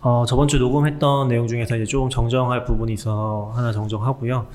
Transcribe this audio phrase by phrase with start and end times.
[0.00, 4.46] 어, 저번 주 녹음했던 내용 중에서 이제 좀 정정할 부분이 있어서 하나 정정하고요.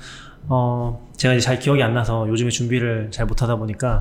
[0.48, 4.00] 어, 제가 이제 잘 기억이 안 나서 요즘에 준비를 잘 못하다 보니까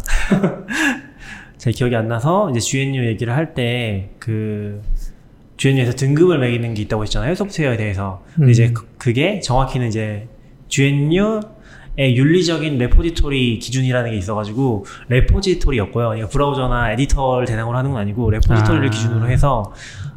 [1.57, 4.81] 잘 기억이 안 나서 이제 GNU 얘기를 할 때 그
[5.57, 7.35] GNU에서 등급을 매기는 게 있다고 했잖아요.
[7.35, 8.23] 소프트웨어에 대해서.
[8.35, 8.49] 근데 음.
[8.49, 10.27] 이제 그- 그게 정확히는 이제
[10.67, 11.41] GNU의
[11.99, 16.15] 윤리적인 레포지토리 기준이라는 게 있어가지고 레포지토리였고요.
[16.15, 18.89] 이거 브라우저나 에디터를 대상으로 하는 건 아니고 레포지토리를 아.
[18.89, 19.71] 기준으로 해서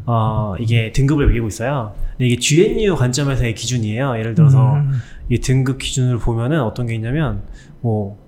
[0.07, 1.95] 어, 이게 등급을 매기고 있어요.
[2.12, 4.19] 근데 이게 GNU 관점에서의 기준이에요.
[4.19, 4.92] 예를 들어서 음.
[5.28, 7.42] 이 등급 기준을 보면은 어떤 게 있냐면
[7.80, 8.19] 뭐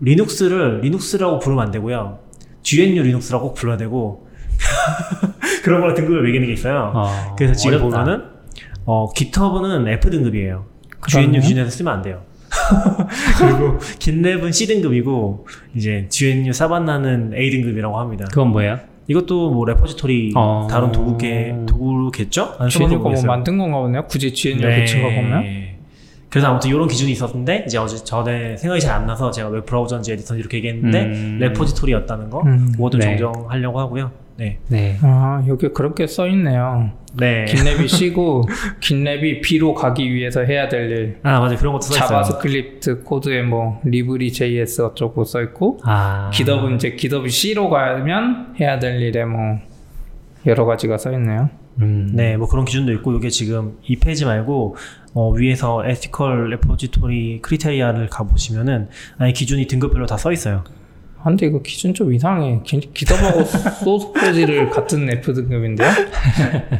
[0.00, 2.20] Linux를 Linux라고 부르면 안 되고요.
[2.62, 4.28] GNU Linux라고 꼭 불러야 되고
[5.64, 6.92] 그런 걸로 등급을 매기는 게 있어요.
[6.94, 8.04] 어, 그래서 지금 어렵다.
[8.04, 8.24] 보면은
[8.84, 10.66] 어 GitHub은 F 등급이에요.
[11.00, 11.32] 그러네요.
[11.32, 12.22] GNU 기준에서 쓰면 안 돼요.
[13.38, 18.26] 그리고 GitLab은 C 등급이고 이제 GNU Savannah는 A 등급이라고 합니다.
[18.30, 18.78] 그건 뭐예요?
[19.08, 20.66] 이것도 뭐 repository 어.
[20.70, 22.42] 다룬 도구게 도구겠죠?
[22.58, 23.26] 안 써봐서 GNU가 뭐 모르겠어요.
[23.26, 24.04] 만든 건가 보네요.
[24.06, 24.84] 굳이 GNU 네.
[24.84, 25.44] 붙인 거 보면.
[26.28, 30.12] 그래서 아무튼 이런 기준이 있었는데 이제 어제 전에 생각이 잘 안 나서 제가 웹 브라우저인지
[30.12, 31.38] 에디터인지 이렇게 얘기했는데 음.
[31.40, 32.72] repository였다는 거 음.
[32.72, 33.16] 그것도 네.
[33.16, 34.10] 정정하려고 하고요.
[34.36, 34.58] 네.
[34.68, 34.98] 네.
[35.02, 36.90] 아 여기 그렇게 써 있네요.
[37.14, 37.46] 네.
[37.46, 38.44] 긴랩이 C고
[38.80, 41.18] 긴랩이 B로 가기 위해서 해야 될 일.
[41.22, 42.08] 아 맞아 그런 것도 써 있어요.
[42.08, 46.30] JavaScript 코드에 뭐 LibreJS 어쩌고 써 있고 아.
[46.34, 49.58] GitHub은 이제 GitHub이 C로 가면 해야 될 일에 뭐
[50.44, 51.48] 여러 가지가 써 있네요.
[51.80, 52.10] 음.
[52.14, 54.76] 네, 뭐 그런 기준도 있고 이게 지금 이 페이지 말고
[55.14, 60.64] 어, 위에서 ethical repository criteria를 가 보시면은 아예 기준이 등급별로 다 써 있어요.
[61.20, 62.60] 아, 근데 이거 기준 좀 이상해.
[62.64, 63.42] 기, 기덥하고
[63.84, 65.88] 소스 코드를 같은 F 등급인데요?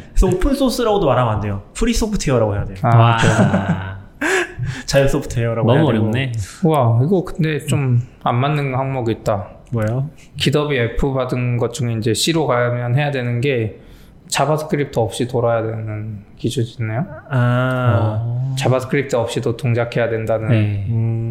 [0.09, 1.63] 그래서 오픈 소스라고도 말하면 안 돼요.
[1.73, 2.77] free software라고 해야 돼요.
[2.83, 3.97] 아, 와.
[4.85, 5.89] 자유 소프트웨어라고 해야 너무.
[5.89, 6.31] 어렵네.
[6.63, 9.47] 와 이거 근데 좀 안 맞는 항목이 있다.
[9.71, 10.09] 뭐예요?
[10.37, 13.79] GitHub이 F 받은 것 중에 이제 C로 가면 해야 되는 게
[14.27, 17.05] JavaScript 없이 돌아야 되는 기준이네요.
[17.29, 18.55] 아, 어.
[18.59, 20.49] JavaScript 없이도 동작해야 된다는.
[20.49, 20.85] 네.
[20.89, 21.26] 음,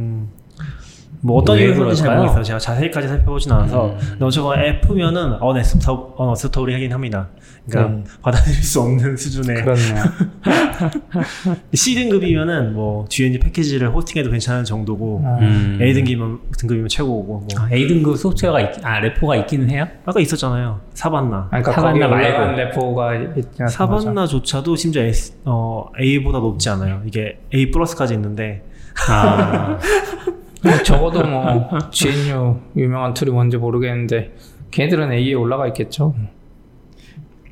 [1.21, 2.17] 뭐 어떤 왜 이유인지 잘?
[2.17, 2.43] 모르겠어요.
[2.43, 3.87] 제가 자세히까지 살펴보진 않아서.
[3.91, 3.97] 음.
[3.99, 7.29] 근데 어쨌거나 F면은 unacceptable unacceptable 하긴 합니다.
[7.69, 8.05] 그러니까 네.
[8.23, 10.05] 받아들일 수 없는 수준의 그렇네요.
[11.75, 15.79] C 등급이면은 뭐 GNU 패키지를 호스팅해도 괜찮은 정도고 아, 음.
[15.81, 19.87] A 등급이면 등급이면 최고고 뭐 아, A 등급 소프트웨어가 있, 아 repo가 있기는 해요?
[20.05, 22.57] 아까 있었잖아요 Savannah 아니, 그러니까 Savannah 말고.
[22.57, 23.67] repo가 않습니까?
[23.69, 28.63] Savannah조차도 심지어 S, 어, A보다 높지 않아요 이게 A 플러스까지 있는데
[29.09, 29.79] 아.
[30.67, 34.35] 뭐 적어도 뭐 GNU 유명한 tool이 뭔지 모르겠는데
[34.71, 36.15] 걔네들은 A에 올라가 있겠죠.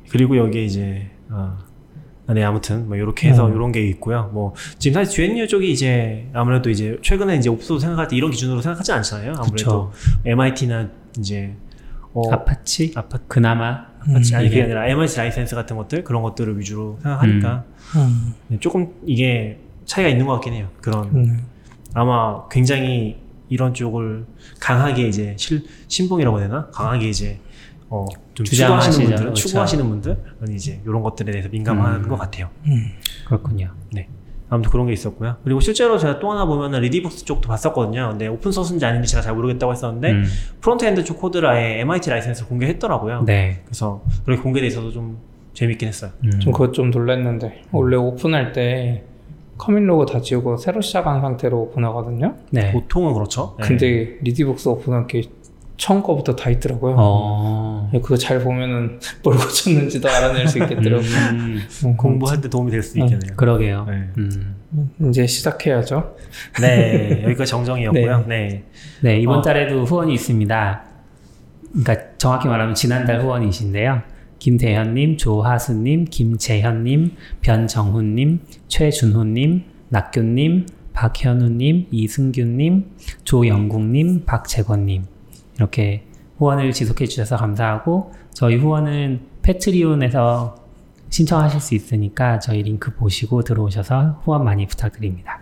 [0.09, 1.57] 그리고 여기에 이제 아,
[2.27, 3.55] 아, 네 아무튼 뭐 이렇게 해서 음.
[3.55, 8.07] 이런 게 있고요 뭐 지금 사실 GNU 쪽이 이제 아무래도 이제 최근에 이제 옵소 생각할
[8.07, 9.91] 때 이런 기준으로 생각하지 않잖아요 아무래도
[10.25, 10.89] MIT나
[11.19, 11.53] 이제
[12.13, 12.93] 어, 아파치?
[12.95, 17.63] 아파 그나마 아파치 아니 그게 이게- 아니라 MIT 라이센스 같은 것들 그런 것들을 위주로 생각하니까
[17.97, 18.33] 음.
[18.47, 20.67] 네, 조금 이게 차이가 있는 것 같긴 해요.
[20.81, 21.45] 그런 음.
[21.95, 23.17] 아마 굉장히
[23.49, 24.25] 이런 쪽을
[24.59, 26.67] 강하게 이제 실, 신봉이라고 해야 되나?
[26.71, 27.39] 강하게 이제
[27.89, 28.45] 어, 좀.
[28.45, 29.47] 추구하시는 분들, 그렇죠.
[29.47, 30.17] 추구하시는 분들은
[30.53, 32.07] 이제 이런 것들에 대해서 민감한 음.
[32.09, 32.49] 것 같아요.
[32.67, 32.91] 음.
[33.25, 33.71] 그렇군요.
[33.93, 34.09] 네.
[34.49, 35.37] 아무튼 그런 게 있었고요.
[35.43, 38.09] 그리고 실제로 제가 또 하나 보면은 리디북스 쪽도 봤었거든요.
[38.09, 40.25] 근데 오픈 소스인지 아닌지 제가 잘 모르겠다고 했었는데 음.
[40.61, 43.23] frontend 쪽 코드를 아예 MIT 라이센스를 공개했더라고요.
[43.23, 43.61] 네.
[43.65, 45.19] 그래서 그렇게 공개돼 있어서 좀
[45.53, 46.11] 재밌긴 했어요.
[46.25, 46.39] 음.
[46.39, 49.05] 좀 그것 좀 놀랐는데 원래 오픈할 때
[49.57, 52.35] commit log 다 지우고 새로 시작한 상태로 오픈하거든요.
[52.51, 52.71] 네.
[52.71, 53.55] 보통은 그렇죠.
[53.59, 53.67] 네.
[53.67, 55.23] 근데 리디북스 오픈한 게
[55.77, 56.95] 처음 거부터 다 있더라고요.
[56.97, 57.89] 어.
[57.91, 61.09] 그거 잘 보면은 뭘 고쳤는지도 알아낼 수 있겠더라고요.
[61.31, 63.35] 음, 음, 공부할 때 도움이 될 수도 있겠네요.
[63.35, 63.85] 그러게요.
[63.89, 64.09] 네.
[64.17, 64.55] 음.
[65.09, 66.15] 이제 시작해야죠.
[66.61, 68.25] 네, 여기까지 정정이었고요.
[68.27, 68.63] 네.
[69.01, 69.41] 네, 이번 어.
[69.41, 70.83] 달에도 후원이 있습니다.
[71.71, 74.01] 그러니까 정확히 말하면 지난달 후원이신데요.
[74.45, 82.91] 김대현님, 조하수님, 김재현님, 변정훈님, 최준호님, 낙교님, 박현우님, 이승규님,
[83.23, 85.05] 조영국님, 박재권님
[85.55, 86.03] 이렇게
[86.37, 90.57] 후원을 지속해 주셔서 감사하고 저희 후원은 패트리온에서
[91.09, 95.39] 신청하실 수 있으니까 저희 링크 보시고 들어오셔서 후원 많이 부탁드립니다.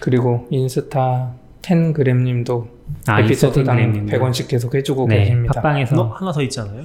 [0.00, 2.66] 그리고 인스타 10그램님도
[3.06, 4.12] 아, 에피소드당 인스타그램님도.
[4.12, 5.60] 100원씩 계속 해주고 네, 계십니다.
[5.60, 6.84] 팟빵에서 너 하나 더 있지 않아요?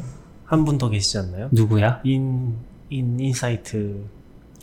[0.50, 1.50] 한 분 더 계시지 않나요?
[1.52, 2.02] 누구야?
[2.04, 2.56] 인,
[2.90, 4.04] 인, 인사이트.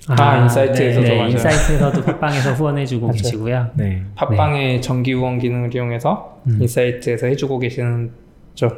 [0.08, 1.30] 아, 인사이트에서도 네, 맞아요.
[1.30, 3.10] 인사이트에서도 팟빵에서 후원해주고.
[3.12, 3.70] 계시고요.
[3.74, 4.04] 네.
[4.14, 6.58] 팟빵의 정기 후원 기능을 이용해서 음.
[6.60, 8.10] 인사이트에서 해주고 계시는
[8.54, 8.68] 죠.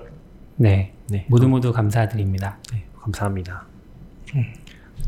[0.56, 1.24] 네, 네.
[1.28, 2.58] 모두 모두 감사드립니다.
[2.72, 3.64] 네, 감사합니다.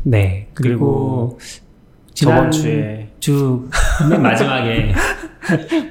[0.03, 1.37] 네, 그리고,
[2.13, 3.69] 저번 지난 주에 주 맨
[4.21, 4.93] 마지막에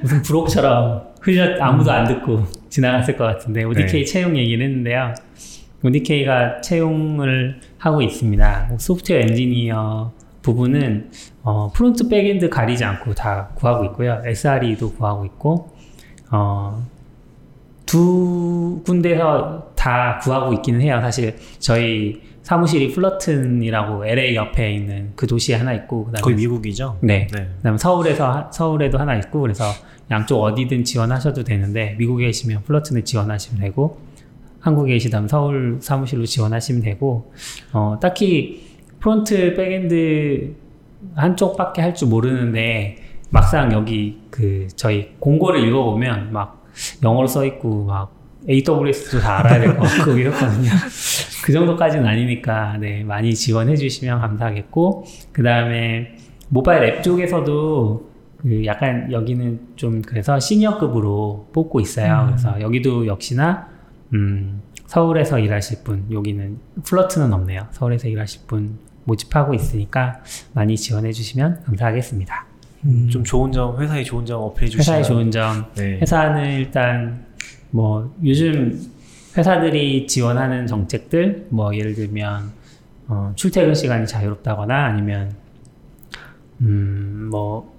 [0.01, 4.05] 무슨 부록처럼 흘려 아무도 안 듣고 지나갔을 것 같은데 ODK 네.
[4.05, 5.13] 채용 얘기를 했는데요.
[5.81, 8.71] 문디케이가 채용을 하고 있습니다.
[8.77, 10.11] 소프트웨어 엔지니어
[10.41, 11.11] 부분은
[11.43, 14.21] 어, front backend 가리지 않고 다 구하고 있고요.
[14.25, 15.69] SRE도 구하고 있고
[16.31, 16.83] 어,
[17.85, 20.99] 두 군데서 다 구하고 있기는 해요.
[21.01, 26.97] 사실 저희 사무실이 플러튼이라고 LA 옆에 있는 그 도시에 하나 있고 그다음에 거기 미국이죠?
[27.01, 27.27] 네.
[27.31, 27.49] 네.
[27.57, 29.65] 그다음에 서울에서 하- 서울에도 하나 있고 그래서
[30.09, 33.99] 양쪽 어디든 지원하셔도 되는데 미국에 계시면 플러튼을 지원하시면 되고
[34.61, 37.33] 한국에 계시다면 서울 사무실로 지원하시면 되고
[37.73, 38.69] 어, 딱히
[38.99, 40.55] front backend
[41.15, 42.97] 한쪽밖에 할 줄 모르는데
[43.31, 46.65] 막상 여기 그 저희 공고를 읽어보면 막
[47.03, 48.11] 영어로 써 있고 막
[48.49, 50.69] AWS도 다 알아야 될 것 같고 이렇거든요.
[51.45, 56.15] 그 정도까지는 아니니까 네 많이 지원해 주시면 감사하겠고 그 다음에
[56.49, 58.11] 모바일 앱 쪽에서도
[58.41, 62.25] 그 약간 여기는 좀 그래서 시니어급으로 뽑고 있어요.
[62.29, 63.69] 그래서 여기도 역시나
[64.13, 67.67] 음, 서울에서 일하실 분 여기는 플러트는 없네요.
[67.71, 70.21] 서울에서 일하실 분 모집하고 있으니까
[70.53, 72.45] 많이 지원해 주시면 감사하겠습니다.
[73.09, 75.99] 좀 좋은 점, 회사의 좋은 점 어필해 주시면 회사의 좋은 점 네.
[75.99, 77.25] 회사는 일단
[77.69, 78.81] 뭐 요즘
[79.37, 82.51] 회사들이 지원하는 정책들 뭐 예를 들면
[83.07, 85.33] 어, 출퇴근 시간이 자유롭다거나 아니면
[86.61, 87.77] 음 뭐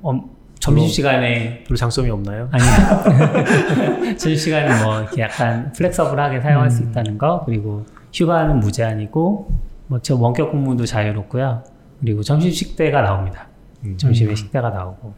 [0.62, 2.49] 점심 시간에 별로 장점이 없나요?
[2.53, 9.53] 아니요 점심 시간에 뭐 이렇게 약간 플렉서블하게 사용할 수 있다는 거 그리고 휴가는 무제한이고
[9.88, 11.64] 뭐저 원격 근무도 자유롭고요.
[12.00, 13.49] 그리고 점심 식대가 나옵니다.
[13.85, 13.97] 음.
[13.97, 15.14] 점심에 식대가 나오고.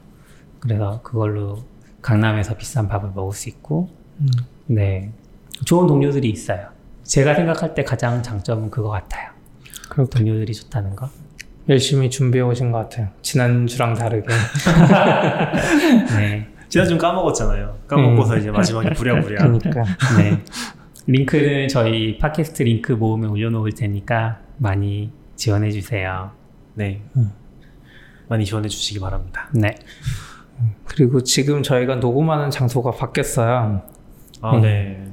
[0.60, 1.58] 그래서 그걸로
[2.00, 3.90] 강남에서 비싼 밥을 먹을 수 있고.
[4.66, 5.12] 네.
[5.66, 6.68] 좋은 동료들이 있어요.
[7.02, 9.30] 제가 생각할 때 가장 장점은 그거 같아요.
[9.90, 11.10] 그렇 동료들이 좋다는 거
[11.68, 13.08] 열심히 준비해 오신 것 같아요.
[13.22, 14.28] 지난주랑 다르게.
[16.16, 17.78] 네, 지난 좀 까먹었잖아요.
[17.86, 19.42] 까먹고서 이제 마지막에 부랴부랴.
[19.42, 19.84] 그러니까
[20.18, 20.42] 네.
[21.06, 26.30] 링크는 저희 팟캐스트 링크 모음에 올려놓을 테니까 많이 지원해 주세요
[26.74, 27.02] 네.
[28.28, 29.48] 많이 지원해 주시기 바랍니다.
[29.52, 29.74] 네
[30.86, 33.82] 그리고 지금 저희가 녹음하는 장소가 바뀌었어요.
[34.40, 35.04] 아, 네.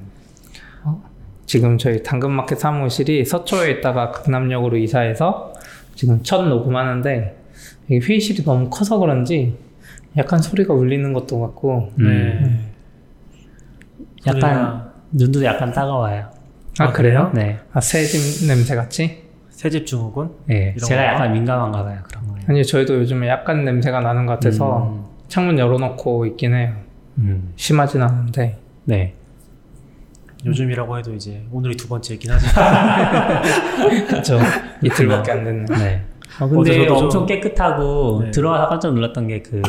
[1.46, 5.51] 지금 저희 당근마켓 사무실이 서초에 있다가 강남역으로 이사해서
[6.02, 7.38] 지금 첫 녹음하는데
[7.88, 9.56] 이게 회의실이 너무 커서 그런지
[10.18, 12.60] 약간 소리가 울리는 것도 같고 음, 네.
[14.26, 16.32] 약간 눈도 약간 따가워요
[16.80, 17.32] 아, 그래요?
[17.36, 19.26] 네, 아 새집 냄새 같지?
[19.52, 20.32] 새집 증후군?
[20.48, 20.76] 네.
[20.84, 21.14] 제가 건가?
[21.14, 25.06] 약간 민감한가 봐요 그런 거에 아니 저희도 요즘에 약간 냄새가 나는 것 같아서 음.
[25.28, 26.74] 창문 열어놓고 있긴 해요.
[27.20, 29.14] 음, 심하진 않은데 네
[30.46, 32.48] 요즘이라고 해도 이제 오늘이 두 번째이긴 하죠.
[34.08, 34.40] 그렇죠.
[34.84, 35.66] 이틀밖에 안 됐네.
[35.78, 36.06] 네.
[36.40, 38.32] 어, 어제 근데 엄청 좀- 깨끗하고 네.
[38.32, 39.62] 들어가서 깜짝 놀랐던 게 그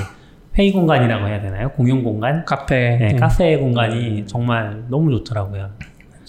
[0.58, 1.70] 회의 공간이라고 해야 되나요?
[1.70, 2.44] 공용 공간?
[2.44, 3.16] 카페 네, 음.
[3.18, 5.70] 카페 공간이 정말 너무 좋더라고요.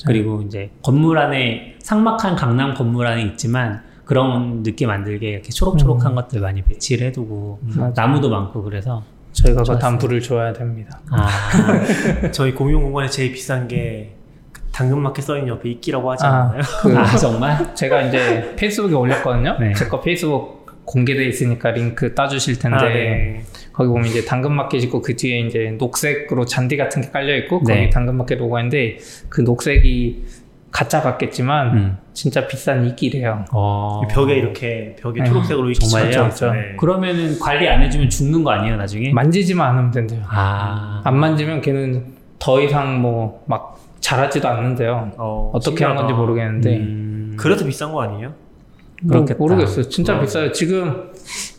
[0.05, 6.39] 그리고 이제 건물 안에 삭막한 강남 건물 안에 있지만 그런 느낌 만들게 이렇게 초록초록한 것들
[6.39, 7.93] 많이 배치를 해두고 맞아요.
[7.95, 9.03] 나무도 많고 그래서
[9.33, 9.77] 저희가 그.
[9.77, 11.01] 담불을 줘야 됩니다.
[11.11, 11.27] 아
[12.31, 14.22] 저희 공용 공간에 제일 비싼 게그
[14.73, 16.61] 당근마켓 써있는 옆에 이끼라고 하지 않나요?
[16.81, 17.73] 그 아, 정말?
[17.75, 19.57] 제가 이제 페이스북에 올렸거든요.
[19.59, 19.73] 네.
[19.73, 23.41] 제거 페이스북 공개돼 있으니까 링크 따주실 텐데 아, 네.
[23.71, 27.75] 거기 보면 이제 당근마켓 있고 그 뒤에 이제 녹색으로 잔디 같은 게 깔려 있고 네.
[27.75, 28.97] 거기 당근마켓 로고인데
[29.29, 30.23] 그 녹색이
[30.71, 31.97] 가짜 같겠지만 음.
[32.13, 33.45] 진짜 비싼 이끼래요.
[33.53, 34.01] 어.
[34.03, 35.29] 이 벽에 이렇게 벽에 네.
[35.29, 36.09] 초록색으로 이끼 정말요?
[36.09, 36.51] 그렇죠.
[36.51, 36.75] 네.
[36.77, 39.11] 그러면은 관리 안 해주면 죽는 거 아니에요 나중에?
[39.13, 40.21] 만지지만 않으면 된대요.
[40.27, 42.05] 아 안 만지면 걔는
[42.39, 45.11] 더 이상 뭐 막 자라지도 않는데요.
[45.17, 45.95] 어, 한 신기하다.
[45.95, 47.35] 건지 모르겠는데 음.
[47.39, 48.33] 그래서 비싼 거 아니에요?
[49.01, 49.37] 뭐 그렇겠다.
[49.39, 49.89] 모르겠어요.
[49.89, 50.21] 진짜 어.
[50.21, 50.51] 비싸요.
[50.51, 51.11] 지금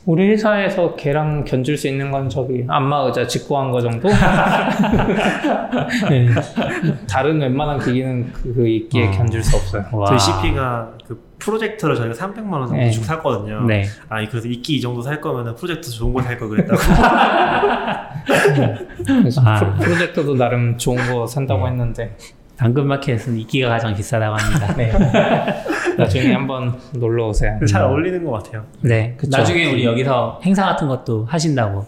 [0.07, 4.09] 우리 회사에서 걔랑 견줄 수 있는 건 저기 안마 의자 직구한 거 정도?
[6.11, 6.29] 네.
[7.09, 9.11] 다른 웬만한 기기는 그, 그 있기에 어.
[9.11, 9.85] 견줄 수 없어요.
[9.93, 10.07] 와.
[10.07, 12.91] 저희 CP가 그 프로젝터를 저희가 300만 원 정도 네.
[12.91, 13.65] 주고 샀거든요.
[13.67, 13.85] 네.
[14.09, 16.79] 아, 그래서 이끼 이 정도 살 거면은 프로젝터 좋은 거살거 그랬다고.
[19.07, 19.57] 그래서 아.
[19.59, 22.17] 프로- 프로젝터도 나름 좋은 거 산다고 했는데
[22.57, 24.75] 당근마켓은 이끼가 가장 비싸다고 합니다.
[24.75, 24.93] 네.
[25.99, 27.59] 나중에 한번 놀러 오세요.
[27.69, 28.65] 잘 어울리는 것 같아요.
[28.81, 29.15] 네.
[29.17, 29.37] 그쵸.
[29.37, 31.87] 나중에 우리 여기서 행사 같은 것도 하신다고.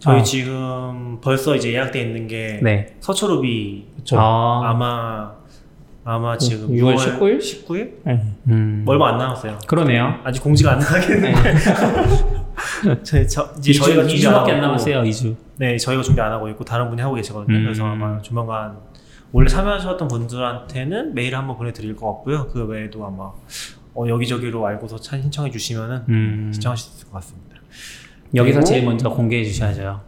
[0.00, 0.22] 저희 아.
[0.22, 2.96] 지금 벌써 이제 예약돼 있는 게 네.
[3.00, 4.18] 서초루비 그쵸.
[4.18, 5.32] 아, 아마
[6.04, 7.38] 아마 지금 6월 6월 19일?
[7.38, 7.90] 19일?
[8.04, 8.22] 네.
[8.48, 8.84] 음.
[8.86, 9.58] 얼마 안 남았어요.
[9.66, 10.14] 그러네요.
[10.24, 11.34] 아직 공지가 안 나겠네.
[13.02, 15.02] 저, 저, 이제 2주, 저희가 준비 안 2주밖에 하고 안 남았어요.
[15.02, 15.36] 2주.
[15.58, 17.54] 네, 저희가 준비 안 하고 있고 다른 분이 하고 계시거든요.
[17.58, 17.62] 음.
[17.64, 18.76] 그래서 아마 조만간
[19.32, 22.48] 원래 참여하셨던 분들한테는 메일 한번 보내드릴 것 같고요.
[22.52, 23.30] 그 외에도 아마
[23.94, 26.50] 어, 여기저기로 알고서 차 신청해 주시면은 음.
[26.52, 27.56] 신청하실 수 있을 것 같습니다.
[28.34, 30.00] 여기서 제일 먼저 공개해 주셔야죠.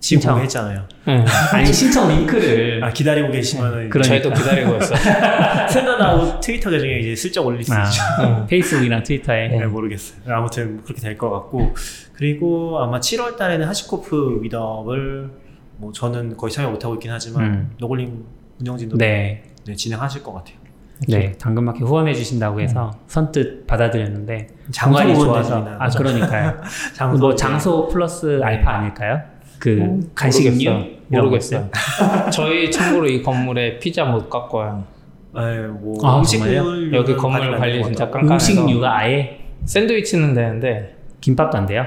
[0.00, 0.32] 지금 신청.
[0.34, 0.88] 공개했잖아요.
[1.06, 1.24] 네.
[1.52, 4.02] 아니 신청 링크를 아 기다리고 계시면은 그러니까.
[4.02, 4.98] 저희도 기다리고 있어요.
[5.68, 8.02] 생각나고 트위터 계정에 이제 슬쩍 올릴 수 아, 있죠.
[8.22, 8.46] 네.
[8.48, 10.20] 페이스북이나 트위터에 네, 모르겠어요.
[10.34, 11.74] 아무튼 그렇게 될 것 같고
[12.12, 15.30] 그리고 아마 7월 달에는 하시코프 미덕을
[15.78, 17.70] 뭐 저는 거의 참여 못하고 있긴 하지만 음.
[17.78, 18.24] 노골님
[18.60, 19.42] 운영진도 네.
[19.64, 20.56] 네, 진행하실 것 같아요.
[21.06, 25.64] 네, 당근마켓 후원해 주신다고 해서 선뜻 받아들였는데 후원되지 좋아서.
[25.78, 26.60] 아 그러니까요.
[26.92, 29.20] 장소 뭐 장소 플러스 알파 아닐까요?
[29.60, 30.86] 그 간식류 모르겠어요.
[31.10, 31.70] 이런 모르겠어요.
[32.32, 34.84] 저희 참고로 이 건물에 피자 못 갖고 와요.
[35.34, 41.66] 네, 뭐 아, 음식물 여기 건물 관리 진짜 깜깜해서 음식류가 아예 샌드위치는 되는데 김밥도 안
[41.66, 41.84] 돼요?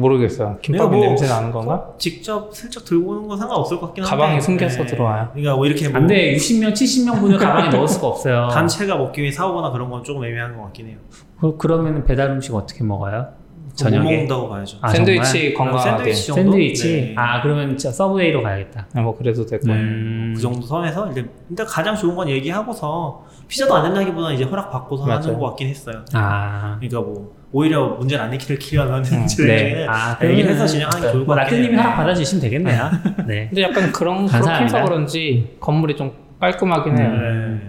[0.00, 0.58] 모르겠어요.
[0.62, 1.90] 김밥이 내가 뭐- 냄새 나는 건가?
[1.98, 5.28] 직접 슬쩍 들고 오는 건 상관없을 것 같긴 한데 가방에 숨겨서 들어와요.
[5.32, 6.34] 그러니까 뭐 이렇게 뭐 안 돼.
[6.36, 8.48] 60명, 70명 분을 가방에 넣을 수가 없어요.
[8.50, 10.96] 단체가 먹기 위해 사오거나 그런 건 조금 애매한 것 같긴 해요.
[11.40, 13.26] 그, 그러면 배달 음식 어떻게 먹어요?
[13.70, 14.02] 못 저녁에?
[14.04, 14.78] 먹는다고 봐야죠.
[14.82, 15.98] 아, 샌드위치 그냥 건강하게.
[16.12, 16.42] 샌드위치 정도?
[16.42, 16.92] 샌드위치?
[17.00, 17.14] 네.
[17.16, 18.86] 아 그러면 진짜 서브웨이로 가야겠다.
[18.92, 19.82] 네, 뭐 그래도 될 네, 거예요.
[19.84, 20.32] 음.
[20.36, 25.06] 그 정도 선에서 이제 일단 가장 좋은 건 얘기하고서 피자도 안 된다기보다는 이제 허락 받고서
[25.06, 25.22] 맞아요.
[25.22, 26.04] 하는 것 같긴 했어요.
[26.12, 29.86] 아 그러니까 뭐 오히려 문제를 안 일으키려면 음, 네.
[29.88, 31.76] 아, 얘기를 해서 진행하는 게 좋을 것뭐 같긴 라떼님이.
[31.82, 32.90] 하나 받아주시면 되겠네요.
[33.26, 33.46] 네.
[33.50, 34.64] 근데 약간 그런 그렇게.
[34.64, 37.10] 해서 그런지 건물이 좀 깔끔하긴 해요.
[37.10, 37.60] 네.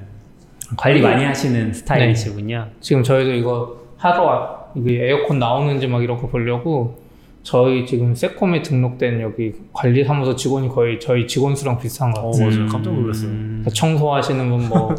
[0.77, 2.67] 관리 많이 하시는 스타일이시군요.
[2.79, 6.99] 지금 저희도 이거 하러 와, 이게 에어컨 나오는지 막 이런 거 보려고
[7.43, 12.49] 저희 지금 세콤에 등록된 여기 관리사무소 직원이 거의 저희 직원 수랑 비슷한 것 어, 같아요.
[12.49, 12.67] 맞아요.
[12.67, 13.29] 깜짝 놀랐어요.
[13.29, 13.65] 음.
[13.73, 14.93] 청소하시는 분, 뭐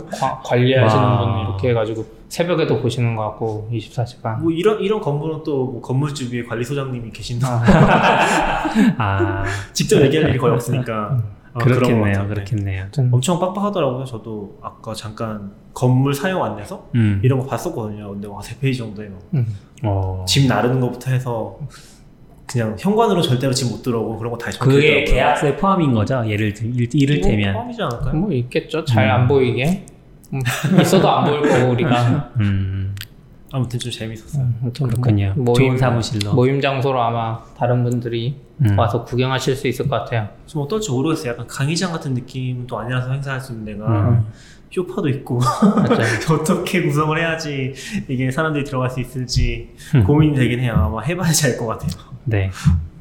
[0.45, 1.19] 관리하시는 와.
[1.35, 4.41] 분 이렇게 해가지고 새벽에도 보시는 것 같고 24시간.
[4.41, 7.63] 뭐 이런 이런 건물은 또 뭐 건물주 위에 관리소장님이 계신다.
[8.99, 11.19] 아 직접 얘기할 일이 거의 없으니까.
[11.55, 12.23] 아, 그렇겠네요.
[12.23, 12.29] 네.
[12.29, 12.87] 그렇겠네요.
[13.13, 14.05] 엄청 빡빡하더라고요.
[14.07, 17.21] 저도 아까 잠깐 건물 사용 안내서 음.
[17.23, 18.11] 이런 거 봤었거든요.
[18.11, 19.47] 근데 와, 세 페이지 정도에 막 음.
[19.85, 20.25] 어.
[20.27, 21.59] 짐 나르는 것부터 해서
[22.53, 25.15] 그냥 현관으로 절대로 짐 못 들어오고 그런 거 다 적혀 그게 있더라고요.
[25.15, 26.23] 계약서에 포함인 거죠.
[26.27, 27.55] 예를 들 일- 이를테면.
[27.55, 28.15] 포함이지 않을까요?
[28.15, 28.85] 뭐 있겠죠.
[28.85, 29.29] 잘안 음.
[29.29, 29.87] 보이게.
[30.35, 30.41] 음,
[30.81, 32.31] 있어도 안 보일 거고 우리가.
[32.41, 32.95] 음.
[33.55, 34.47] 아무튼 좀 재밌었어요.
[34.63, 35.35] 아무튼 그렇군요.
[35.37, 36.33] 뭐 좋은 모임, 사무실로.
[36.35, 38.79] 모임 장소로 아마 다른 분들이 음.
[38.79, 40.29] 와서 구경하실 수 있을 것 같아요.
[40.47, 41.33] 좀 어떨지 모르겠어요.
[41.33, 44.27] 약간 강의장 같은 느낌도 아니라서 행사할 수 있는 데가 음.
[44.71, 45.39] 쇼파도 있고.
[46.33, 47.75] 어떻게 구성을 해야지
[48.09, 50.05] 이게 사람들이 들어갈 수 있을지 음.
[50.05, 50.75] 고민이 되긴 해요.
[50.77, 51.91] 아마 해봐야지 알 것 같아요.
[52.25, 52.51] 네.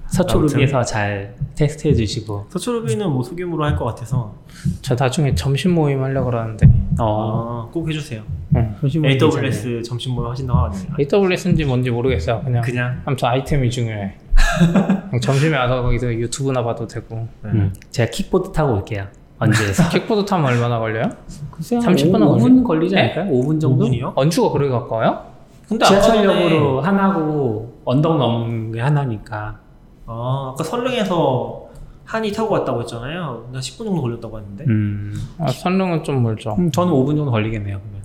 [0.08, 2.48] 서초루비에서 잘 테스트해 주시고.
[2.50, 4.36] 서초로비는 뭐 소규모로 할 것 같아서
[4.82, 6.68] 저 나중에 점심 모임 하려고 그러는데.
[7.00, 7.68] 어.
[7.68, 8.22] 아, 꼭 해주세요.
[8.56, 8.76] 응.
[8.82, 9.40] 조심히 괜찮네요.
[9.46, 10.96] AWS 점심 모임 하신다고 하거든요.
[11.00, 12.42] AWS인지 뭔지 모르겠어요.
[12.44, 12.62] 그냥.
[12.62, 14.16] 그냥 아무튼 아이템이 중요해.
[15.22, 17.16] 점심에 와서 거기서 유튜브나 봐도 되고.
[17.44, 17.52] 네.
[17.52, 17.74] 음.
[17.92, 19.08] 제가 킥보드 타고 올게요.
[19.40, 19.88] 언제에서?
[19.98, 21.10] 킥보드 타면 얼마나 걸려요?
[21.52, 21.80] 글쎄요.
[21.80, 23.02] 30분 은 5분 걸리지 네?
[23.14, 23.32] 않을까요?
[23.32, 23.86] 5분 정도?
[23.86, 24.12] 5분이요?
[24.16, 25.26] 언주가 그렇게 가까워요?
[25.70, 29.60] 근데 지하철역으로 하나고 언덕 넘는 게 하나니까.
[30.06, 31.70] 아, 아까 설릉에서
[32.06, 33.50] 한이 타고 왔다고 했잖아요.
[33.52, 34.66] 나 10분 정도 걸렸다고 했는데.
[34.68, 35.14] 음.
[35.40, 36.56] 아, 선릉은 좀 멀죠.
[36.60, 37.80] 음, 저는 5분 정도 걸리겠네요.
[37.80, 38.02] 그러면.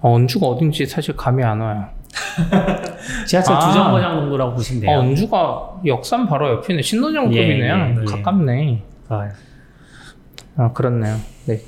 [0.00, 1.86] 어, 언주가 어딘지 사실 감이 안 와요.
[3.26, 3.60] 지하철 아.
[3.60, 4.90] 두 정거장 정도라고 보시면 돼요.
[4.96, 6.82] 어, 언주가 역삼 바로 옆이네.
[6.82, 7.74] 신도정급이네요.
[7.74, 8.04] 예, 예, 예.
[8.04, 8.82] 가깝네.
[9.08, 9.30] 좋아요.
[10.56, 11.16] 아, 그렇네요.
[11.46, 11.60] 네.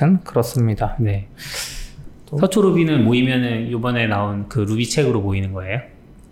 [0.00, 0.96] 아무튼 그렇습니다.
[0.98, 1.28] 네.
[2.26, 5.80] 서초 루비는 모이면은 이번에 나온 그 루비 책으로 모이는 거예요?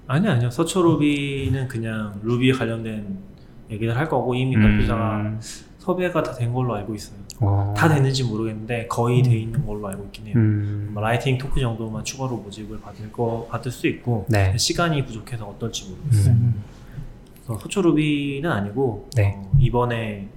[0.07, 0.51] 아니 아니요.
[0.51, 3.19] 서초 루비는 그냥 루비에 관련된
[3.71, 4.63] 얘기를 할 거고 이미 음.
[4.63, 5.39] 발표자가
[5.79, 7.19] 섭외가 다 된 걸로 알고 있어요.
[7.41, 7.75] 어.
[7.77, 10.35] 다 됐는지 모르겠는데 거의 돼 있는 걸로 알고 있긴 해요.
[10.37, 10.91] 음.
[10.93, 14.57] 뭐 lightning talk 정도만 추가로 모집을 받을 거 받을 수 있고 네.
[14.57, 16.35] 시간이 부족해서 어떨지 모르겠어요.
[16.35, 16.63] 음.
[17.45, 19.35] 그래서 서초 루비는 아니고 네.
[19.37, 20.29] 어, 이번에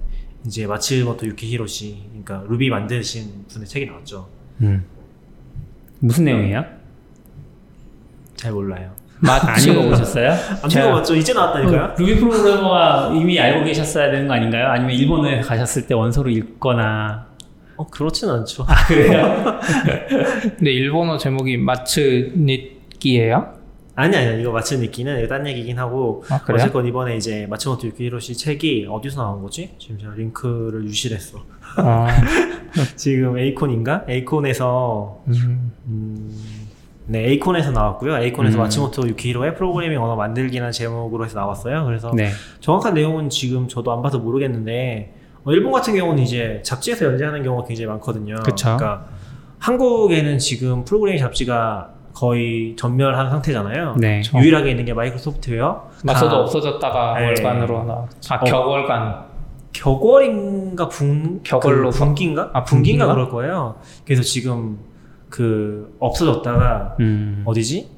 [0.46, 4.28] 이제 마츠모토 유키히로시 그러니까 루비 만드신 분의 책이 나왔죠.
[4.62, 4.84] 음.
[6.00, 6.64] 무슨 내용이에요?
[8.36, 8.92] 잘 몰라요.
[9.26, 10.30] 안 마츠 읽어보셨어요?
[10.62, 11.14] 안 읽어봤죠?
[11.16, 11.82] 이제 나왔다니까요?
[11.82, 14.68] 어, 루비 프로그래머가 이미 알고 계셨어야 되는 거 아닌가요?
[14.68, 17.26] 아니면 일본에 가셨을 때 원서로 읽거나
[17.76, 18.64] 어 그렇진 않죠.
[18.68, 19.60] 아 그래요?
[20.56, 23.58] 근데 일본어 제목이 마츠 닛기예요?
[23.98, 26.62] 아니 아니 이거 마츠 이거 딴 얘기긴 하고 아, 그래요?
[26.62, 29.74] 어쨌건 이번에 이제 마츠모토 유키히로시 책이 어디서 나온 거지?
[29.80, 31.38] 지금 제가 링크를 유실했어.
[31.78, 32.06] 아,
[32.94, 34.04] 지금 에이콘인가?
[34.08, 36.30] 에이콘에서 음, 음,
[37.10, 38.18] 네 에이콘에서 나왔고요.
[38.18, 38.60] 에이콘에서 음.
[38.60, 41.86] 마츠모토 유키히로의 프로그래밍 언어 만들기라는 제목으로 해서 나왔어요.
[41.86, 42.28] 그래서 네.
[42.60, 47.66] 정확한 내용은 지금 저도 안 봐서 모르겠는데 어, 일본 같은 경우는 이제 잡지에서 연재하는 경우가
[47.66, 48.36] 굉장히 많거든요.
[48.44, 48.76] 그쵸.
[48.76, 49.06] 그러니까
[49.58, 53.94] 한국에는 지금 프로그래밍 잡지가 거의 전멸한 상태잖아요.
[53.96, 54.20] 네.
[54.34, 55.88] 유일하게 있는 게 마이크로소프트웨어.
[56.04, 57.26] 맞서도 다 없어졌다가 네.
[57.26, 58.06] 월간으로 나.
[58.28, 58.44] 아, 어.
[58.44, 59.28] 격월간.
[59.72, 62.50] 격월인가 분 격월로 그 분기인가?
[62.52, 63.14] 아, 분기인가 분기인가?
[63.14, 63.76] 그럴 거예요.
[64.04, 64.78] 그래서 지금
[65.28, 67.42] 그 없어졌다가 음.
[67.44, 67.88] 어디지?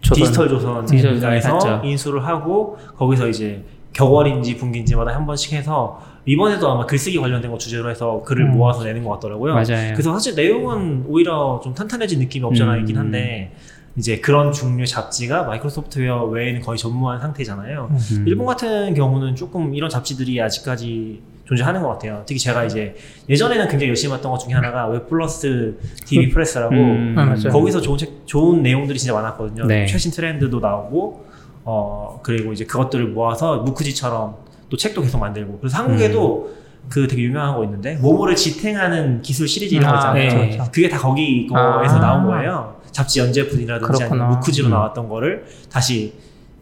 [0.00, 0.22] 조선.
[0.24, 1.82] 디지털 조선에서.
[1.84, 7.90] 인수를 하고 거기서 이제 격월인지 분기인지마다 한 번씩 해서 이번에도 아마 글쓰기 관련된 거 주제로
[7.90, 8.52] 해서 글을 음.
[8.52, 9.54] 모아서 내는 것 같더라고요.
[9.54, 9.92] 맞아요.
[9.92, 12.80] 그래서 사실 내용은 오히려 좀 탄탄해진 느낌이 없잖아 음.
[12.80, 13.52] 있긴 한데
[13.96, 17.88] 이제 그런 종류의 잡지가 마이크로소프트웨어 외에는 거의 전무한 상태잖아요.
[17.90, 18.24] 음.
[18.26, 22.22] 일본 같은 경우는 조금 이런 잡지들이 아직까지 존재하는 것 같아요.
[22.26, 22.94] 특히 제가 이제
[23.28, 27.14] 예전에는 굉장히 열심히 했던 것 중에 하나가 웹 플러스 TV 프레스라고 음.
[27.16, 27.34] 아.
[27.50, 29.64] 거기서 좋은 책, 좋은 내용들이 진짜 많았거든요.
[29.66, 29.86] 네.
[29.86, 31.24] 최신 트렌드도 나오고,
[31.64, 34.36] 어, 그리고 이제 그것들을 모아서 무크지처럼
[34.68, 35.58] 또 책도 계속 만들고.
[35.60, 36.50] 그래서 한국에도
[36.90, 40.28] 그 되게 유명한 거 있는데, 모모를 지탱하는 기술 시리즈 이런 거 아, 있잖아요.
[40.28, 40.50] 네.
[40.56, 40.70] 그렇죠.
[40.70, 42.00] 그게 다 거기 거에서 아.
[42.00, 42.76] 나온 거예요.
[42.92, 44.04] 잡지 연재분이라든지.
[44.04, 44.70] 무크지로 음.
[44.70, 46.12] 나왔던 거를 다시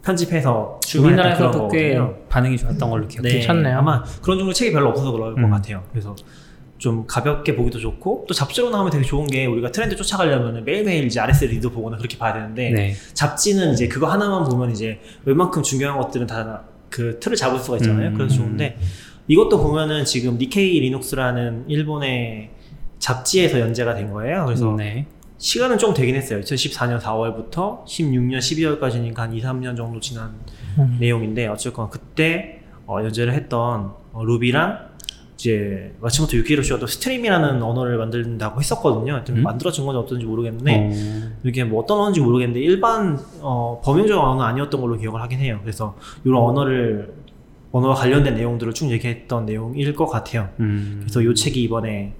[0.07, 2.27] 편집해서 우리나라에서도 꽤 거거든요.
[2.29, 3.31] 반응이 좋았던 걸로 기억해요.
[3.33, 3.77] 괜찮네요.
[3.77, 5.49] 아마 그런 종류 책이 별로 없어서 그럴 것 음.
[5.49, 5.83] 같아요.
[5.91, 6.15] 그래서
[6.77, 11.19] 좀 가볍게 보기도 좋고 또 잡지로 나오면 되게 좋은 게 우리가 트렌드 쫓아가려면 매일매일 이제
[11.19, 12.93] RS 리더 보거나 그렇게 봐야 되는데 네.
[13.13, 18.09] 잡지는 이제 그거 하나만 보면 이제 웬만큼 중요한 것들은 다 그 틀을 잡을 수가 있잖아요.
[18.09, 18.13] 음.
[18.15, 18.77] 그래서 좋은데
[19.27, 22.49] 이것도 보면은 지금 니케이 리눅스라는 일본의
[22.99, 24.45] 잡지에서 연재가 된 거예요.
[24.45, 25.05] 그래서 네.
[25.37, 26.41] 시간은 좀 되긴 했어요.
[26.41, 30.33] 2014년 4월부터 16년 12월까지니까 한 2, 3년 정도 지난
[30.79, 30.97] 음.
[30.99, 34.87] 내용인데 어쨌건 그때 어, 연재를 했던 어, 루비랑
[35.35, 39.23] 이제 마츠모토 유키히로 씨도 스트림이라는 언어를 만든다고 했었거든요.
[39.23, 39.43] 좀 음?
[39.43, 44.81] 만들어진 건지 어떤지 모르겠는데 어, 이게 뭐 어떤 언어인지 모르겠는데 일반 어, 범용적 언어는 아니었던
[44.81, 45.59] 걸로 기억을 하긴 해요.
[45.61, 47.13] 그래서 이런 언어를
[47.71, 50.49] 언어와 관련된 내용들을 쭉 얘기했던 내용일 것 같아요.
[50.59, 51.01] 음.
[51.01, 52.13] 그래서 이 책이 이번에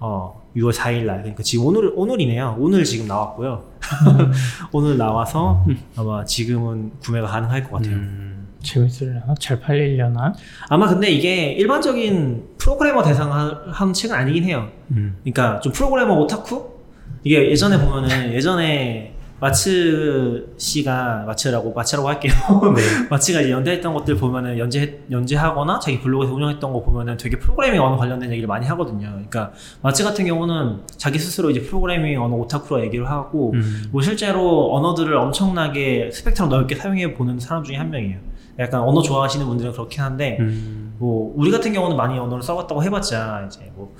[0.00, 2.56] 어, 6월 4일 날 그러니까 지금 오늘 오늘이네요.
[2.58, 3.62] 오늘 지금 나왔고요.
[4.72, 5.64] 오늘 나와서
[5.96, 7.94] 아마 지금은 구매가 가능할 것 같아요.
[7.96, 8.48] 음.
[8.62, 9.34] 재밌으려나?
[9.38, 10.32] 잘 팔리려나?
[10.68, 14.68] 아마 근데 이게 일반적인 프로그래머 대상 하- 한 책은 아니긴 해요.
[14.92, 15.16] 음.
[15.22, 16.74] 그러니까 좀 프로그래머 오타쿠?
[17.22, 22.32] 이게 예전에 보면은 예전에 마츠 씨가 마츠라고 마츠라고 할게요.
[22.74, 22.82] 네.
[23.10, 27.96] 마츠가 이제 연대했던 것들 보면은 연재 연재하거나 자기 블로그에서 운영했던 거 보면은 되게 프로그래밍 언어
[27.96, 29.08] 관련된 얘기를 많이 하거든요.
[29.10, 29.52] 그러니까
[29.82, 33.84] 마츠 같은 경우는 자기 스스로 이제 프로그래밍 언어 오타쿠로 얘기를 하고 음.
[33.90, 38.18] 뭐 실제로 언어들을 엄청나게 스펙트럼 넓게 사용해 보는 사람 중에 한 명이에요.
[38.58, 40.94] 약간 언어 좋아하시는 분들은 그렇긴 한데 음.
[40.98, 43.94] 뭐 우리 같은 경우는 많이 언어를 써봤다고 해봤자 이제 뭐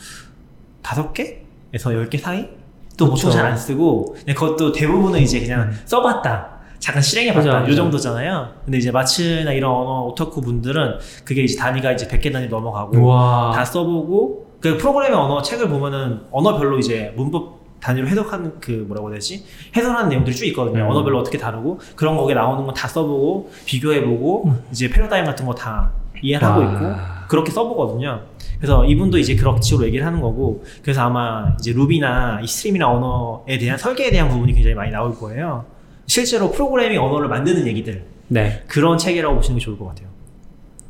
[0.80, 2.48] 다섯 개에서 열 개 사이
[2.96, 3.30] 또 보통.
[3.30, 7.54] 잘 안 쓰고 근데 그것도 대부분은 이제 그냥 써봤다 잠깐 실행해봤다 음.
[7.56, 7.74] 요 맞아.
[7.74, 12.96] 정도잖아요 근데 이제 마츠나 이런 언어 오타쿠 분들은 그게 이제 단위가 이제 100개 단위 넘어가고
[12.98, 13.52] 우와.
[13.54, 19.14] 다 써보고 그 프로그래밍 언어 책을 보면은 언어별로 이제 문법 단위로 해석하는 그 뭐라고 해야
[19.16, 19.44] 되지
[19.76, 20.90] 해설하는 내용들이 쭉 있거든요 음.
[20.90, 25.90] 언어별로 어떻게 다루고 그런 거기에 나오는 건 다 써보고 비교해보고 이제 패러다임 같은 거 다
[26.22, 26.72] 이해를 하고 와.
[26.72, 26.84] 있고
[27.28, 28.20] 그렇게 써보거든요
[28.58, 33.58] 그래서 이분도 이제 그런 식으로 얘기를 하는 거고 그래서 아마 이제 루비나 이 스트림이나 언어에
[33.58, 35.64] 대한 설계에 대한 부분이 굉장히 많이 나올 거예요
[36.06, 38.62] 실제로 프로그래밍 언어를 만드는 얘기들 네.
[38.66, 40.16] 그런 책이라고 보시는 게 좋을 것 같아요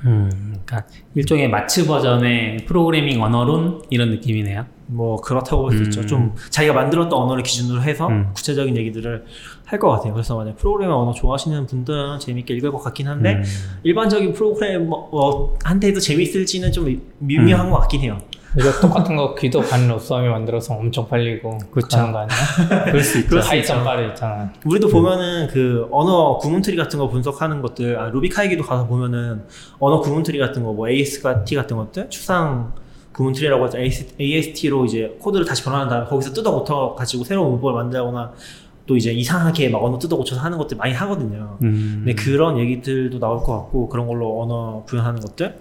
[0.05, 0.31] 음.
[0.65, 4.67] 그러니까 일종의 마츠 버전의 프로그래밍 언어론 이런 느낌이네요.
[4.89, 5.85] 뭐 그렇다고 볼수 음.
[5.85, 6.07] 있죠.
[6.07, 8.31] 좀 자기가 만들었던 언어를 기준으로 해서 음.
[8.35, 9.25] 구체적인 얘기들을
[9.67, 10.13] 할 것 같아요.
[10.13, 13.43] 그래서 만약 프로그래밍 언어 좋아하시는 분들은 재밌게 읽을 것 같긴 한데 음.
[13.83, 17.71] 일반적인 프로그래머한테도 재밌을지는 좀 미묘한 음.
[17.73, 18.19] 것 같긴 해요.
[18.59, 21.59] 이거 똑같은 거 귀도 반 로썸이 만들어서 엄청 팔리고.
[21.71, 22.37] 그런 거 아니야?
[22.87, 23.39] 그럴 수 있죠.
[23.39, 23.85] 파이썬.
[23.85, 24.51] 바리 있잖아.
[24.65, 29.43] 우리도 보면은 그 언어 구문트리 같은 거 분석하는 것들, 아, 루비카이기도 가서 보면은
[29.79, 32.73] 언어 구문트리 같은 거, 뭐 AST 같은 것들, 추상
[33.13, 33.79] 구문트리라고 해서
[34.21, 38.33] AST로 이제 코드를 다시 변환한 다음에 거기서 뜯어 고쳐 가지고 새로운 문법을 만들거나
[38.87, 41.59] 또 이제 이상하게 막 언어 뜯어 고쳐서 하는 것들 많이 하거든요.
[41.63, 42.03] 음.
[42.05, 45.59] 근데 그런 얘기들도 나올 것 같고 그런 걸로 언어 구현하는 것들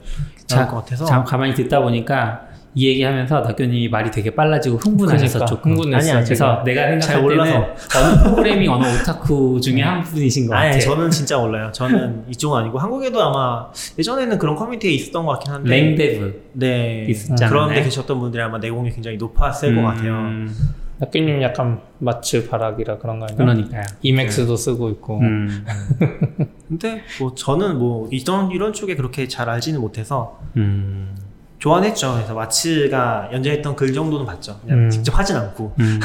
[0.48, 2.42] 나올 것 같아서 자, 가만히 듣다 보니까
[2.78, 5.62] 이 얘기하면서 낙교님이 말이 되게 빨라지고 흥분하셨어 그러니까.
[5.64, 6.62] 흥분했어, 아니, 아니, 그래서.
[6.66, 7.76] 내가 잘 생각할 때는 몰라서.
[7.98, 10.82] 언어 프로그래밍 언어 오타쿠 중에 한 분이신 것 아니 같아요.
[10.94, 11.72] 저는 진짜 몰라요.
[11.72, 13.66] 저는 이쪽은 아니고 한국에도 아마
[13.98, 16.50] 예전에는 그런 커뮤니티에 있었던 것 같긴 한데 랭데브.
[16.52, 17.82] 네 있었지 그런 데?
[17.82, 20.46] 계셨던 분들이 아마 내공이 굉장히 높았을 것 같아요.
[20.96, 23.38] 음, 낙규님 약간 마츠 바락이라 그런 거 아니야?
[23.38, 23.84] 그러니까요.
[24.02, 25.20] 이맥스도 쓰고 있고.
[25.20, 25.66] 음,
[26.68, 31.16] 근데 뭐 저는 뭐 이런 이런 쪽에 그렇게 잘 알지는 못해서 음,
[31.60, 32.14] 좋아는 했죠.
[32.14, 34.60] 그래서 마츠가 연재했던 글 정도는 봤죠.
[34.62, 34.90] 그냥 음.
[34.90, 36.00] 직접 하진 않고 음,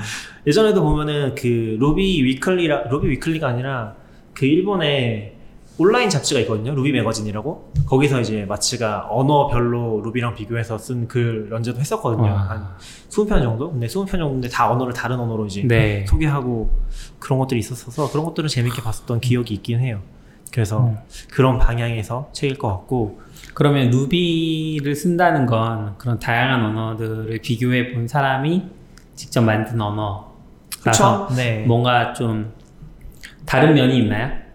[0.46, 3.94] 예전에도 보면은 그 Ruby Weekly라 Ruby Weekly가 아니라
[4.34, 5.35] 그 일본의
[5.78, 6.74] 온라인 잡지가 있거든요.
[6.74, 7.72] Ruby Magazine이라고.
[7.86, 12.22] 거기서 이제 Matz가 언어별로 Ruby랑 비교해서 쓴 글 연재도 했었거든요.
[12.24, 12.48] 와.
[12.48, 12.66] 한
[13.10, 13.70] 20편 정도?
[13.70, 16.06] 근데 20편 정도인데 다 언어를 다른 언어로 이제 네.
[16.08, 16.70] 소개하고
[17.18, 20.00] 그런 것들이 있었어서 그런 것들을 재밌게 봤었던 기억이 있긴 해요.
[20.50, 20.96] 그래서 음.
[21.30, 23.20] 그런 방향에서 책일 것 같고
[23.52, 28.62] 그러면 Ruby를 쓴다는 건 그런 다양한 언어들을 비교해 본 사람이
[29.14, 31.28] 직접 만든 언어라서?
[31.36, 31.64] 네.
[31.66, 32.52] 뭔가 좀
[33.44, 34.45] 다른 면이 있나요?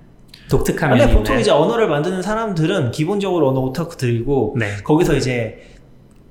[0.52, 1.40] 독특한 근데 면이 보통 있나요?
[1.40, 4.76] 이제 언어를 만드는 사람들은 기본적으로 언어 오타쿠들이고 네.
[4.84, 5.62] 거기서 이제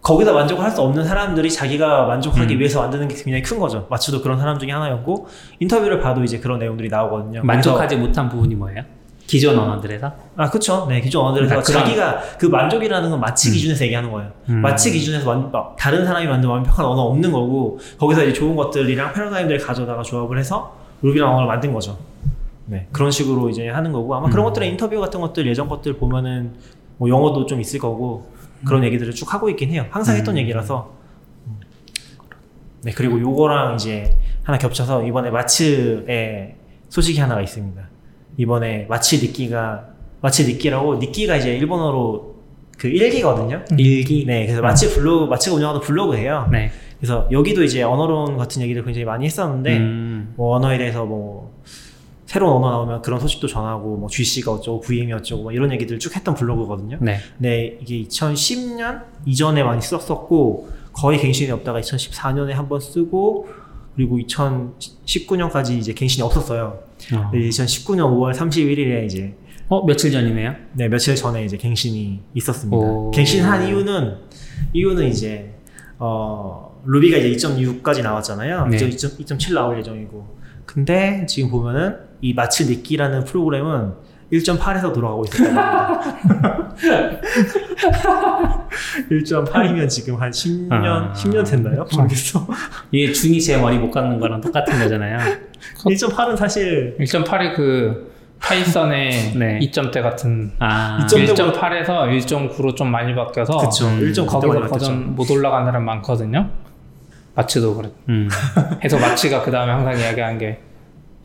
[0.03, 2.59] 거기다 만족을 할 수 없는 사람들이 자기가 만족하기 음.
[2.61, 3.87] 위해서 만드는 게 굉장히 큰 거죠.
[3.91, 5.27] 마츠도 그런 사람 중에 하나였고
[5.59, 7.43] 인터뷰를 봐도 이제 그런 내용들이 나오거든요.
[7.43, 8.83] 만족하지 못한 부분이 뭐예요?
[9.27, 10.13] 기존 언어들에서?
[10.37, 10.87] 아 그렇죠.
[10.89, 14.31] 네 기존 언어들에서 그러니까 자기가 그 만족이라는 건 마치 기준에서 얘기하는 거예요.
[14.49, 14.57] 음.
[14.63, 19.13] 마치 기준에서 완, 막 다른 사람이 만든 완벽한 언어 없는 거고 거기서 이제 좋은 것들이랑
[19.13, 21.97] 패러다임들을 가져다가 조합을 해서 루비랑 언어를 만든 거죠.
[22.66, 24.49] 네 그런 식으로 이제 하는 거고 아마 그런 음.
[24.49, 26.55] 것들의 인터뷰 같은 것들 예전 것들 보면은
[26.99, 28.31] 뭐 영어도 좀 있을 거고
[28.66, 29.87] 그런 얘기들을 쭉 하고 있긴 해요.
[29.90, 30.38] 항상 했던 음.
[30.38, 30.92] 얘기라서.
[32.83, 36.57] 네 그리고 요거랑 이제 하나 겹쳐서 이번에 마츠의
[36.88, 37.88] 소식이 하나가 있습니다.
[38.37, 39.85] 이번에 마츠 니끼가
[40.20, 42.31] 마츠 니끼라고 니끼가 이제 일본어로
[42.79, 43.62] 그 일기거든요.
[43.77, 44.25] 일기?
[44.27, 46.49] 네, 그래서 마츠 블로그 마츠가 운영하는 블로그예요.
[46.51, 46.70] 네.
[46.99, 50.35] 그래서 여기도 이제 언어론 같은 얘기를 굉장히 많이 했었는데 음.
[50.37, 51.50] 뭐 언어에 대해서 뭐
[52.31, 56.14] 새로운 언어 나오면 그런 소식도 전하고 뭐 GC가 어쩌고 VM이 어쩌고 뭐 이런 얘기들 쭉
[56.14, 56.99] 했던 블로그거든요.
[57.01, 57.19] 네.
[57.38, 63.49] 네, 이게 2010년 이전에 많이 썼었고 거의 갱신이 없다가 2014년에 한 번 쓰고
[63.97, 66.79] 그리고 2019년까지 이제 갱신이 없었어요.
[67.14, 67.31] 어.
[67.33, 69.35] 네, 2019년 5월 31일에 이제
[69.66, 70.55] 어, 며칠 전이네요.
[70.75, 72.77] 네 며칠 전에 이제 갱신이 있었습니다.
[72.77, 73.11] 오.
[73.11, 74.14] 갱신한 이유는
[74.73, 75.53] 이유는 이제
[75.99, 78.69] 어 루비가 이제 2.6까지 나왔잖아요.
[78.69, 78.77] 네.
[78.77, 78.90] 이제 2.,
[79.25, 80.38] 2.7 나올 예정이고.
[80.64, 83.93] 근데 지금 보면은 이 마츠 니끼라는 프로그램은
[84.33, 86.75] 1.8에서 돌아가고 있었다고 합니다.
[89.11, 91.13] 1.8이면 지금 한 10년, 아.
[91.13, 91.85] 10년 됐나요?
[91.93, 92.47] 모르겠어.
[92.93, 95.19] 이게 중이 제 머리 못 깎는 거랑 똑같은 거잖아요.
[95.85, 99.59] 1.8은 사실 1.8이 그 파이썬의 네.
[99.61, 101.07] 2점대 같은 아.
[101.11, 101.87] 2.0 1.8에서
[102.57, 103.87] 1.9로 좀 많이 바뀌어서 그쵸.
[103.89, 104.01] 음.
[104.13, 104.69] 1.9때 거기서.
[104.69, 106.49] 버전 못 올라간 사람 많거든요.
[107.35, 107.91] 마츠도 그래.
[108.09, 108.29] 음.
[108.85, 110.61] 해서 마츠가 그 다음에 항상 이야기한 게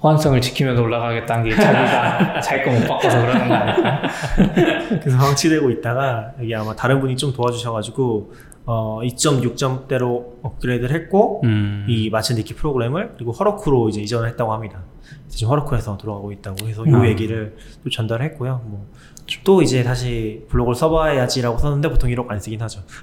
[0.06, 4.02] 호환성을 지키면서 올라가겠다는 게 자기가 자기 거못 바꿔서 그러는 거 아닐까?
[5.02, 8.34] 그래서 방치되고 있다가 여기 아마 다른 분이 좀 도와주셔가지고
[8.68, 11.86] 어 2.6점대로 업그레이드를 했고 음.
[11.88, 14.84] 이 니끼 프로그램을 그리고 허러쿠로 이제 이전을 했다고 합니다.
[15.28, 17.06] 지금 허러쿠에서 돌아가고 있다고 해서 이 음.
[17.06, 18.62] 얘기를 또 전달했고요.
[18.66, 18.86] 뭐
[19.44, 22.82] 또 이제 다시 블로그를 써봐야지라고 썼는데 보통 이렇게 안 쓰긴 하죠.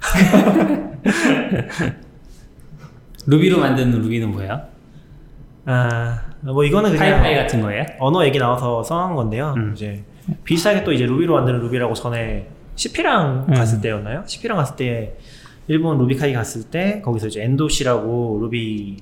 [3.25, 4.72] 루비로 만든 루비는 뭐예요?
[5.65, 7.85] 아뭐 이거는 그냥 파이파이 같은 거예요?
[7.99, 9.53] 언어 얘기 나와서 써한 건데요.
[9.57, 9.73] 음.
[9.75, 10.03] 이제
[10.43, 13.53] 비슷하게 또 이제 루비로 만드는 루비라고 전에 CP랑 음.
[13.53, 14.23] 갔을 때였나요?
[14.25, 15.17] CP랑 갔을 때
[15.67, 18.97] 일본 루비카이 갔을 때 거기서 이제 엔도시라고 루비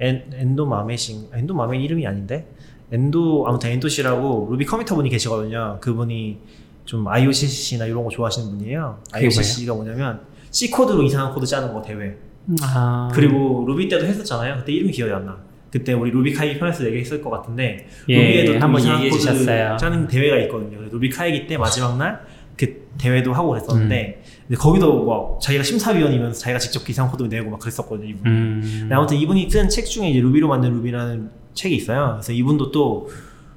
[0.00, 2.48] 엔, 엔도 마메신 엔도 마메 이름이 아닌데
[2.90, 5.78] 엔도 아무튼 엔도시라고 Ruby committer 분이 계시거든요.
[5.80, 6.40] 그분이
[6.84, 8.98] 좀 IOCC나 이런 거 좋아하시는 분이에요.
[9.12, 12.16] IOCC가 뭐냐면 C 코드로 이상한 코드 짜는 거 대회.
[12.62, 13.08] 아.
[13.14, 14.56] 그리고 루비 때도 했었잖아요.
[14.58, 15.51] 그때 이름이 기억이 안 나.
[15.72, 19.76] 그때 우리 RubyKaigi 편에서 얘기했을 것 같은데 예, Ruby에도 또 한번 얘기해 주셨어요.
[19.78, 20.78] 짜는 대회가 있거든요.
[20.90, 22.20] RubyKaigi 때 마지막 날
[22.56, 24.30] 그 대회도 하고 그랬었는데 음.
[24.48, 28.08] 근데 거기도 뭐 자기가 심사위원이면서 자기가 직접 이상 코드 내고 막 그랬었거든요.
[28.08, 28.26] 이분.
[28.26, 28.88] 음.
[28.92, 32.12] 아무튼 이분이 쓴 책 중에 이제 Ruby로 만든 Ruby라는 책이 있어요.
[32.16, 33.08] 그래서 이분도 또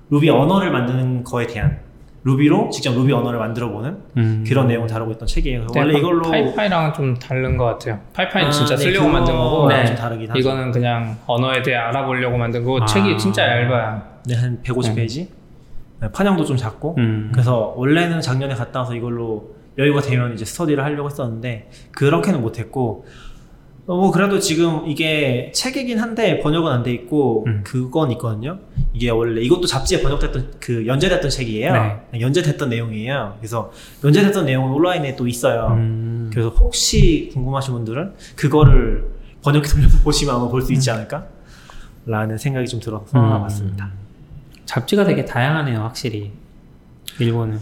[0.10, 1.80] 루비 언어를 만드는 거에 대한
[2.26, 4.44] Ruby로 직접 루비 언어를 만들어 보는 음.
[4.48, 5.68] 그런 내용을 다루고 있던 책이에요.
[5.76, 8.00] 원래 이걸로 PyPy랑은 좀 다른 것 같아요.
[8.14, 9.86] PyPy는 아, 진짜 네, 쓰려고 만든 거고 네.
[9.86, 10.40] 좀 다르긴 하죠.
[10.40, 12.86] 이거는 그냥 언어에 대해 알아보려고 만든 거고 아.
[12.88, 14.02] 책이 진짜 얇아요.
[14.26, 15.28] 네, 한 150페이지.
[16.02, 16.96] 네, 판형도 좀 작고.
[16.98, 17.30] 음.
[17.32, 23.06] 그래서 원래는 작년에 갔다 와서 이걸로 여유가 되면 이제 스터디를 하려고 했었는데 그렇게는 못했고
[23.88, 27.62] 어, 뭐 그래도 지금 이게 책이긴 한데 번역은 안 돼 있고 음.
[27.64, 28.58] 그건 있거든요.
[28.94, 31.74] 이게 원래 이것도 잡지에 번역됐던 그 연재됐던 책이에요.
[32.12, 32.22] 네.
[32.22, 33.36] 연재됐던 내용이에요.
[33.40, 33.72] 그래서
[34.04, 35.68] 연재됐던 내용은 온라인에 또 있어요.
[35.78, 36.32] 음.
[36.34, 39.06] 그래서 혹시 궁금하신 분들은 그거를
[39.44, 41.26] 번역해 돌려서 보시면 아마 볼 수 있지 않을까?
[42.08, 43.92] 라는 생각이 좀 들어서 써봤습니다.
[44.66, 46.32] 잡지가 되게 다양하네요, 확실히.
[47.20, 47.60] 일본은.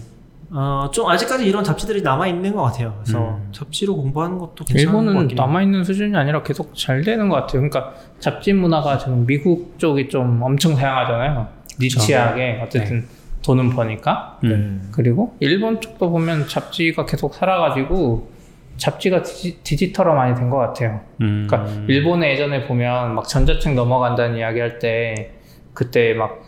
[0.55, 2.93] 어, 좀 아직까지 이런 잡지들이 남아 있는 것 같아요.
[3.03, 3.49] 그래서 음.
[3.51, 5.47] 잡지로 공부하는 것도 괜찮은 것 일본은 같긴 해요.
[5.47, 7.67] 남아 있는 수준이 아니라 계속 잘 되는 것 같아요.
[7.67, 11.47] 그러니까 잡지 문화가 지금 미국 쪽이 좀 엄청 다양하잖아요.
[11.79, 13.07] 니치하게 어쨌든
[13.43, 14.37] 돈은 버니까.
[14.43, 14.89] 음.
[14.93, 18.31] 그리고 일본 쪽도 보면 잡지가 계속 살아가지고
[18.77, 21.01] 잡지가 디지, 털화 많이 된 것 같아요.
[21.21, 21.47] 음.
[21.49, 25.31] 그러니까 일본에 예전에 보면 막 전자책 넘어간다는 이야기 할 때
[25.73, 26.41] 그때 막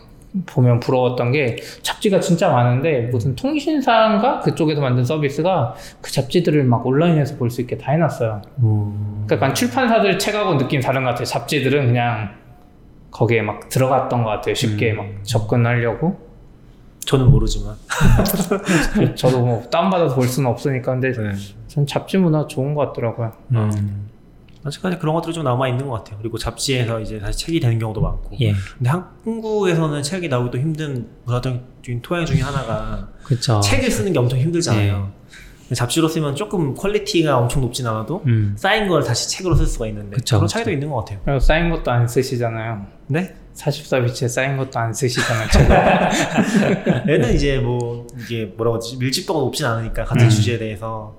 [0.46, 7.38] 보면 부러웠던 게 잡지가 진짜 많은데 무슨 통신사인가 그쪽에서 만든 서비스가 그 잡지들을 막 온라인에서
[7.38, 8.42] 볼 수 있게 다 해놨어요.
[8.60, 9.24] 음.
[9.28, 11.26] 그러니까 출판사들 책하고 느낌 다른 것 같아요.
[11.26, 12.32] 잡지들은 그냥
[13.12, 14.56] 거기에 막 들어갔던 것 같아요.
[14.56, 14.98] 쉽게 음.
[14.98, 16.20] 막 접근하려고.
[17.06, 17.76] 저는 모르지만.
[19.16, 21.32] 저도 뭐 다운받아서 볼 수는 없으니까 근데 네.
[21.68, 23.32] 전 잡지 문화 좋은 것 같더라고요.
[23.52, 24.10] 음.
[24.66, 26.18] 아직까지 그런 것들이 좀 남아 있는 것 같아요.
[26.20, 28.36] 그리고 잡지에서 이제 다시 책이 되는 경우도 많고.
[28.42, 28.54] 예.
[28.78, 33.60] 근데 한국에서는 책이 나오기도 힘든 문화적인 토양 중에 하나가 그렇죠.
[33.60, 35.12] 책을 쓰는 게 엄청 힘들잖아요.
[35.62, 38.56] 근데 잡지로 쓰면 조금 퀄리티가 엄청 높진 않아도 음.
[38.58, 40.54] 쌓인 걸 다시 책으로 쓸 수가 있는데 그쵸, 그런 그쵸.
[40.54, 41.20] 차이도 있는 것 같아요.
[41.26, 42.86] 그리고 쌓인 것도 안 쓰시잖아요.
[43.08, 43.36] 네?
[43.56, 45.48] 44BITS에 쌓인 것도 안 쓰시잖아요.
[45.50, 47.06] 책을.
[47.14, 50.30] 얘는 이제 뭐 이게 뭐라고 하지 밀집도가 높진 않으니까 같은 음.
[50.30, 51.16] 주제에 대해서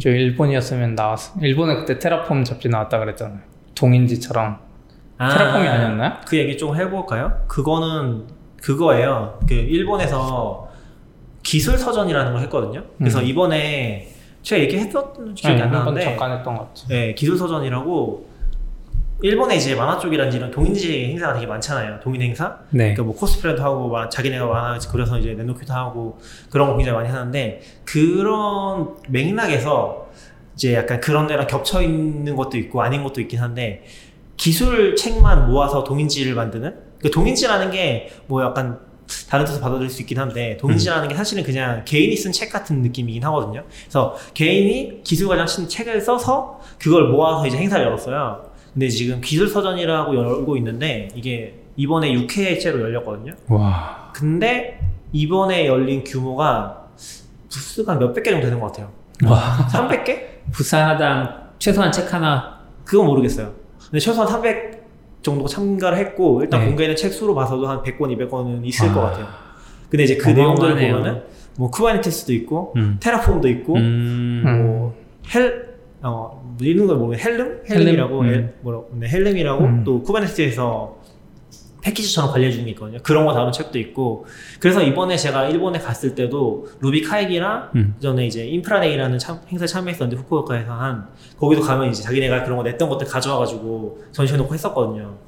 [0.00, 1.40] 저 일본이었으면 나왔어.
[1.40, 3.40] 일본에 그때 Terraform 잡지 나왔다 그랬잖아요.
[3.74, 4.58] 동인지처럼.
[5.18, 6.12] Terraform이 아니었나요?
[6.26, 7.44] 그 얘기 좀 해볼까요?
[7.48, 8.24] 그거는
[8.62, 9.38] 그거예요.
[9.48, 10.68] 그 일본에서
[11.42, 12.84] 기술 서전이라는 걸 했거든요.
[12.98, 13.24] 그래서 음.
[13.24, 14.08] 이번에
[14.42, 16.86] 제가 얘기했었던 기억이 네, 안 나는데 잠깐 했던 것 같아요.
[16.88, 18.27] 네, 기술 서전이라고
[19.20, 21.98] 일본에 이제 만화 쪽이라든지 이런 동인지 행사가 되게 많잖아요.
[22.00, 22.58] 동인 행사.
[22.70, 22.94] 네.
[22.94, 26.18] 그러니까 뭐 코스프레도 하고 막 자기네가 만화 그려서 이제 내놓기도 하고
[26.50, 30.08] 그런 거 굉장히 많이 하는데 그런 맥락에서
[30.54, 33.84] 이제 약간 그런 데랑 겹쳐 있는 것도 있고 아닌 것도 있긴 한데
[34.36, 38.78] 기술 책만 모아서 동인지를 만드는 그 동인지라는 게 뭐 약간
[39.30, 43.24] 다른 뜻을 받아들일 수 있긴 한데 동인지라는 게 사실은 그냥 개인이 쓴 책 같은 느낌이긴
[43.24, 43.64] 하거든요.
[43.84, 48.47] 그래서 개인이 기술 과정 쓴 책을 써서 그걸 모아서 이제 행사를 열었어요.
[48.78, 53.32] 근데 지금 기술 서전이라고 열고 있는데 이게 이번에 6회째로 열렸거든요.
[53.48, 54.12] 와.
[54.14, 54.78] 근데
[55.10, 56.86] 이번에 열린 규모가
[57.50, 58.92] 부스가 몇백 개 정도 되는 것 같아요.
[59.26, 59.66] 와.
[59.68, 60.20] 300개?
[60.52, 62.60] 부스당 최소한 책 하나.
[62.84, 63.52] 그건 모르겠어요.
[63.86, 64.86] 근데 최소한 300
[65.22, 66.66] 정도 참가를 했고 일단 네.
[66.66, 68.94] 공개된 책 수로 봐서도 한 100권, 200권은 있을 아.
[68.94, 69.26] 것 같아요.
[69.90, 70.96] 근데 이제 그 내용들을 어마어마하네요.
[70.98, 71.22] 보면은
[71.56, 72.98] 뭐 Kubernetes도 있고 음.
[73.00, 74.42] Terraform도 있고 음.
[74.62, 74.94] 뭐
[75.34, 77.62] 헬, 어, 뭐 읽는 걸 모르면 Helm?
[77.68, 78.42] Helm이라고, Helm?
[78.42, 79.84] 헬, 뭐라고, 네, Helm이라고 음.
[79.84, 80.98] 또 Kubernetes에서
[81.80, 82.98] 패키지처럼 관리해주는 게 있거든요.
[83.02, 84.26] 그런 거 다룬 책도 있고.
[84.58, 87.94] 그래서 이번에 제가 일본에 갔을 때도 RubyKaigi랑 음.
[88.00, 91.06] 전에 이제 Infra Day라는 참, 행사에 참여했었는데 후쿠오카에서 한
[91.38, 95.18] 거기도 가면 이제 자기네가 그런 거 냈던 것들 가져와가지고 전시해놓고 했었거든요.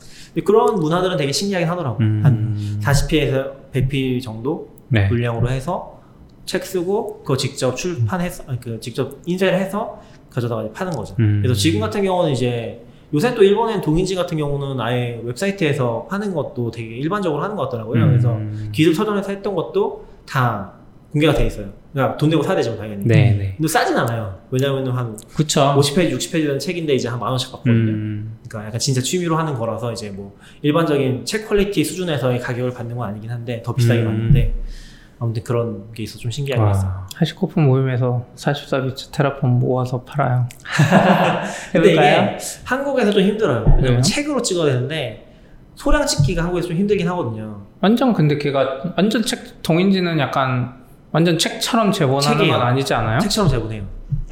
[0.45, 1.99] 그런 문화들은 되게 신기하긴 하더라고.
[2.01, 2.21] 음.
[2.25, 5.07] 한 40피에서 100피 정도 네.
[5.09, 6.01] 물량으로 해서
[6.47, 11.15] 책 쓰고 그거 직접 출판해서 그 직접 인쇄를 해서 가져다가 파는 거죠.
[11.19, 11.41] 음.
[11.43, 12.81] 그래서 지금 같은 경우는 이제
[13.13, 18.07] 요새 또 일본엔 동인지 같은 경우는 아예 웹사이트에서 하는 것도 되게 일반적으로 하는 것 같더라고요.
[18.07, 18.71] 그래서 음.
[18.73, 20.73] 기술 서점에서 했던 것도 다
[21.11, 21.67] 공개가 돼 있어요.
[21.93, 23.03] 그러니까 돈 내고 사야 되죠, 당연히.
[23.05, 23.55] 네, 네.
[23.57, 24.39] 근데 싸진 않아요.
[24.53, 25.75] 왜냐면은 한 그쵸.
[25.77, 27.75] 50페이지, 60페이지 되는 책인데 이제 한 만 원씩 받거든요.
[27.75, 28.39] 음.
[28.49, 33.09] 그러니까 약간 진짜 취미로 하는 거라서 이제 뭐 일반적인 책 퀄리티 수준에서의 가격을 받는 건
[33.09, 34.05] 아니긴 한데 더 비싸게 음.
[34.05, 34.55] 받는데
[35.23, 36.91] 아무튼 그런 게 있어 좀 신기하게 봤어요.
[36.91, 37.07] 와.
[37.15, 40.49] HashiCorp 모임에서 44BITS Terraform 모아서 팔아요.
[41.73, 41.93] 근데?
[41.93, 43.65] 이게 한국에서 좀 힘들어요.
[43.67, 44.01] 왜냐면 왜요?
[44.01, 45.27] 책으로 찍어야 되는데
[45.75, 47.61] 소량 찍기가 한국에서 좀 힘들긴 하거든요.
[47.83, 50.73] 완전 근데 걔가 완전 책 동인지는 약간
[51.13, 52.59] 완전 책처럼 제본하는 책이에요.
[52.59, 53.19] 건 아니지 않아요?
[53.21, 53.83] 책처럼 제본해요.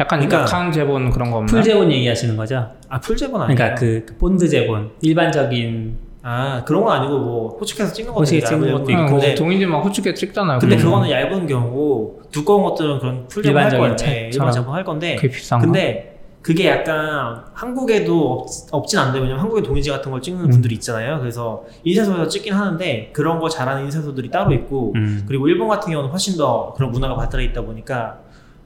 [0.01, 1.51] 약간 그러니까- 약한 제본 그런 거 없나요?
[1.55, 2.71] 풀제본 얘기하시는 거죠?
[2.89, 3.57] 아 풀제본 아니에요?
[3.57, 5.99] 그러니까 그, 그 본드 제본 일반적인
[6.31, 8.61] 아 그런 건 아니고 뭐 호치키스 찍는 것도 있어요.
[8.61, 10.59] 찍는 것도 응, 근데, 동인지 막 호치키스 찍잖아요.
[10.59, 10.83] 근데 거.
[10.83, 13.97] 그거는 얇은 경우고 두꺼운 것들은 그런 풀제본 할 거예요.
[13.97, 15.65] 네, 일반 제본 할 건데 그게 비싼 거.
[15.65, 20.51] 근데 그게 약간 한국에도 없, 없진 않는데 왜냐면 한국에 동인지 같은 걸 찍는 음.
[20.51, 21.19] 분들이 있잖아요.
[21.19, 25.25] 그래서 인쇄소에서 찍긴 하는데 그런 거 잘하는 인쇄소들이 따로 있고 음.
[25.27, 28.19] 그리고 일본 같은 경우는 훨씬 더 그런 문화가 발달해 있다 보니까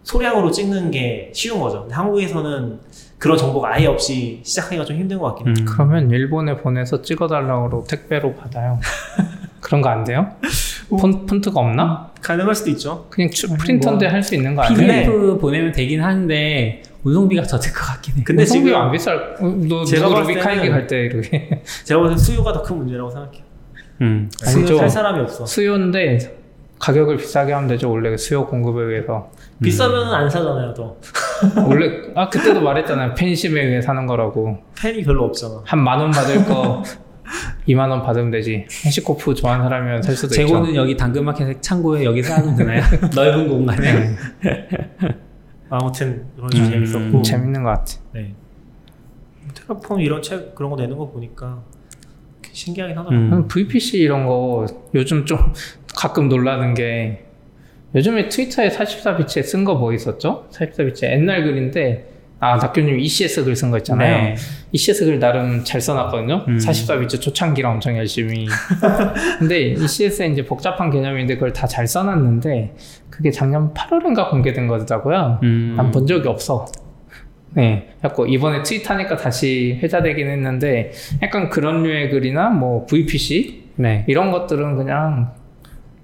[0.02, 1.82] 소량으로 찍는 게 쉬운 거죠.
[1.82, 2.80] 근데 한국에서는
[3.22, 5.54] 그런 정보가 아예 없이 시작하기가 좀 힘든 것 같긴 해요.
[5.60, 5.64] 음.
[5.64, 8.80] 그러면 일본에 보내서 찍어달라고 택배로 받아요.
[9.60, 10.26] 그런 거 안 돼요?
[10.90, 12.10] 폰, 폰트가 없나?
[12.20, 13.06] 가능할 수도 있죠.
[13.10, 14.86] 그냥 추, 프린터인데 할수 있는 거 아니에요?
[15.04, 18.22] PDF 보내면 되긴 하는데 운송비가 더 들 것 같긴 해.
[18.24, 19.36] 근데 지금 안 비쌀.
[19.38, 22.62] 어, 너 제가 누구 봤을 루비 카이기 때는- 갈때 이렇게 제가 봤을 때 수요가 더
[22.64, 23.42] 큰 문제라고 생각해요.
[24.00, 24.28] 음.
[24.36, 25.46] 수요 살 사람이 없어.
[25.46, 26.18] 수요인데
[26.80, 27.88] 가격을 비싸게 하면 되죠.
[27.88, 29.30] 원래 수요 공급에 의해서.
[29.62, 30.98] 비싸면 안 사잖아요, 또.
[31.68, 33.14] 원래 아 그때도 말했잖아요.
[33.14, 34.58] 팬심에 의해 사는 거라고.
[34.80, 35.62] 팬이 별로 없잖아.
[35.64, 36.82] 한 만 원 받을 거
[37.66, 38.66] 2만 원 받으면 되지.
[38.84, 42.82] 해시코프 좋아하는 사람이면 살 수도 재고는 여기 당근마켓 창고에 여기 쌓아놓으면 되나요?
[43.14, 43.88] 넓은 공간에.
[43.88, 44.16] 있죠.
[44.42, 44.68] 네,
[45.70, 47.22] 아무튼 그런 좀 음, 재밌었고.
[47.22, 47.94] 재밌는 것 같아.
[48.12, 48.34] 네.
[49.54, 51.62] 테라폼 이런 책 그런 거 내는 거 보니까
[52.52, 53.24] 신기하긴 하더라고.
[53.24, 53.48] 음.
[53.48, 55.38] VPC 이런 거 요즘 좀
[55.96, 57.26] 가끔 놀라는 게
[57.94, 60.46] 요즘에 트위터에 44비치에 쓴 거 뭐 있었죠?
[60.52, 62.08] 44비치 옛날 글인데
[62.40, 64.22] 아 낙교님 ECS 글 쓴 거 있잖아요.
[64.22, 64.34] 네.
[64.72, 66.44] ECS 글 나름 잘 써놨거든요.
[66.48, 66.56] 음.
[66.58, 68.46] 44비치 초창기라 엄청 열심히.
[69.38, 72.74] 근데 ECS에 이제 복잡한 개념인데 그걸 다 잘 써놨는데
[73.10, 75.38] 그게 작년 8월인가 공개된 거더라고요.
[75.44, 75.74] 음.
[75.76, 76.66] 난본 적이 없어.
[77.54, 77.90] 네.
[78.00, 80.90] 자꾸 이번에 트윗하니까 다시 회자되긴 했는데
[81.22, 84.04] 약간 그런 류의 글이나 뭐 VPC 네.
[84.08, 85.32] 이런 것들은 그냥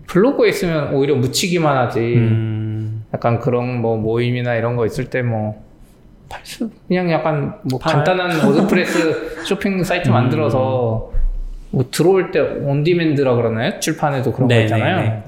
[0.09, 2.01] 블로그에 있으면 오히려 묻히기만 하지.
[2.01, 3.05] 음.
[3.14, 5.62] 약간 그런 뭐 모임이나 이런 거 있을 때 뭐
[6.29, 7.94] 팔스 그냥 약간 뭐 팔?
[8.05, 10.12] 간단한 WordPress 쇼핑 사이트 음.
[10.12, 11.11] 만들어서
[11.71, 13.79] 뭐 들어올 때 on-demand라 그러나요?
[13.81, 14.97] 출판에도 그런 거 네, 있잖아요.
[14.97, 15.23] 네, 네.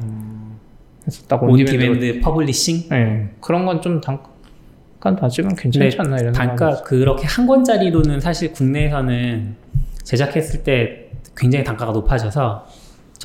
[1.02, 1.70] 그래서 딱 on-demand.
[1.86, 2.88] on-demand publishing.
[2.90, 9.56] 네, 그런 건좀 잠깐 봐주면 괜찮지 않나 이런 단가 그렇게 한 권짜리로는 사실 국내에서는
[10.04, 12.66] 제작했을 때 굉장히 단가가 높아져서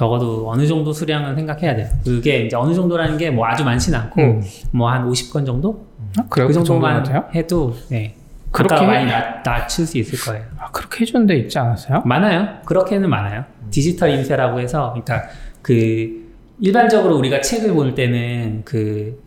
[0.05, 1.87] 적어도 어느 정도 수량은 생각해야 돼요.
[2.03, 4.41] 그게 이제 어느 정도라는 게 뭐 아주 많지는 않고 음.
[4.71, 5.87] 뭐한 50건 정도?
[6.19, 6.47] 아, 그래요?
[6.47, 7.23] 그그 정도만 돼요?
[7.33, 8.13] 해도 네.
[8.51, 8.85] 그렇게?
[8.85, 10.45] 많이 낮, 낮출 수 있을 거예요.
[10.59, 12.01] 아, 그렇게 해주는 데 있지 않았어요?
[12.05, 12.59] 많아요.
[12.65, 13.45] 그렇게는 많아요.
[13.71, 15.27] 디지털 인쇄라고 해서, 그러니까
[15.61, 16.25] 그
[16.61, 19.21] 일반적으로 우리가 책을 볼 때는 그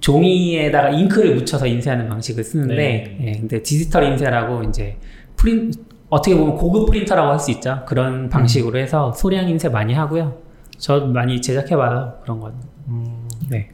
[0.00, 3.18] 종이에다가 잉크를 묻혀서 인쇄하는 방식을 쓰는데, 네.
[3.22, 4.96] 예, 근데 디지털 인쇄라고 이제
[5.36, 5.72] 프린
[6.10, 7.82] 어떻게 보면 고급 프린터라고 할 수 있죠.
[7.86, 10.34] 그런 방식으로 해서 소량 인쇄 많이 하고요.
[10.78, 12.52] 저 많이 제작해봐서 그런 건.
[12.88, 13.70] 음, 네.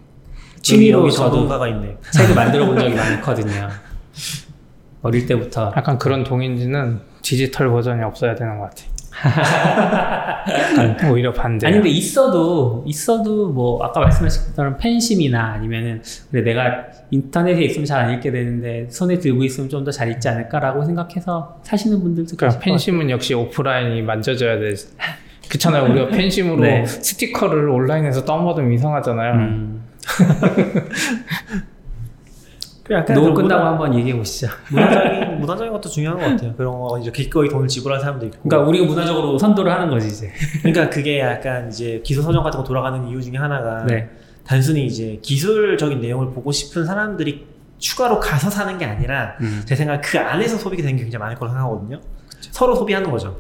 [0.60, 1.48] 취미로 저도.
[2.12, 3.68] 책을 만들어 본 적이 많거든요.
[5.02, 8.82] 어릴 때부터 약간 그런 동인지는 디지털 버전이 없어야 되는 것 같아.
[11.10, 11.66] 오히려 반대.
[11.66, 17.96] 아니 근데 있어도 있어도 뭐 아까 말씀하신 것처럼 팬심이나 아니면은 그래 내가 인터넷에 있으면 잘
[18.06, 22.60] 안 읽게 되는데 손에 들고 있으면 좀 더 잘 읽지 않을까라고 생각해서 사시는 분들도 그러니까
[22.60, 24.74] 팬심은 역시 오프라인이 만져져야 돼.
[25.48, 25.90] 그렇잖아요.
[25.90, 26.84] 우리가 팬심으로 네.
[26.86, 29.32] 스티커를 온라인에서 다운받으면 이상하잖아요.
[29.34, 29.82] 음.
[32.86, 34.48] 그 그런 끝나고 문화- 한번 얘기해 보시죠.
[34.70, 36.54] 문화적인 문화적인 것도 중요한 것 같아요.
[36.56, 38.48] 그런 거 이제 기꺼이 돈을 지불한 사람도 있고.
[38.48, 40.32] 그러니까 우리가 문화적으로 선도를 하는 거지 이제.
[40.62, 44.08] 그러니까 그게 약간 이제 기술 서점 같은 거 돌아가는 이유 중에 하나가 네.
[44.44, 47.46] 단순히 이제 기술적인 내용을 보고 싶은 사람들이
[47.78, 49.62] 추가로 가서 사는 게 아니라 음.
[49.66, 52.00] 제 생각 그 안에서 소비가 되는 게 굉장히 많을 거라고 생각하거든요.
[52.52, 53.36] 서로 소비하는 거죠.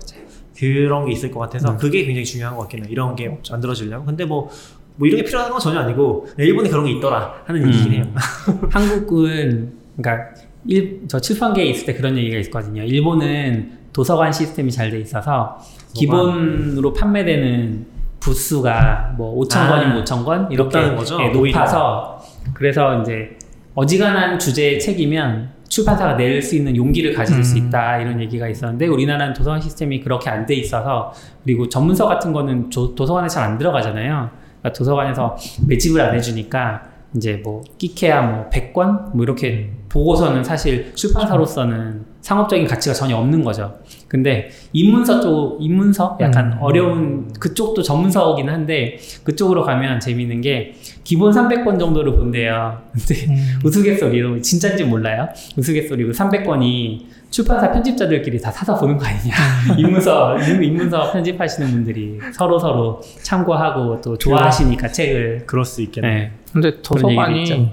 [0.58, 1.76] 그런 게 있을 것 같아서 음.
[1.76, 2.88] 그게 굉장히 중요한 것 같긴 해요.
[2.90, 4.06] 이런 게 만들어지려면.
[4.06, 4.50] 근데 뭐,
[4.96, 7.68] 뭐 이런 게 필요한 건 전혀 아니고 일본에 그런 게 있더라 하는 음.
[7.68, 8.04] 얘기긴 해요.
[8.70, 10.28] 한국은 그러니까
[10.66, 12.82] 일, 저 출판계에 있을 때 그런 얘기가 있거든요.
[12.82, 15.58] 일본은 도서관 시스템이 잘 돼 있어서
[15.94, 17.86] 기본으로 판매되는
[18.20, 21.30] 부수가 뭐 5천 아, 권이면 5천 권 이렇게 오히려.
[21.32, 22.20] 높아서
[22.54, 23.38] 그래서 이제
[23.74, 27.66] 어지간한 주제의 책이면 출판사가 낼 수 있는 용기를 가질 수 음.
[27.68, 31.12] 있다 이런 얘기가 있었는데 우리나라는 도서관 시스템이 그렇게 안 돼 있어서
[31.44, 34.30] 그리고 전문서 같은 거는 조- 도서관에 잘 안 들어가잖아요.
[34.60, 42.04] 그러니까 도서관에서 매집을 안 해주니까 이제 뭐 끼케야 뭐 100권 뭐 이렇게 보고서는 사실 출판사로서는
[42.20, 43.78] 상업적인 가치가 전혀 없는 거죠.
[44.08, 46.58] 근데 입문서 쪽 입문서 약간 음.
[46.60, 52.82] 어려운 그쪽도 전문서이긴 한데 그쪽으로 가면 재밌는 게 기본 300권 정도를 본대요.
[52.92, 53.60] 근데 음.
[53.64, 55.28] 우스갯소리로 진짜인지 몰라요.
[55.56, 59.34] 우스갯소리로 300권이 출판사 편집자들끼리 다 사다 보는 거 아니냐.
[59.76, 66.08] 입문서 입- 입문서 편집하시는 분들이 서로 서로 참고하고 또 좋아하시니까 책을 그럴 수 있겠네.
[66.08, 66.32] 네.
[66.52, 67.72] 근데 도서관이.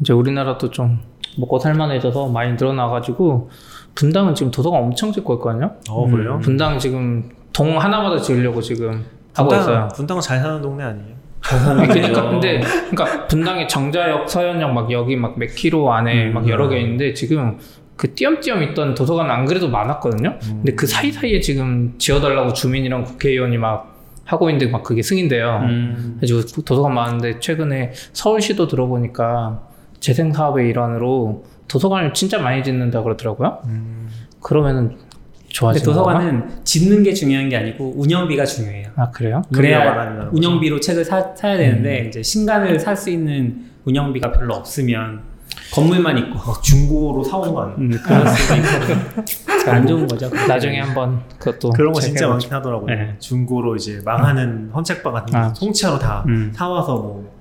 [0.00, 0.98] 이제 우리나라도 좀
[1.38, 3.50] 먹고 살만해져서 많이 늘어나가지고
[3.94, 5.72] 분당은 지금 도서관 엄청 짓고 있거든요.
[5.88, 6.38] 어, 그래요?
[6.42, 9.88] 분당 지금 동 하나마다 지으려고 지금 하고 분당, 있어요.
[9.94, 11.12] 분당은 잘 사는 동네 아니에요?
[11.40, 16.34] 그러니까 근데 그러니까 분당에 정자역, 서현역 막 여기 막 몇 킬로 안에 음.
[16.34, 17.58] 막 여러 개 있는데 지금
[18.02, 20.36] 그 띄엄띄엄 있던 도서관 안 그래도 많았거든요.
[20.40, 25.60] 근데 그 사이사이에 지금 지어달라고 주민이랑 국회의원이 막 하고 있는데 막 그게 승인돼요.
[25.68, 26.16] 음.
[26.18, 29.62] 그래가지고 도서관 많은데 최근에 서울시도 들어보니까
[30.00, 33.60] 재생 사업의 일환으로 도서관을 진짜 많이 짓는다 그러더라고요.
[34.40, 34.98] 그러면은 근데
[35.50, 36.12] 좋아지는 건가?
[36.18, 38.88] 도서관은 짓는 게 중요한 게 아니고 운영비가 중요해요.
[38.96, 39.42] 아 그래요?
[39.54, 40.28] 그래야.
[40.32, 45.30] 운영비로 책을 사, 사야 되는데 이제 신간을 살 수 있는 운영비가 별로 없으면
[45.72, 47.78] 건물만 있고 막 중고로 사오는 거 아니에요?
[47.78, 50.28] 음, 그럴 수도 있고 안 좋은 거죠.
[50.48, 52.28] 나중에 한번 그것도 그런 거 진짜 체크해보자.
[52.28, 52.86] 많긴 하더라고요.
[52.94, 53.16] 네.
[53.18, 55.52] 중고로 이제 망하는 헌책방 같은 거 아.
[55.52, 56.52] 통째로 다 음.
[56.54, 57.32] 사와서 뭐,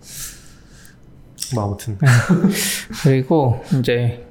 [1.56, 1.98] 뭐 아무튼
[3.04, 4.26] 그리고 이제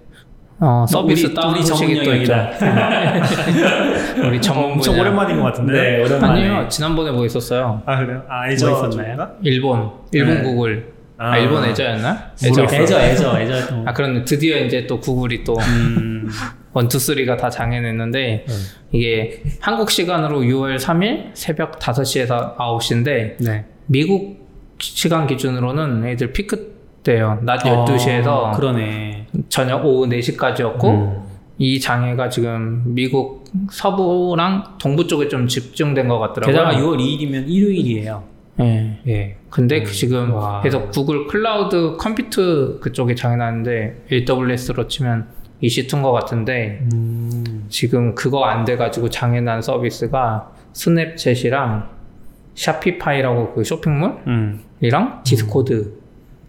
[0.62, 2.34] 어, 서비스 우리- 소식이 또 있죠.
[4.26, 5.02] 우리 전문 엄청 분야.
[5.02, 5.72] 오랜만인 것 같은데.
[5.72, 6.26] 네, 오랜만에.
[6.46, 7.82] 아니요 지난번에 뭐 있었어요.
[7.86, 8.22] 아 그래요?
[8.28, 9.30] 아 애저 뭐 있었나요?
[9.42, 10.42] 일본 일본 네.
[10.42, 11.38] 구글 아, 아.
[11.38, 12.32] 일본 애저였나?
[12.42, 12.62] 애저.
[12.62, 12.98] 애저.
[12.98, 13.82] 애저 애저.
[13.84, 16.26] 아 그런데 드디어 이제 또 구글이 또 음,
[16.72, 18.46] 원투 쓰리가 다 장해냈는데
[18.92, 23.66] 이게 한국 시간으로 6월 3일 새벽 5시에서 9시인데 네.
[23.84, 24.48] 미국
[24.80, 27.38] 시간 기준으로는 애들 피크 때요.
[27.42, 29.26] 낮 12시에서 어, 그러네.
[29.50, 31.22] 저녁 오후 4시까지였고 음.
[31.58, 36.56] 이 장애가 지금 미국 서부랑 동부 쪽에 좀 집중된 것 같더라고요.
[36.56, 38.22] 게다가 6월 2일이면 일요일이에요.
[38.60, 39.00] 예.
[39.06, 39.36] 예.
[39.48, 40.60] 근데 그 지금 와.
[40.60, 45.28] 그래서 구글 클라우드 컴퓨터 그쪽에 장애 나는데 AWS로 치면
[45.62, 47.66] EC2인 것 같은데 음.
[47.68, 51.88] 지금 그거 안 돼가지고 장애 난 서비스가 Snapchat이랑
[52.54, 55.22] Shopify라고 그 쇼핑몰이랑 음.
[55.24, 55.99] Discord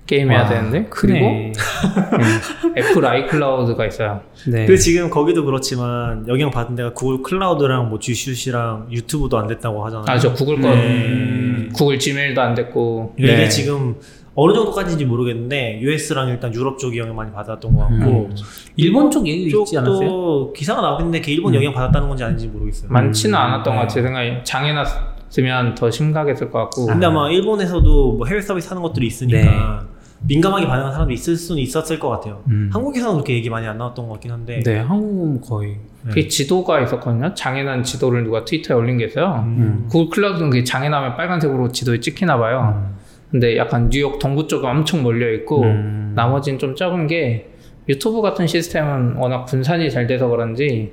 [0.07, 1.53] 게임해야 와, 되는데 그리고 크네.
[1.53, 4.21] 음, 애플 iCloud가 있어요.
[4.47, 4.65] 네.
[4.65, 10.05] 그 지금 거기도 그렇지만 영향 받은 데가 Google Cloud랑 뭐 G슈시랑 유튜브도 안 됐다고 하잖아요.
[10.07, 11.69] 아저 구글 거 네.
[11.73, 13.43] 구글 Gmail도 안 됐고 그러니까 네.
[13.43, 13.95] 이게 지금
[14.33, 18.35] 어느 정도까지인지 모르겠는데 US랑 일단 유럽 쪽이 영향 많이 받았던 것 같고 음.
[18.77, 19.99] 일본 쪽 얘기 있지 않았어요?
[19.99, 21.55] 쪽도 기사가 나오고 있는데 그 일본 음.
[21.55, 22.91] 영향 받았다는 건지 아닌지 모르겠어요.
[22.91, 23.79] 많지는 음, 않았던 네.
[23.79, 24.03] 것 같아요.
[24.03, 29.07] 생각에 장애 났으면 더 심각했을 것 같고 근데 아마 일본에서도 뭐 해외 서비스 하는 것들이
[29.07, 29.85] 있으니까
[30.27, 32.43] 민감하게 반응하는 사람도 있을 수는 있었을 것 같아요.
[32.47, 32.69] 음.
[32.71, 34.61] 한국에서는 그렇게 얘기 많이 안 나왔던 것 같긴 한데.
[34.63, 35.77] 네, 한국은 거의.
[36.07, 37.33] 그게 지도가 있었거든요.
[37.33, 39.43] 장애난 지도를 누가 트위터에 올린 게 있어요.
[39.45, 39.87] 음.
[39.89, 42.73] 구글 클라우드는 그게 장애나면 빨간색으로 지도에 찍히나 봐요.
[42.75, 42.95] 음.
[43.29, 46.13] 근데 약간 뉴욕 동부 쪽에 엄청 몰려 있고 음.
[46.15, 47.49] 나머지는 좀 적은 게
[47.87, 50.91] 유튜브 같은 시스템은 워낙 분산이 잘 돼서 그런지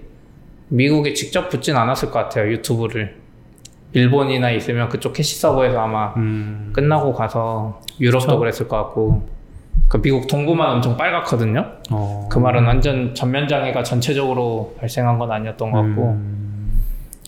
[0.68, 2.50] 미국에 직접 붙진 않았을 것 같아요.
[2.52, 3.16] 유튜브를
[3.92, 6.70] 일본이나 있으면 그쪽 캐시 서버에서 아마 음.
[6.74, 8.38] 끝나고 가서 유럽도 그쵸.
[8.38, 9.28] 그랬을 것 같고
[9.88, 11.64] 그 미국 동부만 엄청 빨갛거든요.
[11.90, 12.28] 어.
[12.30, 16.82] 그 말은 완전 전면 장애가 전체적으로 발생한 건 아니었던 것 같고 음.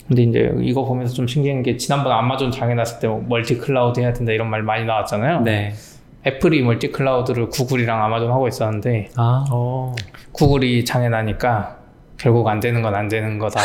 [0.06, 4.12] 근데 이제 이거 보면서 좀 신기한 게 지난번 아마존 장애 났을 때뭐 멀티 클라우드 해야
[4.12, 5.42] 된다 이런 말 많이 나왔잖아요.
[5.42, 5.72] 네.
[6.26, 9.46] 애플이 멀티 클라우드를 구글이랑 아마존 하고 있었는데 아.
[9.50, 9.94] 어.
[10.32, 11.79] 구글이 장애 나니까
[12.20, 13.60] 결국 안 되는 건 안 되는 거다.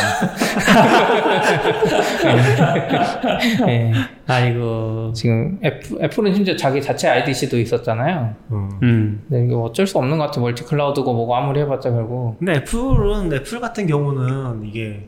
[3.66, 3.92] 네.
[4.26, 5.12] 아이고.
[5.14, 8.34] 지금 애플, 애플 은 심지어 자기 자체 IDC도 있었잖아요.
[8.52, 8.70] 음.
[8.82, 9.24] 음.
[9.28, 10.40] 근데 이게 어쩔 수 없는 것 같아.
[10.40, 15.06] 멀티 클라우드고 뭐고 아무리 해봤자 결국 근데 애플은 애플 같은 경우는 이게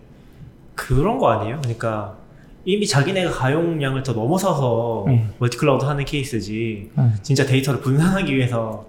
[0.74, 1.58] 그런 거 아니에요?
[1.62, 2.16] 그러니까
[2.66, 5.32] 이미 자기네가 가용량을 더 넘어서서 음.
[5.38, 6.90] 멀티 클라우드 하는 케이스지.
[6.98, 7.16] 음.
[7.22, 8.84] 진짜 데이터를 분산하기 위해서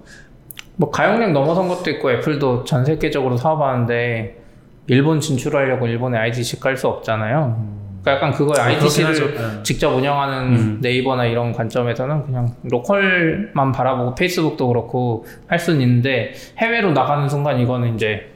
[0.75, 4.39] 뭐 가용량 넘어선 것도 있고 애플도 전 세계적으로 사업하는데
[4.89, 7.79] 일본 진출하려고 일본에 IDC 깔 수 없잖아요.
[8.01, 9.27] 그러니까 약간 그거에 IDC를 하죠.
[9.27, 9.63] 네.
[9.63, 10.79] 직접 운영하는 음.
[10.81, 17.95] 네이버나 이런 관점에서는 그냥 로컬만 바라보고 페이스북도 그렇고 할 수는 있는데 해외로 나가는 순간 이거는
[17.95, 18.31] 이제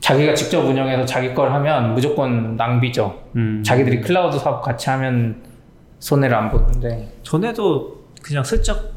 [0.00, 3.18] 자기가 직접 운영해서 자기 걸 하면 무조건 낭비죠.
[3.36, 3.62] 음.
[3.64, 5.42] 자기들이 클라우드 사업 같이 하면
[5.98, 8.92] 손해를 안 보는데 전에도 그냥 슬쩍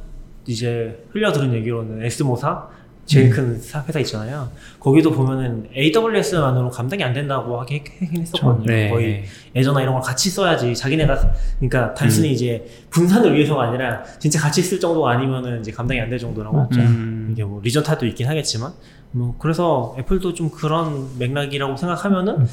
[0.46, 2.68] 이제 흘려들은 얘기로는 S모사
[3.06, 4.50] 제일 큰 사- 회사 있잖아요.
[4.80, 8.66] 거기도 보면은 AWS만으로 감당이 안 된다고 하긴 했- 했었거든요.
[8.66, 8.90] 네.
[8.90, 9.24] 거의
[9.56, 14.80] 예전나 이런 걸 같이 써야지 자기네가 그러니까 단순히 이제 분산을 위해서가 아니라 진짜 같이 쓸
[14.80, 16.68] 정도가 아니면은 이제 감당이 안 될 정도라고.
[16.78, 17.30] 음.
[17.32, 18.72] 이게 뭐 리전 타도 있긴 하겠지만
[19.12, 22.48] 뭐 그래서 애플도 좀 그런 맥락이라고 생각하면은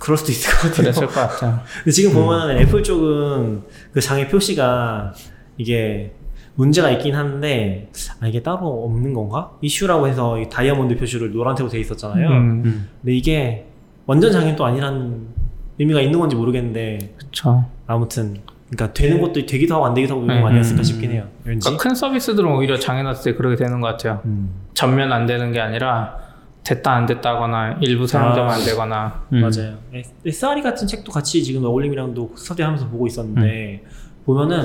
[0.00, 0.74] 그럴 수도 있을 것 같아요.
[0.82, 1.60] 그랬을 것 같아요.
[1.78, 5.14] 근데 지금 보면은 애플 쪽은 그 장애 표시가
[5.56, 6.12] 이게
[6.56, 7.90] 문제가 있긴 한데
[8.20, 9.52] 아 이게 따로 없는 건가?
[9.60, 12.28] 이슈라고 해서 이 다이아몬드 표시를 노란색으로 돼 있었잖아요.
[12.28, 12.88] 음, 음.
[13.00, 13.66] 근데 이게
[14.06, 15.26] 완전 장애는 또 아니라는
[15.78, 17.64] 의미가 있는 건지 모르겠는데 그쵸.
[17.86, 18.38] 아무튼
[18.70, 21.28] 그러니까 되는 것도 되기도 하고 안 되기도 하고 이런 거 음, 아니었을까 음, 싶긴 해요.
[21.44, 21.64] 왠지.
[21.64, 24.22] 그러니까 큰 서비스들은 오히려 장애 났을 때 그렇게 되는 것 같아요.
[24.24, 24.50] 음.
[24.74, 26.18] 전면 안 되는 게 아니라
[26.64, 28.54] 됐다 안 됐다거나 일부 사용자만 아.
[28.54, 29.40] 안 되거나 음.
[29.40, 29.76] 맞아요.
[30.24, 33.84] SRE 같은 책도 같이 지금 너굴님이랑도 스터디하면서 보고 있었는데
[34.24, 34.64] 보면은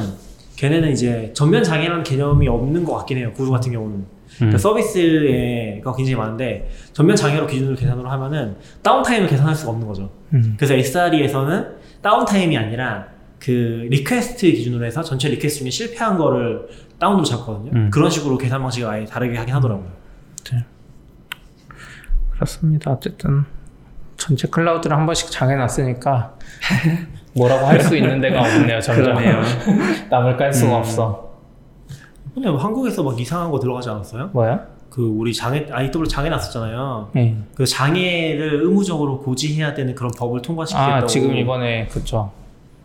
[0.62, 3.34] 걔네는 이제 전면 장애라는 개념이 없는 것 같긴 해요.
[3.34, 4.06] 구글 같은 경우는.
[4.36, 4.60] 그러니까 음.
[4.60, 10.12] 서비스가 굉장히 많은데 전면 장애로 기준으로 계산으로 하면은 downtime을 계산할 수가 없는 거죠.
[10.34, 10.54] 음.
[10.58, 13.08] 그래서 SRE에서는 downtime이 아니라
[13.40, 16.68] 그 request 기준으로 해서 전체 request 중에 실패한 거를
[17.00, 17.72] 다운으로 잡거든요.
[17.74, 17.90] 음.
[17.90, 19.90] 그런 식으로 계산 방식을 아예 다르게 하긴 하더라고요.
[22.34, 22.92] 그렇습니다.
[22.92, 23.46] 어쨌든
[24.16, 26.38] 전체 클라우드를 한 번씩 장애 났으니까
[27.36, 28.80] 뭐라고 할 수 있는 데가 없네요.
[28.82, 29.16] 점점.
[30.10, 30.80] 남을 깔 수가 음.
[30.80, 31.32] 없어.
[32.34, 34.30] 근데 뭐 한국에서 막 이상한 거 들어가지 않았어요?
[34.34, 34.60] 뭐야?
[34.90, 37.10] 그 우리 장애 IW 장애 났었잖아요.
[37.14, 37.36] 네.
[37.56, 41.04] 그 장애를 의무적으로 고지해야 되는 그런 법을 통과시키겠다고.
[41.04, 42.32] 아 지금 이번에 그쵸.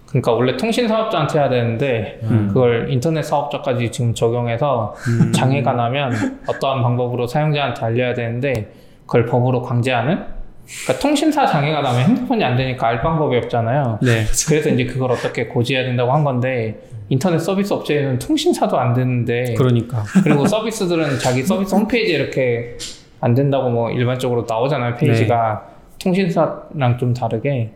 [0.06, 2.48] 그러니까 원래 통신 사업자한테 해야 되는데 음.
[2.48, 5.32] 그걸 인터넷 사업자까지 지금 적용해서 음.
[5.32, 6.12] 장애가 나면
[6.46, 8.72] 어떠한 방법으로 사용자한테 알려야 되는데
[9.04, 10.24] 그걸 법으로 강제하는?
[10.66, 13.98] 그러니까 통신사 장애가 나면 핸드폰이 안 되니까 알 방법이 없잖아요.
[14.02, 14.24] 네.
[14.48, 20.02] 그래서 이제 그걸 어떻게 고지해야 된다고 한 건데 인터넷 서비스 업체에는 통신사도 안 되는데 그러니까.
[20.24, 22.76] 그리고 서비스들은 자기 서비스 홈페이지에 이렇게
[23.20, 25.62] 안 된다고 뭐 일반적으로 나오잖아요 페이지가
[26.00, 27.72] 통신사랑 좀 다르게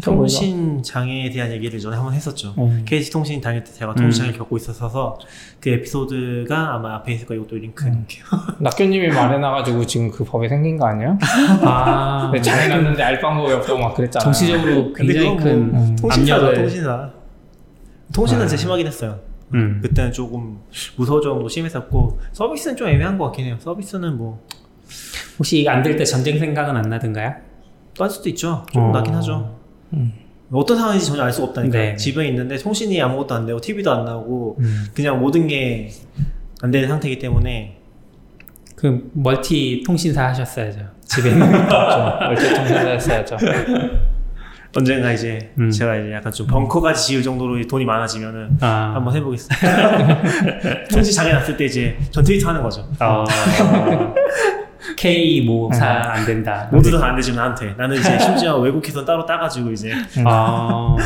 [0.00, 2.54] 통신 장애에 대한 얘기를 전에 한번 했었죠.
[2.58, 2.82] 음.
[2.86, 5.18] KT 통신 다닐 때 제가 통신 장애 겪고 있어서
[5.60, 7.42] 그 에피소드가 아마 앞에 있을 거예요.
[7.42, 7.88] 이것도 링크 음.
[7.90, 8.24] 해놓을게요.
[8.60, 11.18] 낙교님이 말해놔가지고 지금 그 법이 생긴 거 아니에요?
[11.62, 12.30] 아.
[12.32, 14.24] 근데 장애 났는데 알 방법이 없다고 막 그랬잖아요.
[14.24, 15.96] 정치적으로 굉장히 그건 큰뭐 음.
[15.96, 17.10] 통신사죠, 압력을- 통신사.
[18.14, 18.46] 통신은 아.
[18.46, 19.18] 진짜 심하긴 했어요.
[19.54, 19.80] 음.
[19.82, 20.58] 그때는 조금
[20.96, 23.56] 무서워 정도 심했었고 서비스는 좀 애매한 것 같긴 해요.
[23.58, 24.40] 서비스는 뭐
[25.38, 27.34] 혹시 안 될 때 전쟁 생각은 안 나던가요?
[27.98, 28.64] 따질 수도 있죠.
[28.72, 28.92] 좀 어.
[28.92, 29.60] 나긴 하죠.
[29.94, 30.12] 음.
[30.52, 31.78] 어떤 상황인지 전혀 알 수가 없다니까.
[31.78, 31.96] 네.
[31.96, 34.84] 집에 있는데 통신이 아무것도 안 되고 TV도 안 나오고 음.
[34.94, 35.90] 그냥 모든 게
[36.62, 37.76] 안 되는 상태이기 때문에
[38.76, 40.78] 그 멀티 통신사 하셨어야죠.
[41.04, 42.18] 집에 있는 거.
[42.20, 43.36] 멀티 통신사 했어야죠.
[44.74, 45.70] 언젠가 이제 음.
[45.70, 50.22] 제가 이제 약간 좀 벙커까지 지을 정도로 돈이 많아지면은 아, 한번 해보겠습니다.
[50.88, 52.88] 통신 장애 났을 때 이제 전 트위터 하는 거죠.
[53.00, 53.24] 어,
[54.96, 56.68] K 뭐사안 된다.
[56.72, 59.92] 모두 다 안 되지만 나한테 나는 이제 심지어 외국에서 따로 따가지고 이제
[60.24, 60.96] 아,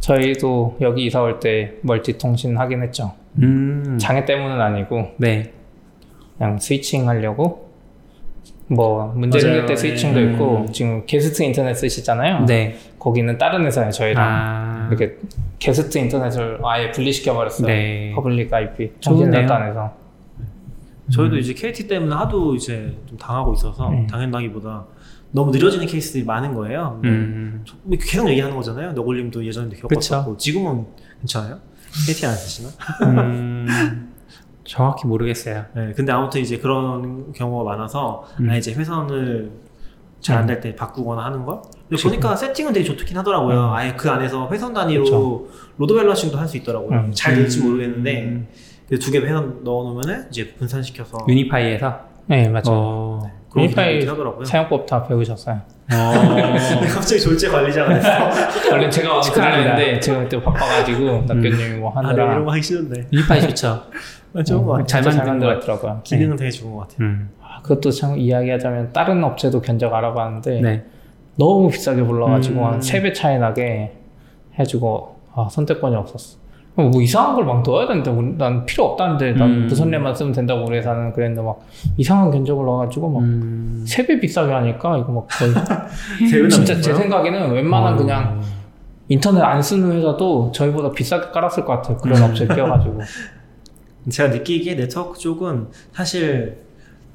[0.00, 3.12] 저희도 여기 이사 올 때 멀티 통신 하긴 했죠.
[3.42, 5.52] 음, 장애 때문은 아니고 네.
[6.38, 7.66] 그냥 스위칭 하려고
[8.68, 9.38] 뭐 문제.
[9.40, 10.32] 생길 때 스위칭도 음.
[10.32, 12.44] 있고 지금 게스트 인터넷 쓰시잖아요.
[12.46, 12.76] 네.
[12.98, 15.16] 거기는 다른 회사예요 저희랑 아, 이렇게
[15.58, 17.66] 게스트 인터넷을 아예 분리시켜 버렸어요.
[17.66, 18.12] 네.
[18.14, 19.30] 퍼블릭 IP 좋네요.
[19.30, 19.92] 통신사단에서
[21.10, 24.06] 저희도 이제 KT 때문에 하도 이제 좀 당하고 있어서 음.
[24.06, 24.86] 당한다기보다
[25.30, 27.00] 너무 느려지는 케이스들이 많은 거예요.
[27.04, 28.92] 음, 뭐 계속 얘기하는 거잖아요.
[28.92, 30.86] 너굴님도 예전에도 겪었었고 지금은
[31.20, 31.58] 괜찮아요?
[32.06, 32.68] KT 안 쓰시나?
[33.04, 34.12] 음,
[34.64, 35.64] 정확히 모르겠어요.
[35.74, 38.50] 네, 근데 아무튼 이제 그런 경우가 많아서 음.
[38.50, 39.50] 아 이제 회선을
[40.20, 41.60] 잘 안 될 때 바꾸거나 하는 걸.
[41.88, 43.68] 근데 보니까 세팅은 되게 좋긴 하더라고요.
[43.68, 43.72] 음.
[43.74, 45.46] 아예 그 안에서 회선 단위로 그쵸.
[45.78, 46.98] load balancing도 할 수 있더라고요.
[46.98, 47.12] 음.
[47.14, 47.66] 잘 될지 음.
[47.68, 48.46] 모르겠는데 그
[48.88, 52.00] 두개 회선 넣어놓으면은 이제 분산시켜서 유니파이에서.
[52.26, 52.62] 네 맞아요.
[52.68, 54.06] 어, 그런 유니파이.
[54.44, 55.60] 사용법 다 배우셨어요.
[55.92, 56.12] 어,
[56.92, 58.70] 갑자기 졸제 관리자가 됐어.
[58.72, 59.32] 원래 제가 와서.
[59.32, 63.08] 그랬는데 제가 그때 바빠가지고 낙교님이 뭐 아, 네, 하느라 이런 거 하기 싫은데.
[63.12, 63.82] 유니파이 좋죠.
[64.34, 64.86] 아, 좋은 거 같아요.
[64.86, 66.00] 잘잘 만든 것 만들었더라고요.
[66.04, 66.96] 기능은 되게 좋은 것 같아요.
[67.00, 70.84] 음, 아, 그것도 참 이야기하자면 다른 업체도 견적 알아봤는데 네.
[71.38, 72.64] 너무 비싸게 불러가지고 음.
[72.64, 73.92] 한 3배 차이 나게
[74.58, 76.38] 해주고 아, 선택권이 없었어.
[76.82, 78.10] 뭐 이상한 걸 막 넣어야 된다.
[78.10, 79.66] 우리- 난 필요 없다는데 난 음.
[79.66, 81.60] 무선net만 쓰면 된다고 우리 회사는 그랬는데 막
[81.96, 85.52] 이상한 견적을 넣어가지고 막 음, 3배 비싸게 하니까 이거 막 거의
[86.50, 86.92] 진짜 제?
[86.94, 88.40] 생각에는 웬만한 어, 그냥
[89.08, 91.96] 인터넷 안 쓰는 회사도 저희보다 비싸게 깔았을 것 같아요.
[91.98, 92.24] 그런 음.
[92.30, 93.00] 업체 끼워가지고.
[94.10, 96.58] 제가 느끼기에 네트워크 쪽은 사실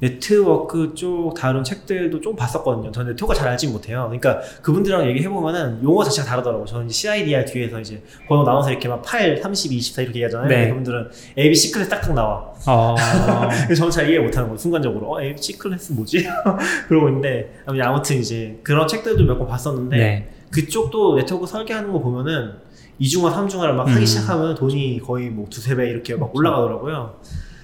[0.02, 2.92] 네트워크 쪽 다룬 책들도 좀 봤었거든요.
[2.92, 4.06] 저는 네트워크 잘 알지 못해요.
[4.06, 6.66] 그러니까 그분들이랑 얘기해보면은 용어 자체가 다르더라고요.
[6.66, 10.50] 저는 이제 CIDR 뒤에서 이제 번호 나눠서 이렇게 막 8, 32, 24 이렇게 얘기하잖아요.
[10.50, 10.70] 네.
[10.70, 12.52] 그분들은 AB 클래스 딱딱 나와.
[12.68, 12.96] 어,
[13.66, 14.58] 그래서 저는 잘 이해 못하는 거예요.
[14.58, 15.14] 순간적으로.
[15.14, 16.26] 어, AB 클래스 뭐지?
[16.90, 20.30] 그러고 있는데 아무튼 이제 그런 책들도 몇번 봤었는데 네.
[20.50, 22.54] 그쪽도 네트워크 설계하는 거 보면은
[22.98, 23.96] 이중화, 삼중화를 막 음.
[23.96, 27.20] 하기 시작하면 돈이 거의 뭐 두세 배 이렇게 막 올라가더라고요.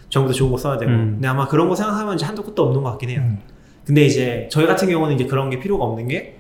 [0.09, 0.91] 전부 다 좋은 거 써야 되고.
[0.91, 1.11] 음.
[1.15, 3.21] 근데 아마 그런 거 생각하면 이제 한도 끝도 없는 것 같긴 해요.
[3.23, 3.39] 음.
[3.85, 6.35] 근데 이제 저희 같은 경우는 이제 그런 게 필요가 없는 게,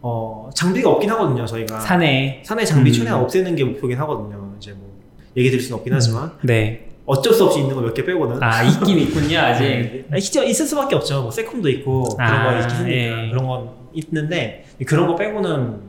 [0.00, 1.80] 어, 장비가 없긴 하거든요, 저희가.
[1.80, 2.42] 산에.
[2.44, 2.92] 산에 장비 음.
[2.92, 4.52] 최대한 없애는 게 목표긴 하거든요.
[4.58, 4.92] 이제 뭐,
[5.36, 6.32] 얘기 드릴 수는 없긴 하지만.
[6.42, 6.88] 네.
[7.06, 8.42] 어쩔 수 없이 있는 거 몇 개 빼고는.
[8.42, 9.62] 아, 있긴 있군요, 아직.
[9.64, 10.04] 네.
[10.10, 11.22] 아니, 진짜 있을 수밖에 없죠.
[11.22, 13.10] 뭐 세콤도 있고 그런 아, 거 있긴 예.
[13.10, 15.80] 하니까 그런 건 있는데 그런 거 빼고는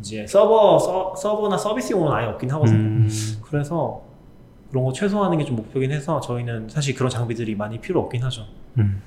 [0.00, 2.76] 이제 서버 서, 서버나 서비스용은 아예 없긴 하거든요.
[2.78, 3.08] 음,
[3.42, 4.02] 그래서
[4.70, 8.44] 그런 거 최소화하는 게 좀 목표긴 해서 저희는 사실 그런 장비들이 많이 필요 없긴 하죠.
[8.78, 9.00] 음.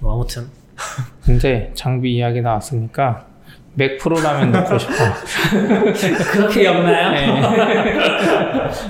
[0.00, 0.46] 뭐 아무튼
[1.24, 3.26] 근데 장비 이야기 나왔으니까
[3.74, 4.92] 맥 프로라면 넣고 싶어.
[6.32, 7.10] 그렇게 엽나요?
[7.12, 7.40] 네.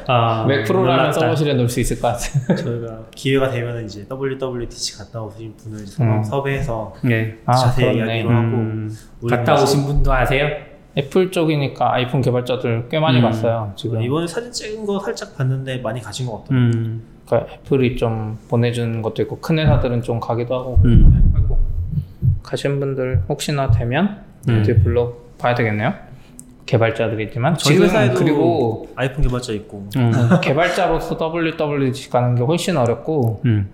[0.06, 1.12] 아, 맥 프로라면.
[1.12, 2.54] 서버실에 넣을 수 있을 것 같아.
[2.56, 6.22] 저희가 기회가 되면 이제 WWDC 갔다 오신 분을 음.
[6.24, 7.36] 섭외해서 네.
[7.44, 8.16] 아, 자세히 그렇네.
[8.20, 8.96] 이야기로 하고 음,
[9.28, 10.48] 갔다 오신 분도 아세요?
[10.96, 13.22] 애플 쪽이니까 아이폰 개발자들 꽤 많이 음.
[13.22, 13.72] 갔어요.
[13.76, 14.02] 지금.
[14.02, 16.70] 이번에 사진 찍은 거 살짝 봤는데 많이 가신 것 같더라고요.
[16.72, 20.78] 음, 그러니까 애플이 좀 보내주는 것도 있고 큰 회사들은 좀 가기도 하고.
[20.84, 21.32] 음.
[21.36, 21.58] 아이고.
[22.42, 24.64] 가신 분들 혹시나 되면 음.
[24.82, 25.94] 불러 봐야 되겠네요.
[26.66, 31.18] 개발자들이지만 저희 지금 회사에도 그리고 아이폰 개발자 있고 음, 개발자로서
[31.58, 33.70] WWDC 가는 게 훨씬 어렵고 음.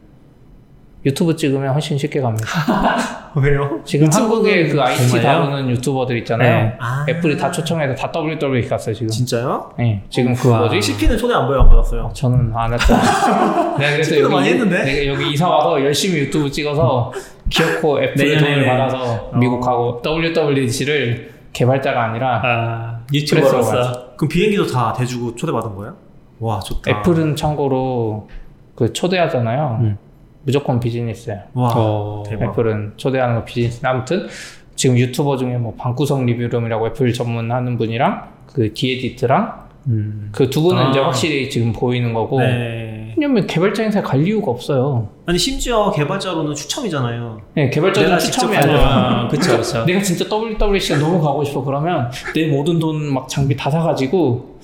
[1.06, 2.48] 유튜브 찍으면 훨씬 쉽게 갑니다.
[3.36, 3.80] 왜요?
[3.84, 5.22] 지금 한국에 그 IT 정말요?
[5.22, 6.64] 다루는 유튜버들 있잖아요.
[6.64, 6.76] 네.
[6.80, 7.06] 아.
[7.08, 9.08] 애플이 다 초청해서 다 WWDC 갔어요 지금.
[9.08, 9.70] 진짜요?
[9.78, 10.48] 네, 지금 그.
[10.48, 10.82] 뭐지?
[10.82, 12.10] CP는 초대 안 보여 안 받았어요.
[12.12, 13.76] 저는 안 했잖아.
[13.78, 14.82] 내가 그래서 친구도 여기, 많이 했는데?
[14.84, 17.12] 내가 여기 이사 와서 열심히 유튜브 찍어서
[17.48, 19.60] 기어코 애플 돈을 받아서 미국 어.
[19.60, 24.16] 가고 WWDC를 개발자가 아니라 아, 유튜버로서.
[24.16, 25.94] 그럼 비행기도 다 대주고 초대받은 거예요?
[26.40, 26.90] 와 좋다.
[26.90, 28.28] 애플은 참고로
[28.74, 29.78] 그 초대하잖아요.
[29.82, 29.98] 음.
[30.46, 31.40] 무조건 비즈니스예요.
[31.54, 32.52] 와 어, 대박.
[32.52, 33.84] 애플은 초대하는 거 비즈니스.
[33.84, 34.28] 아무튼
[34.76, 38.22] 지금 유튜버 중에 뭐 방구석 리뷰룸이라고 애플 전문하는 분이랑
[38.52, 40.28] 그 디에디트랑 음.
[40.32, 40.90] 그두 분은 아.
[40.90, 42.38] 이제 확실히 지금 보이는 거고.
[42.40, 43.14] 네.
[43.18, 45.08] 왜냐면 개발자 행사에 갈 이유가 없어요.
[45.24, 47.40] 아니 심지어 개발자로는 추첨이잖아요.
[47.54, 48.78] 네, 개발자는 내가 직접 추첨해야 가져와.
[48.78, 48.88] 돼요.
[48.88, 49.84] 아, 그쵸, 그쵸.
[49.86, 54.58] 내가 진짜 WWDC가 너무 가고 싶어 그러면 내 모든 돈 막 장비 다 사가지고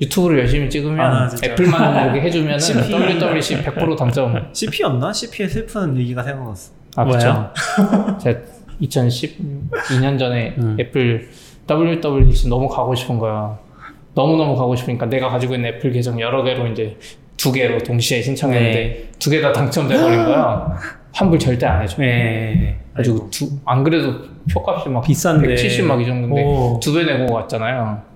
[0.00, 1.30] 유튜브를 열심히 찍으면 아.
[1.42, 2.58] 애플만 이렇게 해주면.
[2.58, 4.48] WWDC 100% 당첨.
[4.52, 5.12] CP였나?
[5.12, 6.72] CP의 슬픈 얘기가 생각났어.
[6.96, 7.04] 아?
[7.04, 7.52] 그렇죠.
[8.20, 8.40] 제가
[8.82, 10.76] 2012년 전에 음.
[10.80, 11.28] 애플
[11.70, 13.58] WWDC 너무 가고 싶은 거야.
[14.14, 16.96] 너무 너무 가고 싶으니까 내가 가지고 있는 애플 계정 여러 개로 이제
[17.36, 19.10] 두 개로 동시에 신청했는데 네.
[19.18, 20.76] 두개 다 당첨돼 버린 거야.
[21.12, 21.96] 환불 절대 안 해줘.
[21.98, 22.78] 네.
[22.94, 24.14] 가지고 두, 안 그래도
[24.52, 25.54] 표값이 막 비싼데.
[25.54, 26.80] 170막 이 정도인데 오.
[26.80, 28.13] 두배 내고 갔잖아요.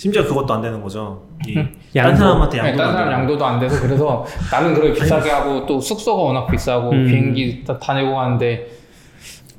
[0.00, 1.20] 심지어 그것도 안 되는 거죠.
[1.46, 1.70] 이 양도.
[1.94, 5.78] 다른 사람한테 네, 양도 다른 사람 양도도 안 돼서 그래서 나는 그렇게 비싸게 하고 또
[5.78, 7.04] 숙소가 워낙 비싸고 음.
[7.06, 8.66] 비행기 다, 다 내고 가는데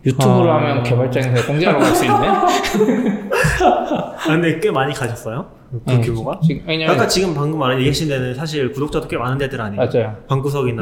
[0.03, 0.55] 유튜브를 아.
[0.55, 2.27] 하면 개발장에서 공짜로 갈 수 있네?
[2.27, 5.45] 아, 근데 꽤 많이 가셨어요?
[5.69, 6.01] 그 응.
[6.01, 6.39] 규모가?
[6.41, 9.79] 지금, 왜냐면 아까 지금 방금 말한 얘기하신 데는 사실 구독자도 꽤 많은 데들 아니에요?
[9.85, 10.15] 맞아요.
[10.27, 10.81] 방구석이나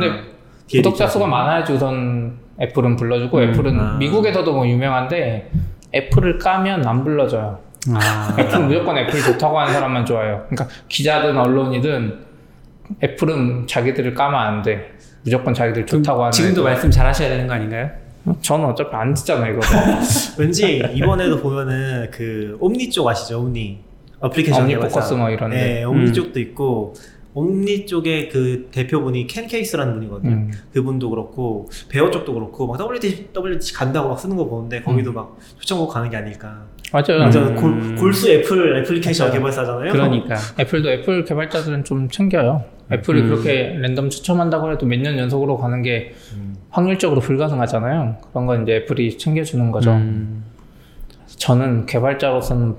[0.72, 1.06] 구독자.
[1.06, 3.44] 수가 많아야지 우선 애플은 불러주고 음.
[3.50, 3.98] 애플은 아.
[3.98, 5.52] 미국에서도 뭐 유명한데
[5.94, 7.60] 애플을 까면 안 불러줘요.
[7.94, 8.36] 아.
[8.38, 10.46] 애플은 무조건 애플 좋다고 하는 사람만 좋아요.
[10.50, 12.20] 그러니까 기자든 언론이든
[13.04, 14.94] 애플은 자기들을 까면 안 돼.
[15.24, 16.32] 무조건 자기들 좋다고 하는.
[16.32, 16.64] 지금도 애들.
[16.72, 17.90] 말씀 잘 하셔야 되는 거 아닌가요?
[18.42, 19.62] 저는 어차피 안 듣잖아요 이거.
[20.38, 23.40] 왠지 이번에도 보면은 그 옴니 쪽 아시죠?
[23.42, 23.80] 옴니
[24.20, 24.76] 어플리케이션 옴니.
[24.76, 25.56] 포커스 뭐 이런데.
[25.56, 26.14] 네, 옴니 음.
[26.14, 26.94] 쪽도 있고
[27.34, 30.32] 옴니 쪽의 그 대표분이 켄 케이스라는 분이거든요.
[30.32, 30.52] 음.
[30.74, 35.38] 그분도 그렇고 베어 쪽도 그렇고 막 WWDC WWDC 간다고 막 쓰는 거 보는데 거기도 막
[35.60, 36.66] 초청받고 가는 게 아닐까.
[36.92, 37.22] 맞아요.
[37.22, 37.56] 완전 음.
[37.56, 39.40] 골, 골수 애플 애플리케이션 맞아요.
[39.40, 39.92] 개발사잖아요.
[39.92, 40.36] 그러니까.
[40.60, 42.64] 애플도 애플 개발자들은 좀 챙겨요.
[42.92, 43.30] 애플이 음.
[43.30, 46.56] 그렇게 랜덤 추첨한다고 해도 몇 년 연속으로 가는 게 음.
[46.72, 48.18] 확률적으로 불가능하잖아요.
[48.32, 49.92] 그런 건 이제 애플이 챙겨주는 거죠.
[49.92, 50.44] 음.
[51.38, 52.76] 저는 개발자로서는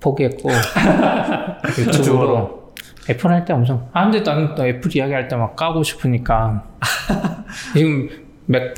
[0.00, 0.50] 포기했고
[1.78, 2.72] 유튜브로
[3.08, 6.64] 애플 할 때 엄청 아 근데 나는 또 애플 이야기할 때 막 까고 싶으니까
[7.74, 8.08] 지금
[8.46, 8.74] 맥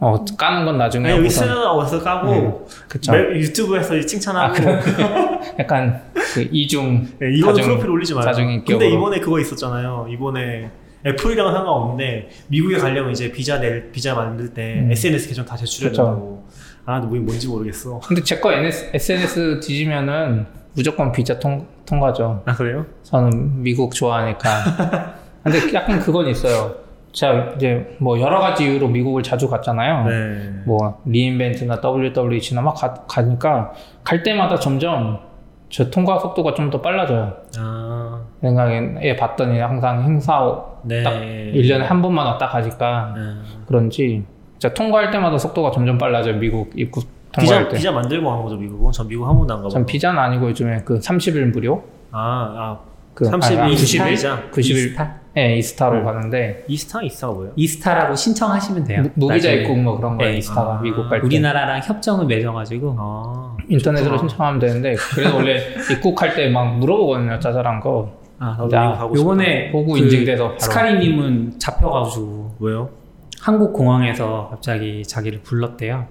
[0.00, 4.54] 어, 까는 건 나중에 아니, 우선 쓰나와서 까고 그쵸 매- 유튜브에서 칭찬하고
[5.58, 6.00] 약간
[6.34, 8.24] 그 이중 네, 다중- 프로필 올리지 마요.
[8.24, 8.90] 다중 근데.
[8.90, 10.06] 이번에 그거 있었잖아요.
[10.10, 10.70] 이번에
[11.06, 14.90] 애플이랑은 상관없는데 미국에 가려면 이제 비자 낼 비자 만들 때 음.
[14.92, 16.02] SNS 계정 다 제출해야 그쵸.
[16.04, 16.48] 된다고.
[16.86, 18.00] 아, 뭐 뭔지 모르겠어.
[18.06, 22.86] 근데 제 거 SNS 뒤지면은 무조건 비자 통, 통과죠 아 그래요?
[23.02, 25.14] 저는 미국 좋아하니까.
[25.42, 26.74] 근데 약간 그건 있어요.
[27.18, 30.04] 제가 이제 뭐 여러 가지 이유로 미국을 자주 갔잖아요.
[30.04, 30.50] 네.
[30.64, 33.72] 뭐 리인벤트나 WWDC나 막 가, 가니까
[34.04, 35.18] 갈 때마다 점점
[35.68, 37.32] 저 통과 속도가 좀 더 빨라져요.
[37.58, 41.02] 아, 생각에 봤더니 항상 행사 네.
[41.02, 43.22] 딱 1년에 한 번만 왔다 가니까 네.
[43.66, 44.22] 그런지
[44.56, 46.36] 진짜 통과할 때마다 속도가 점점 빨라져요.
[46.36, 47.76] 미국 입국 비자 통과할 때.
[47.78, 48.92] 비자 만들고 간 거죠 미국은.
[48.92, 49.70] 전 미국 한 번도 안 가봐.
[49.70, 51.82] 전 비자는 아니고 요즘에 그 30일 무료?
[52.12, 52.18] 아,
[52.56, 52.78] 아,
[53.14, 54.08] 그 30일 아니, 90일 90일?
[54.10, 54.42] 비자.
[54.52, 55.14] 90일 이스타?
[55.34, 56.04] 네, 이스타로 음.
[56.04, 57.52] 가는데 이스타 이스타가 뭐예요?
[57.54, 59.02] 이스타라고 신청하시면 돼요.
[59.14, 59.54] 무- 나중에.
[59.56, 60.32] 입국 뭐 그런 거예요.
[60.32, 60.38] 네.
[60.38, 61.26] 이스타가 아, 미국 갈 때.
[61.26, 64.28] 우리나라랑 협정을 맺어가지고 아, 인터넷으로 좋구나.
[64.28, 65.58] 신청하면 되는데 그래서 원래
[65.92, 67.38] 입국할 때 막 물어보거든요.
[67.38, 68.18] 짜잘한 거.
[68.40, 69.20] 아, 나도 나 미국 가고 싶다.
[69.20, 70.58] 요번에 보고 그 인증돼서 바로.
[70.58, 72.90] 스카리님은 잡혀가지고 왜요?
[73.40, 76.06] 한국 공항에서 갑자기 자기를 불렀대요.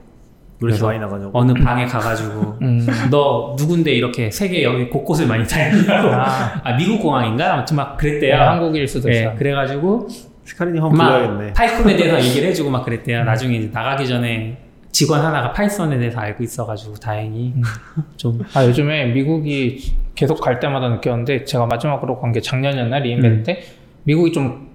[0.59, 1.31] 왜 이렇게 그래서 많이 나가냐고.
[1.33, 2.85] 어느 방에 가가지고 음.
[3.11, 8.35] 너 누군데 이렇게 세계 여기 곳곳을 많이 다니냐고 아, 아 미국 공항인가 아무튼 막 그랬대요.
[8.35, 9.35] 네, 한국일 수도 네, 있어.
[9.35, 10.07] 그래가지고
[10.45, 11.53] 스카리님 한번 막 불러야겠네.
[11.53, 13.23] 파이썬에 대해서 얘기를 해주고 막 그랬대요.
[13.23, 14.57] 나중에 이제 나가기 전에
[14.91, 17.61] 직원 하나가 파이썬에 대해서 알고 있어가지고 다행히 음.
[18.17, 23.61] 좀아 요즘에 미국이 계속 갈 때마다 느꼈는데 제가 마지막으로 간 게 작년이었나 리인벤트 때
[24.05, 24.66] 미국이 좀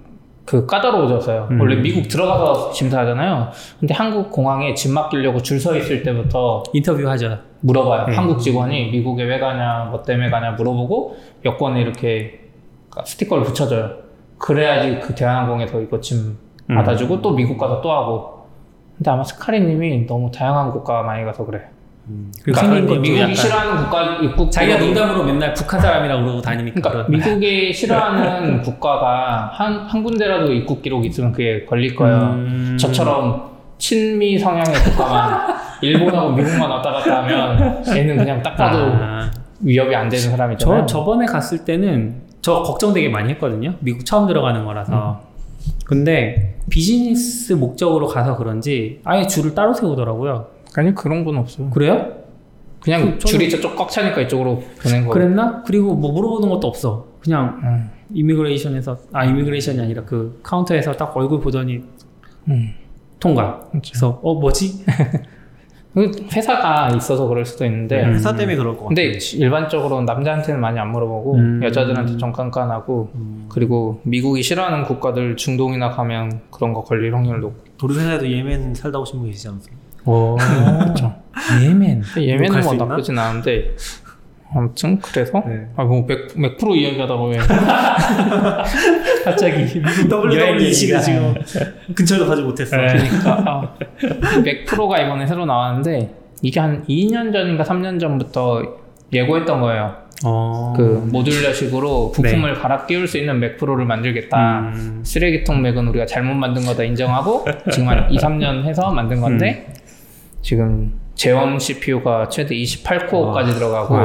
[0.45, 1.47] 그 까다로워졌어요.
[1.51, 1.61] 음.
[1.61, 3.49] 원래 미국 들어가서 심사하잖아요.
[3.79, 7.37] 근데 한국 공항에 짐 맡기려고 줄 서 있을 때부터 인터뷰하죠.
[7.61, 8.07] 물어봐요.
[8.07, 8.15] 네.
[8.15, 11.15] 한국 직원이 미국에 왜 가냐, 뭐 때문에 가냐 물어보고
[11.45, 12.41] 여권에 이렇게
[13.05, 13.89] 스티커를 붙여줘요.
[14.37, 16.37] 그래야지 그 대한항공에서 이거 짐
[16.69, 16.75] 음.
[16.75, 18.47] 받아주고 또 미국 가서 또 하고.
[18.97, 21.61] 근데 아마 스카리님이 너무 다양한 국가 많이 가서 그래.
[22.05, 26.89] 그리고 그러니까 생긴 미국이 약간 싫어하는 국가 입국 자기가 농담으로 맨날 북한 사람이라고 그러고 다니니까
[26.89, 32.17] 그러니까 미국이 싫어하는 국가가 한, 한 군데라도 입국 기록이 있으면 그게 걸릴 거예요.
[32.17, 32.77] 음.
[32.77, 39.31] 저처럼 친미 성향의 국가만 일본하고 미국만 왔다 갔다 하면 얘는 그냥 딱 봐도 아,
[39.61, 40.81] 위협이 안 되는 사람이잖아요.
[40.81, 43.75] 저 저번에 갔을 때는 저 걱정되게 많이 했거든요.
[43.79, 45.21] 미국 처음 들어가는 거라서.
[45.85, 50.52] 근데 비즈니스 목적으로 가서 그런지 아예 줄을 따로 세우더라고요.
[50.77, 51.69] 아니 그런 건 없어요.
[51.69, 52.11] 그래요?
[52.81, 55.13] 그냥 그 저는- 줄이 저쪽 꽉 차니까 이쪽으로 보낸 거.
[55.13, 55.63] 그랬나?
[55.65, 57.07] 그리고 뭐 물어보는 것도 없어.
[57.21, 57.89] 그냥 음.
[58.13, 61.81] immigration에서 아 immigration이 아니라 그 카운터에서 딱 얼굴 보더니
[62.49, 62.73] 음.
[63.19, 63.61] 통과.
[63.71, 63.91] 그렇죠.
[63.91, 64.83] 그래서 어 뭐지?
[65.93, 68.13] 그 회사가 있어서 그럴 수도 있는데 음.
[68.15, 68.87] 회사 때문에 그럴 것 같아.
[68.89, 71.61] 근데 일반적으로 남자한테는 많이 안 물어보고 음.
[71.63, 73.11] 여자들한테 좀 깐깐하고
[73.47, 78.97] 그리고 미국이 싫어하는 국가들 중동이나 가면 그런 거 걸릴 확률 높고 우리 회사에도 예멘 살다
[78.99, 79.75] 오신 분 계시지 않으세요?
[80.05, 81.15] 오, 그렇죠.
[81.63, 82.03] 예멘.
[82.17, 82.73] 예멘은 뭐?
[82.73, 83.75] 나쁘진 않은데
[84.55, 85.67] 아무튼 그래서 네.
[85.75, 87.37] 아뭐 맥, 맥프로 이야기하다가 왜
[89.25, 91.33] 갑자기 WWDC가 지금
[91.95, 92.77] 근처에도 가지 못했어.
[92.77, 92.87] 네.
[92.87, 93.75] 그러니까 아,
[94.43, 98.61] 맥프로가 이번에 새로 나왔는데 이게 한 2년 전인가 3년 전부터
[99.11, 99.95] 예고했던 거예요
[100.25, 100.73] 어.
[100.75, 104.59] 그 모듈러식으로 부품을 갈아 끼울 수 있는 맥 프로를 만들겠다.
[104.59, 105.01] 음.
[105.03, 109.73] 쓰레기통 맥은 우리가 잘못 만든 거다 인정하고 지금 한 2, 3년 해서 만든 건데 음.
[110.43, 113.95] 지금 제원 CPU가 최대 28코어까지 들어가고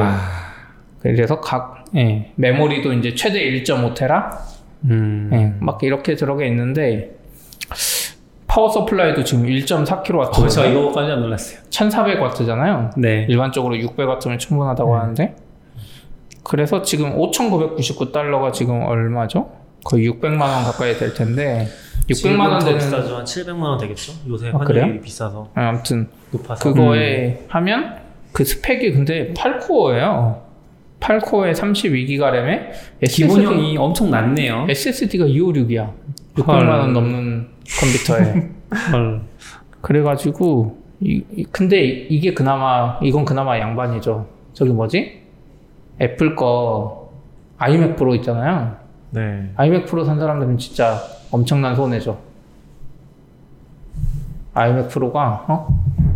[1.01, 4.31] 그래서 각 예, 메모리도 이제 최대 1.5테라
[4.85, 5.31] 음.
[5.33, 7.17] 예, 막 이렇게 들어가 있는데
[8.47, 11.61] power supply도 지금 1.4kW 어, 저 이거 깜짝 놀랐어요.
[11.71, 12.93] 1,400W잖아요.
[12.97, 13.27] 네.
[13.29, 15.01] 일반적으로 600W면 충분하다고 네.
[15.01, 15.37] 하는데
[16.45, 19.51] 그래서 지금 5,999달러가 지금 얼마죠?
[19.85, 21.67] 거의 600만 원 가까이 될 텐데
[22.09, 23.17] 600만 원 더 되는 비싸죠.
[23.17, 24.13] 한 700만 원 되겠죠.
[24.29, 24.85] 요새 아, 그래요?
[24.85, 26.63] 환율이 비싸서 아, 아무튼 높아서.
[26.73, 27.97] 그거에 하면
[28.33, 30.41] 그 스펙이 근데 8코어예요.
[31.01, 32.71] 8코어에 32기가 램에
[33.07, 34.67] 기본형이 엄청 낮네요.
[34.69, 35.93] SSD가 256이야.
[36.37, 36.67] 600만 헐.
[36.69, 37.49] 원 넘는
[37.81, 38.49] 컴퓨터에.
[38.93, 39.21] 헐.
[39.81, 44.27] 그래가지고 이, 이- 근데 이게 그나마 이건 그나마 양반이죠.
[44.53, 45.23] 저기 뭐지?
[46.01, 47.13] 애플 거
[47.59, 48.77] 아이맥 프로 있잖아요.
[49.11, 49.51] 네.
[49.57, 51.01] 아이맥 프로 산 사람들은 진짜
[51.31, 52.19] 엄청난 손해죠.
[54.55, 55.69] 아이맥 프로가 어?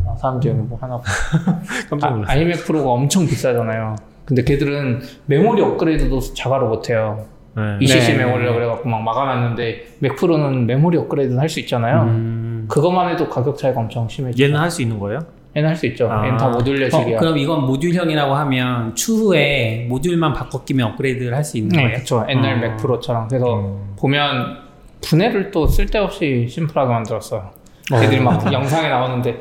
[0.09, 1.03] 아, 사람들 여기 뭐 하나 봐.
[1.89, 2.37] 깜짝 아, 놀랐어요.
[2.39, 3.97] 아이맥 프로가 엄청 비싸잖아요.
[4.25, 7.25] 근데 걔들은 메모리 업그레이드도 자가로 못해요.
[7.55, 7.63] 네.
[7.81, 8.25] ECC 네.
[8.25, 12.03] 메모리라 그래갖고 막 막아놨는데 맥 프로는 메모리 업그레이드는 할 수 있잖아요.
[12.05, 12.65] 음.
[12.69, 14.43] 그것만 해도 가격 차이가 엄청 심해져.
[14.43, 15.21] 얘는 할 수 있는 거예요?
[15.55, 16.11] 얘는 할 수 있죠.
[16.11, 16.25] 아.
[16.25, 17.19] 얘는 다 어, modular식이야.
[17.19, 21.95] 그럼 이건 모듈형이라고 하면 추후에 모듈만 바꿔 끼면 업그레이드를 할 수 있는 네, 거예요?
[21.97, 22.25] 그렇죠.
[22.31, 22.57] 옛날 어.
[22.61, 23.29] 맥 프로처럼.
[23.29, 23.95] 그래서 음.
[23.99, 24.63] 보면
[25.03, 27.51] 분해를 또 쓸데없이 심플하게 만들었어요.
[27.93, 29.41] 애들이 막 영상에 나오는데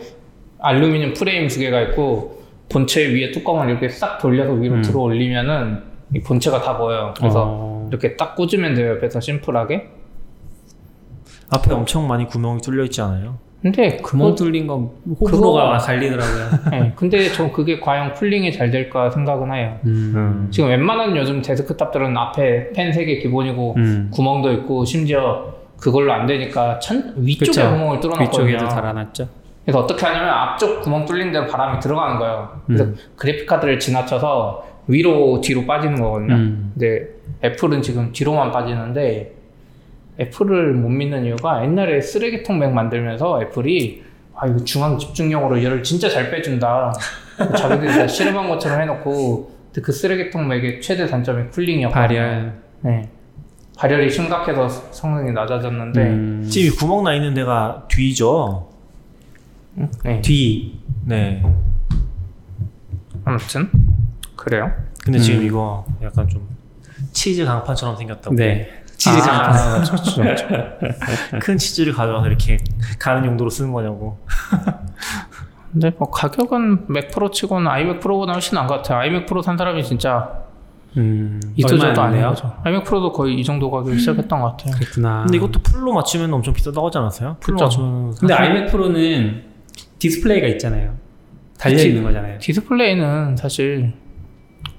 [0.59, 4.81] 알루미늄 프레임 두 개가 있고 본체 위에 뚜껑을 이렇게 싹 돌려서 위로 음.
[4.81, 5.83] 들어 올리면은
[6.13, 7.13] 이 본체가 다 보여요.
[7.17, 7.87] 그래서 어.
[7.89, 8.91] 이렇게 딱 꽂으면 돼요.
[8.95, 9.89] 옆에서 심플하게.
[11.49, 13.37] 앞에 엄청 많이 구멍이 뚫려 있지 않아요?
[13.61, 16.49] 근데 구멍 뚫린 거 호불호가 갈리더라고요.
[16.71, 19.77] 네, 근데 저 그게 과연 cooling이 잘 될까 생각은 해요.
[19.85, 20.47] 음.
[20.49, 24.09] 지금 웬만한 요즘 데스크탑들은 앞에 팬 3개 기본이고 음.
[24.11, 27.69] 구멍도 있고 심지어 그걸로 안 되니까 천, 위쪽에 그쵸.
[27.69, 28.45] 구멍을 뚫어놨거든요.
[28.47, 29.27] 위쪽에도 달아놨죠.
[29.63, 32.61] 그래서 어떻게 하냐면 앞쪽 구멍 뚫린 대로 바람이 들어가는 거예요.
[32.65, 32.95] 그래서 음.
[33.15, 36.33] 그래픽 카드를 지나쳐서 위로 뒤로 빠지는 거거든요.
[36.33, 36.71] 음.
[36.73, 37.07] 근데
[37.43, 39.35] 애플은 지금 뒤로만 빠지는데
[40.21, 44.03] 애플을 못 믿는 이유가 옛날에 쓰레기통 맥 만들면서 애플이
[44.35, 46.93] 아 이거 중앙 집중력으로 열을 진짜 잘 빼준다.
[47.57, 52.07] 자기들이 다 실험한 것처럼 해놓고 근데 그 쓰레기통 맥의 최대 단점이 쿨링이었거든요.
[52.07, 52.53] 발열.
[52.81, 53.09] 네.
[53.77, 56.47] 발열이 심각해서 성능이 낮아졌는데 음.
[56.47, 58.69] 지금 이 구멍 나 있는 데가 뒤죠?
[60.03, 60.21] 네.
[60.21, 60.79] 뒤.
[61.05, 61.41] 네.
[63.25, 63.69] 아무튼
[64.35, 64.71] 그래요.
[65.03, 65.21] 근데 음.
[65.21, 66.47] 지금 이거 약간 좀
[67.11, 68.35] 치즈 강판처럼 생겼다고.
[68.35, 68.80] 네.
[69.01, 70.47] 치즈 아, 강 그렇죠, 그렇죠.
[71.41, 72.57] 큰 치즈를 가져와서 이렇게
[72.99, 74.19] 가는 용도로 쓰는 거냐고.
[75.71, 78.99] 근데 뭐 가격은 맥 프로 치고는 아이맥 프로보다 훨씬 나은 것 같아요.
[78.99, 80.29] 아이맥 프로 산 사람이 진짜
[80.97, 81.39] 음.
[81.55, 82.29] 이토저도 얼마였나요?
[82.29, 82.53] 거죠.
[82.63, 84.75] 아이맥 프로도 거의 이 정도 가격에 시작했던 것 같아요.
[84.75, 85.23] 그랬구나.
[85.23, 87.37] 근데 이것도 full로 맞추면 엄청 비싸다고 하지 않았어요?
[87.39, 87.59] full로.
[87.59, 89.43] 맞추면 근데 아이맥 프로는
[89.97, 90.93] 디스플레이가 있잖아요.
[91.57, 91.81] 달려.
[91.81, 92.37] 있는 거잖아요.
[92.37, 93.93] 디스플레이는 사실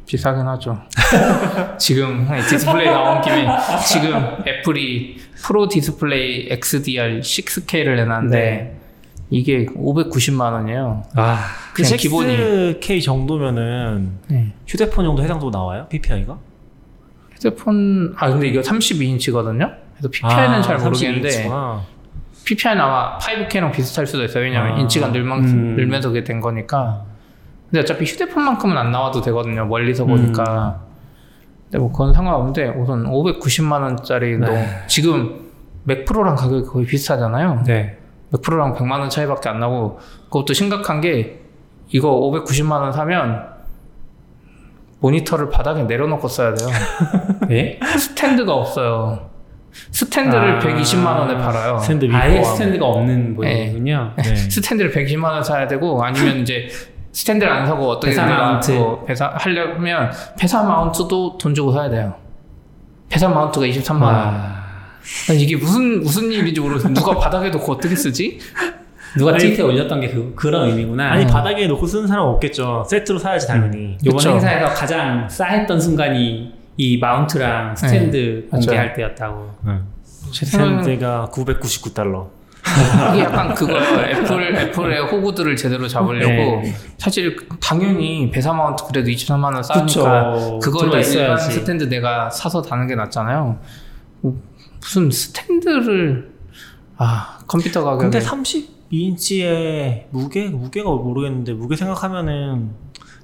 [0.07, 0.83] 비싸긴 하죠.
[1.79, 3.47] 지금 디스플레이 나온 김에
[3.87, 4.15] 지금
[4.47, 8.77] 애플이 프로 디스플레이 XDR 6K를 내놨는데 네.
[9.31, 11.05] 이게 590만 원이에요.
[11.17, 11.39] 아,
[11.73, 12.37] 그 그냥 기본이.
[12.37, 14.53] 6K 정도면은 네.
[14.67, 15.87] 휴대폰 정도 해당도 나와요?
[15.89, 16.39] PPI가?
[17.35, 19.75] 휴대폰 아 근데 이거 32인치거든요.
[19.97, 21.49] 그래서 PPI는 아, 잘 모르겠는데
[22.45, 24.45] PPI는 아마 5K랑 비슷할 수도 있어요.
[24.45, 24.81] 왜냐면 아.
[24.81, 25.77] 인치가 늘면, 음.
[25.77, 27.05] 늘면서 그게 된 거니까.
[27.73, 29.65] 근데 어차피 휴대폰만큼은 안 나와도 되거든요.
[29.65, 30.83] 멀리서 보니까.
[31.65, 34.47] 근데 뭐 그건 상관없는데 우선 590만 원짜리 너
[34.89, 35.41] 지금
[35.85, 37.63] 맥 프로랑 가격이 거의 비슷하잖아요.
[37.67, 37.97] 네.
[38.31, 41.41] 맥 프로랑 100만 원 차이밖에 안 나고 그것도 심각한 게
[41.89, 43.47] 이거 590만 원 사면
[45.01, 46.69] 모니터를 바닥에 내려놓고 써야 돼요.
[47.49, 47.81] 네?
[47.99, 49.31] 스탠드가 없어요.
[49.91, 50.59] 스탠드를 아.
[50.59, 51.79] 120만 원에 팔아요.
[51.79, 52.43] 스탠드 아예.
[52.43, 54.13] 스탠드가 없는 모델이군요.
[54.19, 54.37] 네.
[54.37, 56.69] 스탠드를 120만 원 사야 되고 아니면 이제
[57.13, 58.73] 스탠드를 안 사고 어떻게 VESA mount.
[58.73, 62.15] 뭐 VESA 하려면 VESA mount도 돈 주고 사야 돼요.
[63.09, 64.03] VESA mount가 23만 원.
[64.15, 64.63] 와.
[65.29, 66.89] 아니, 이게 무슨 무슨 일인지 모르겠어.
[66.89, 68.39] 누가 바닥에 놓고 어떻게 쓰지?
[69.19, 71.11] 누가 트위터에 올렸던 게 그, 그런 의미구나.
[71.13, 72.85] 아니 바닥에 놓고 쓰는 사람 없겠죠.
[72.89, 73.99] 세트로 사야지 당연히.
[74.07, 74.31] 요번 그쵸.
[74.31, 78.63] 행사에서 가장 싸했던 순간이 이 mount랑 스탠드 맞아요.
[78.65, 79.51] 공개할 때였다고.
[80.33, 82.27] 제 생각에는 세트가 999달러.
[83.13, 84.01] 이게 약간 그거예요.
[84.07, 86.73] 애플 애플의 호구들을 제대로 잡으려고 네.
[86.97, 90.59] 사실 당연히 VESA mount 그래도 23만 원 싸니까 그쵸.
[90.63, 91.37] 그거에다 일반.
[91.39, 93.59] 스탠드 내가 사서 다는 게 낫잖아요.
[94.21, 94.41] 뭐,
[94.81, 96.31] 무슨 스탠드를
[96.97, 102.71] 아 컴퓨터 가격에 근데 32인치의 무게 무게가 모르겠는데 무게 생각하면은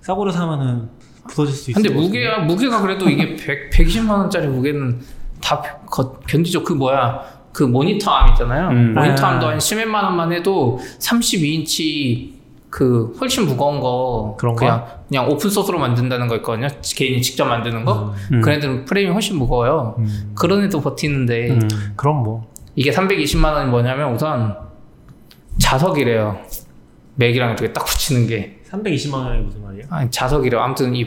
[0.00, 0.88] 싸구려 사면은
[1.28, 5.00] 부서질 수 있을 근데 것 무게가 무게가 그래도 이게 100 120만 원짜리 무게는
[5.40, 6.64] 다 거- 견디죠.
[6.64, 8.68] 그 뭐야 그 모니터 arm 있잖아요.
[8.68, 8.94] 음.
[8.94, 9.30] 모니터 아.
[9.30, 12.34] arm도 한 10몇만 원만 해도 32인치
[12.70, 14.60] 그 훨씬 무거운 거 그런 거?
[14.60, 16.68] 그냥 그냥 open source로 만든다는 거 있거든요.
[16.94, 18.14] 개인이 직접 만드는 거.
[18.30, 18.42] 음.
[18.42, 19.96] 그 애들은 프레임이 훨씬 무거워요.
[19.98, 21.68] 음, 그런 애도 버티는데 음.
[21.96, 22.46] 그럼 뭐
[22.76, 24.56] 이게 320만 원이 뭐냐면 우선
[25.58, 26.38] 자석이래요.
[27.16, 29.86] 맥이랑 이렇게 딱 붙이는 게 320만 원이 무슨 말이에요?
[29.90, 30.60] 아니 자석이래요.
[30.60, 31.04] 아무튼 이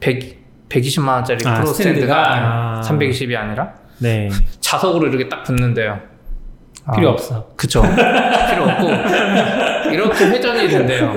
[0.00, 3.26] 100, 120만 원짜리 아, 프로 스탠드가 스탠드가?
[3.28, 4.28] 320이 아니라 네.
[4.60, 6.12] 자석으로 이렇게 딱 붙는데요.
[6.94, 7.46] 필요 아, 없어.
[7.56, 7.82] 그쵸.
[8.50, 11.14] 필요 없고 이렇게 회전이 된대요.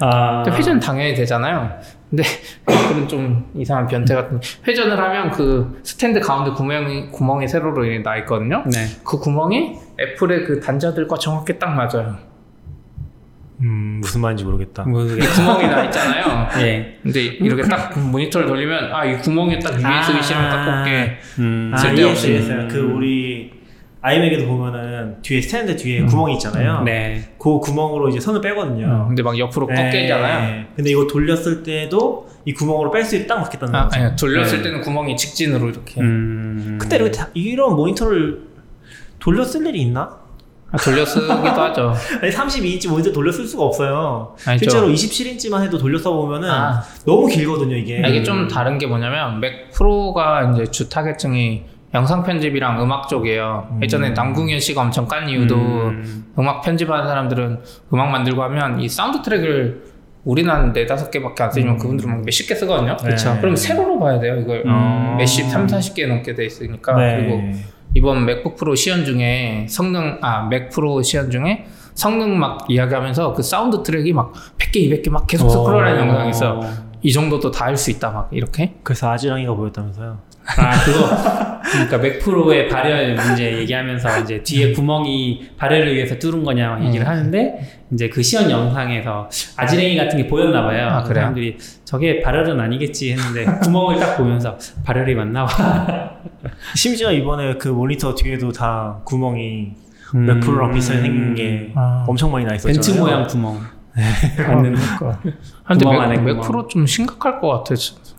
[0.00, 0.44] 아.
[0.50, 1.70] 회전 당연히 되잖아요.
[2.10, 2.22] 근데
[2.64, 8.64] 그런 좀 이상한 변태 같은 회전을 하면 그 스탠드 가운데 구멍이 구멍이 세로로 나 있거든요.
[8.66, 8.86] 네.
[9.04, 12.33] 그 구멍이 애플의 그 단자들과 정확히 딱 맞아요.
[13.60, 14.82] 음, 무슨 말인지 모르겠다.
[14.84, 15.20] 모르겠.
[15.30, 16.48] 구멍이 나 있잖아요.
[16.60, 16.98] 예.
[17.02, 21.72] 근데 이렇게 딱 모니터를 돌리면 아 이 구멍이 딱 USB 쓰면 딱 꽂게 음.
[21.74, 22.68] 아, 이해했어요.
[22.68, 23.52] 그 우리
[24.00, 26.82] 아이맥에도 보면은 뒤에 스탠드 뒤에 구멍이 있잖아요.
[26.82, 27.22] 네.
[27.38, 28.86] 그 구멍으로 이제 선을 빼거든요.
[28.86, 29.74] 어, 근데 막 옆으로 네.
[29.90, 30.64] 꺾이잖아요.
[30.76, 34.00] 근데 이거 돌렸을 때도 이 구멍으로 뺄 수 있게 딱 맞겠다는 아, 거죠.
[34.02, 34.64] 아니, 돌렸을 네.
[34.64, 36.76] 때는 구멍이 직진으로 이렇게 음.
[36.78, 38.40] 그때 이렇게 다- 이런 모니터를
[39.20, 40.23] 돌려 쓸 일이 있나?
[40.74, 41.94] 아, 돌려 쓰기도 하죠.
[42.20, 44.34] 아니 32인치 모니터 돌려 쓸 수가 없어요.
[44.44, 44.70] 아니죠.
[44.70, 46.82] 실제로 27인치만 해도 돌려 써 보면은 아.
[47.06, 48.02] 너무 길거든요 이게.
[48.04, 51.62] 아, 이게 좀 다른 게 뭐냐면 맥 프로가 이제 주 타겟층이
[51.94, 53.68] 영상 편집이랑 음악 쪽이에요.
[53.70, 53.82] 음.
[53.82, 56.24] 예전에 남궁현 씨가 엄청 깐 이유도 음.
[56.36, 57.60] 음악 편집하는 사람들은
[57.92, 59.94] 음악 만들고 하면 이 사운드 트랙을
[60.24, 61.78] 우리는 한 네다섯 개밖에 안 쓰지만 음.
[61.78, 62.96] 그분들은 막 몇십 개 쓰거든요.
[62.96, 63.36] 그쵸.
[63.40, 64.40] 그럼 세로로 봐야 돼요.
[64.40, 65.16] 이걸 음.
[65.18, 66.96] 몇십, 삼, 사십 개 넘게 돼 있으니까.
[66.96, 67.16] 네.
[67.16, 67.42] 그리고
[67.94, 73.42] 이번 MacBook Pro 시연 중에 성능, 아, Mac Pro 시연 중에 성능 막 이야기하면서 그
[73.42, 76.60] 사운드 트랙이 막 100개, 200개 막 계속 스크롤하는 영상이 있어요.
[77.04, 78.74] 이 정도도 다 할 수 있다, 막 이렇게.
[78.82, 80.18] 그래서 아지랑이가 보였다면서요.
[80.46, 86.68] 아 그거 그러니까 Mac Pro의 발열 문제 얘기하면서 이제 뒤에 구멍이 발열을 위해서 뚫은 거냐
[86.68, 87.10] 막 얘기를 음.
[87.10, 87.58] 하는데
[87.92, 90.86] 이제 그 시연 영상에서 아지랭이 같은 게 보였나 봐요.
[90.88, 91.22] 아, 그래요?
[91.22, 96.10] 사람들이 저게 발열은 아니겠지 했는데 구멍을 딱 보면서 발열이 맞나 봐.
[96.76, 99.72] 심지어 이번에 그 모니터 뒤에도 다 구멍이
[100.14, 100.26] 음.
[100.26, 102.04] 맥프로랑 비슷하게 생긴 게 아.
[102.06, 102.74] 엄청 많이 나 있었잖아요.
[102.74, 103.58] 벤츠 모양 구멍.
[106.22, 106.40] 맥 구멍.
[106.40, 107.74] 프로 좀 심각할 것 같아.
[107.74, 108.14] 진짜.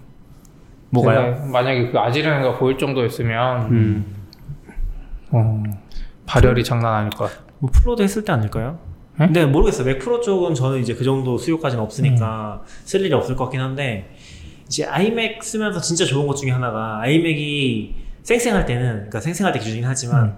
[0.90, 1.36] 뭐가요?
[1.36, 4.06] 제가 만약에 그 아지랑이가 보일 정도였으면, 음.
[5.32, 5.64] 어,
[6.26, 7.42] 발열이 장난 아닐 것 같아.
[7.60, 8.80] 뭐 프로도 했을 때 아닐까요?
[9.18, 9.26] 네?
[9.28, 9.86] 근데 모르겠어요.
[9.86, 12.68] 맥 프로 쪽은 저는 이제 그 정도 수요까지는 없으니까 음.
[12.84, 14.14] 쓸 일이 없을 것 같긴 한데
[14.68, 19.88] 이제 아이맥 쓰면서 진짜 좋은 것 중에 하나가 아이맥이 쌩쌩할 때는 그러니까 쌩쌩할 때 기준이긴
[19.88, 20.38] 하지만 음.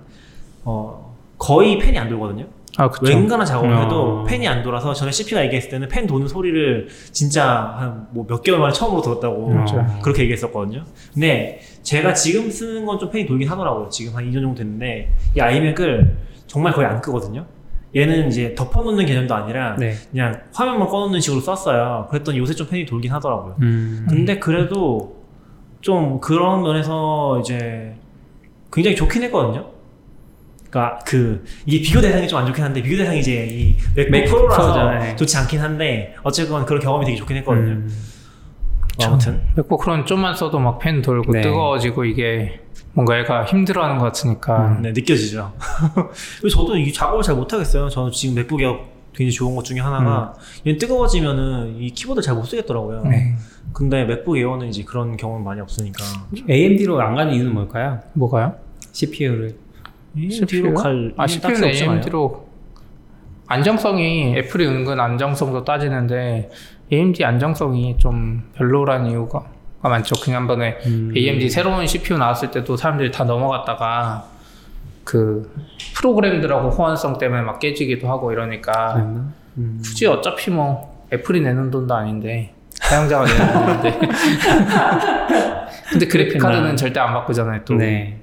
[0.65, 2.45] 어 거의 팬이 안 돌거든요.
[2.77, 3.05] 아, 그쵸.
[3.11, 3.81] 웬간한 작업을 어.
[3.83, 8.41] 해도 팬이 안 돌아서 전에 CP가 얘기했을 때는 팬 도는 소리를 진짜 한 뭐 몇
[8.43, 9.85] 개월 만에 처음으로 들었다고 그렇죠.
[10.03, 10.83] 그렇게 얘기했었거든요.
[11.13, 13.89] 근데 제가 지금 쓰는 건좀 팬이 돌긴 하더라고요.
[13.89, 16.15] 지금 한 2년 정도 됐는데 이 아이맥을
[16.47, 17.45] 정말 거의 안 끄거든요.
[17.95, 19.93] 얘는 이제 덮어놓는 개념도 아니라 네.
[20.11, 22.07] 그냥 화면만 꺼놓는 식으로 썼어요.
[22.11, 23.55] 그랬더니 요새 좀 팬이 돌긴 하더라고요.
[23.61, 24.05] 음.
[24.09, 25.15] 근데 그래도
[25.81, 27.95] 좀 그런 면에서 이제
[28.71, 29.65] 굉장히 좋긴 했거든요.
[30.69, 34.61] 그러니까 그 이게 비교 대상이 좀 안 좋긴 한데 비교 대상이 이제 이 맥북 프로라서
[34.73, 35.15] 프로잖아요.
[35.15, 37.71] 좋지 않긴 한데 어쨌건 그런 경험이 되게 좋긴 했거든요.
[37.71, 37.89] 음.
[38.97, 41.41] 뭐 아무튼 맥북 프로는 좀만 써도 막 펜 돌고 네.
[41.41, 42.59] 뜨거워지고 이게
[42.93, 44.79] 뭔가 얘가 힘들어하는 것 같으니까.
[44.81, 45.53] 네, 느껴지죠.
[46.51, 47.89] 저도 이 작업을 잘 못하겠어요.
[47.89, 48.63] 저는 지금 맥북이
[49.13, 50.33] 굉장히 좋은 것 중에 하나가
[50.65, 53.03] 얘는 뜨거워지면은 이 키보드 잘 못 쓰겠더라고요.
[53.03, 53.35] 네.
[53.73, 56.03] 근데 맥북 에어는 이제 그런 경험이 많이 없으니까
[56.49, 57.99] AMD로 안 가는 이유는 뭘까요?
[58.13, 58.55] 뭐가요?
[58.93, 59.55] CPU를.
[60.17, 61.63] AMD로 갈 아, CPU는.
[61.65, 62.47] AMD로
[63.47, 66.49] 안정성이 애플이 은근 안정성도 따지는데
[66.91, 69.45] AMD 안정성이 좀 별로라는 이유가
[69.81, 70.15] 많죠.
[70.21, 71.13] 그냥 한 번에 음.
[71.15, 74.25] AMD 새로운 CPU 나왔을 때도 사람들이 다 넘어갔다가
[75.03, 75.49] 그
[75.95, 78.95] 프로그램들하고 호환성 때문에 막 깨지기도 하고 이러니까?
[79.57, 79.79] 음.
[79.83, 83.99] 굳이 어차피 뭐 애플이 내는 돈도 아닌데 사용자가 내는 돈인데
[85.89, 86.75] 근데 그래픽 카드는.
[86.75, 88.19] 절대 안 바꾸잖아요 또 네.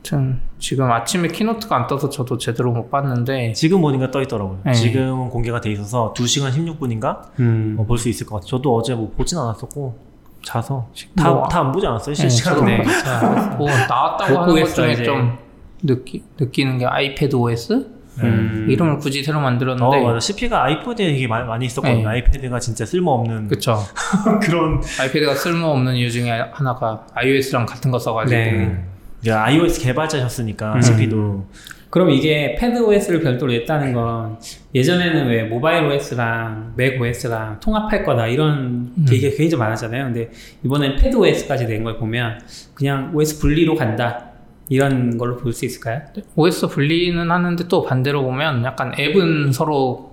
[0.00, 4.60] 아무튼 지금 아침에 키노트가 안 떠서 저도 제대로 못 봤는데 지금 보니까 떠 있더라고요.
[4.64, 4.72] 네.
[4.72, 7.76] 지금 공개가 돼 있어서 2시간 16분인가 음.
[7.86, 8.48] 볼수 있을 것 같아요.
[8.48, 10.10] 저도 어제 뭐 보진 않았었고
[10.42, 12.84] 자서 다 뭐, 다안 보지 않았어요 네, 실시간으로.
[13.04, 15.04] 자, 뭐 나왔다고 못 하는 것 중에 이제.
[15.04, 15.38] 좀
[15.82, 17.86] 느끼, 느끼는 게 아이패드 OS
[18.22, 18.66] 음.
[18.68, 22.02] 이름을 굳이 새로 어 만들었는데 맞아 CP가 아이패드에 되게 많이, 많이 있었거든요.
[22.02, 22.06] 네.
[22.06, 23.78] 아이패드가 진짜 쓸모없는 그쵸
[24.42, 28.89] 그런 아이패드가 쓸모없는 이유 중에 하나가 iOS랑 같은 거 써가지고 네.
[29.20, 30.80] 이제 iOS 개발자셨으니까 음.
[30.82, 31.46] CP도
[31.90, 34.38] 그럼 이게 패드 OS를 별도로 냈다는 건
[34.74, 39.06] 예전에는 왜 모바일 OS랑 맥 OS랑 통합할 거다 이런 음.
[39.10, 40.04] 얘기가 굉장히 많았잖아요.
[40.04, 40.30] 근데
[40.64, 42.40] 이번엔 패드 OS까지 낸 걸 보면
[42.74, 44.26] 그냥 OS 분리로 간다
[44.68, 46.02] 이런 걸로 볼 수 있을까요?
[46.36, 50.12] OS 분리는 하는데 또 반대로 보면 약간 앱은 서로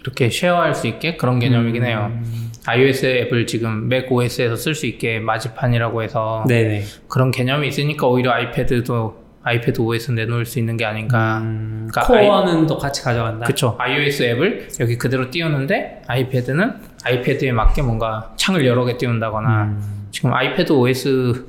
[0.00, 2.12] 이렇게 쉐어할 수 있게 그런 개념이긴 해요.
[2.14, 2.52] 음.
[2.66, 6.82] iOS 앱을 지금 맥 OS에서 쓸 수 있게 마지판이라고 해서 네네.
[7.08, 11.38] 그런 개념이 있으니까 오히려 아이패드도 아이패드 OS 내놓을 수 있는 게 아닌가.
[11.42, 13.44] 음, 그러니까 코어는 또 같이 가져간다.
[13.46, 13.76] 그쵸.
[13.78, 16.72] iOS 앱을 여기 그대로 띄우는데 아이패드는
[17.04, 20.06] iPad에 맞게 뭔가 창을 여러 개 띄운다거나 음.
[20.10, 21.46] 지금 iPad OS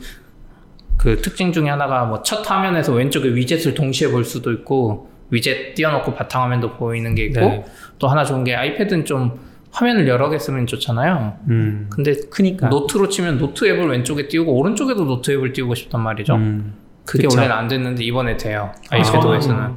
[0.97, 6.13] 그 특징 중에 하나가 뭐 첫 화면에서 왼쪽에 위젯을 동시에 볼 수도 있고 위젯 띄워놓고
[6.16, 7.66] 바탕화면도 보이는 게 있고 네.
[7.99, 9.39] 또 하나 좋은 게 iPad는 좀
[9.76, 11.38] 화면을 여러 개 쓰면 좋잖아요.
[11.49, 11.89] 음.
[11.89, 12.69] 근데 크니까.
[12.69, 16.36] 노트로 치면 노트 앱을 왼쪽에 띄우고 오른쪽에도 노트 앱을 띄우고 싶단 말이죠.
[16.36, 16.76] 음.
[17.03, 17.38] 그게 그쵸.
[17.38, 18.71] 원래는 안 됐는데 이번에 돼요.
[18.89, 19.73] iPad 저는 OS는.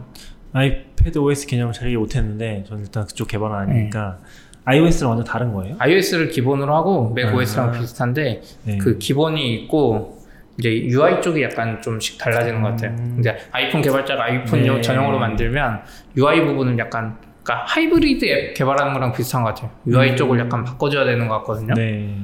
[0.53, 4.19] iPad OS 개념을 잘 이해 못했는데 저는 일단 그쪽 개발은 아니니까
[4.65, 5.75] iOS랑 완전 다른 거예요?
[5.81, 7.35] iOS를 기본으로 하고 맥 아.
[7.35, 8.79] OS랑 비슷한데 네.
[8.79, 10.17] 그 기본이 있고
[10.59, 12.93] 이제 UI 쪽이 약간 좀씩 달라지는 것 같아요.
[12.93, 13.17] 음.
[13.19, 14.81] 이제 아이폰 개발자가 아이폰 네.
[14.81, 15.81] 전용으로 만들면
[16.17, 17.17] UI 부분은 약간
[17.49, 19.71] 그러니까 하이브리드 앱 개발하는 거랑 비슷한 것 같아요.
[19.87, 20.17] UI 음.
[20.17, 21.73] 쪽을 약간 바꿔줘야 되는 것 같거든요.
[21.75, 22.15] 네.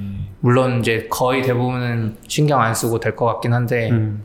[0.41, 4.23] 물론 이제 거의 대부분은 신경 안 쓰고 될 것 같긴 한데 음.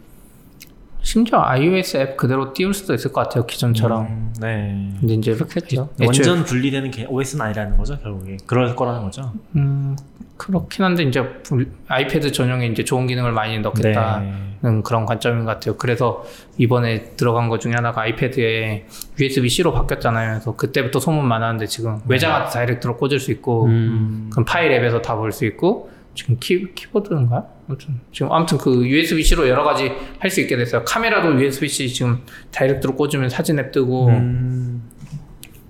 [1.01, 4.05] 심지어 iOS 앱 그대로 띄울 수도 있을 것 같아요 기존처럼.
[4.05, 4.91] 음, 네.
[4.99, 5.89] 근데 이제 그렇겠죠.
[5.99, 8.37] 애초에 완전 분리되는 게 OS는 아니라는 거죠 결국에.
[8.45, 9.31] 그럴 거라는 거죠.
[9.55, 9.95] 음,
[10.37, 14.81] 그렇긴 한데 이제 불- iPad 전용에 이제 좋은 기능을 많이 넣겠다는 네.
[14.83, 15.77] 그런 관점인 것 같아요.
[15.77, 16.23] 그래서
[16.57, 18.85] 이번에 들어간 것 중에 하나가 iPad에
[19.19, 20.31] USB-C로 바뀌었잖아요.
[20.33, 24.29] 그래서 그때부터 소문 많았는데 지금 외장하드 direct로 꽂을 수 있고 음.
[24.31, 27.45] 그럼 파일 앱에서 다 볼 수 있고 지금 키, 키보드인가요?
[27.69, 30.83] 아무튼 지금 아무튼 그 USB-C로 여러 가지 할 수 있게 됐어요.
[30.85, 34.89] 카메라도 USB-C 지금 direct로 꽂으면 사진 앱 뜨고 음.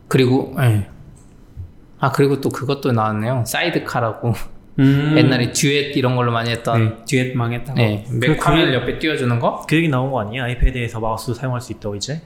[0.07, 0.87] 그리고 예.
[1.99, 3.43] 아 그리고 또 그것도 나왔네요.
[3.45, 4.33] Sidecar라고
[4.79, 5.15] 음.
[5.17, 7.77] 옛날에 듀엣 이런 걸로 많이 했던 네, 듀엣 망했다고.
[7.77, 9.65] 네, 그- Mac 화면 그게- 옆에 띄워주는 거?
[9.67, 10.43] 그 얘기 나온 거 아니에요?
[10.43, 12.21] iPad에서 마우스 사용할 수 있다고 이제?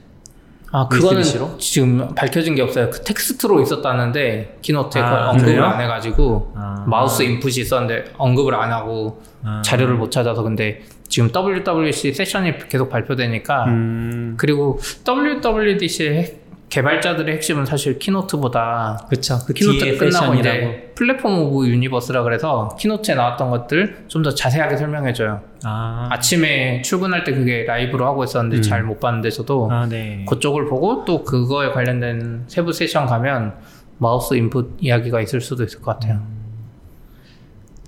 [0.76, 1.58] 아, 그거는 USB-C로?
[1.58, 2.90] 지금 밝혀진 게 없어요.
[2.90, 5.64] 그 텍스트로 있었다는데 keynote에 아, 그걸 언급을 그래요?
[5.66, 6.84] 안 해가지고 아.
[6.88, 9.62] 마우스 input이 있었는데 언급을 안 하고 아.
[9.64, 14.34] 자료를 못 찾아서 근데 지금 WWDC session이 계속 발표되니까 음.
[14.36, 19.38] 그리고 WWDC 개발자들의 핵심은 사실 keynote보다 그쵸.
[19.46, 20.34] 그 keynote 끝나고.
[20.34, 25.40] 이제 Platform of Universe라 그래서 keynote에 나왔던 것들 좀 더 자세하게 설명해줘요.
[25.64, 26.08] 아.
[26.10, 28.62] 아침에 출근할 때 그게 라이브로 하고 있었는데 음.
[28.62, 30.24] 잘못 봤는데 저도 아, 네.
[30.28, 33.54] 그쪽을 보고 또 그거에 관련된 세부 세션 가면
[33.98, 36.22] 마우스 input 이야기가 있을 수도 있을 것 같아요.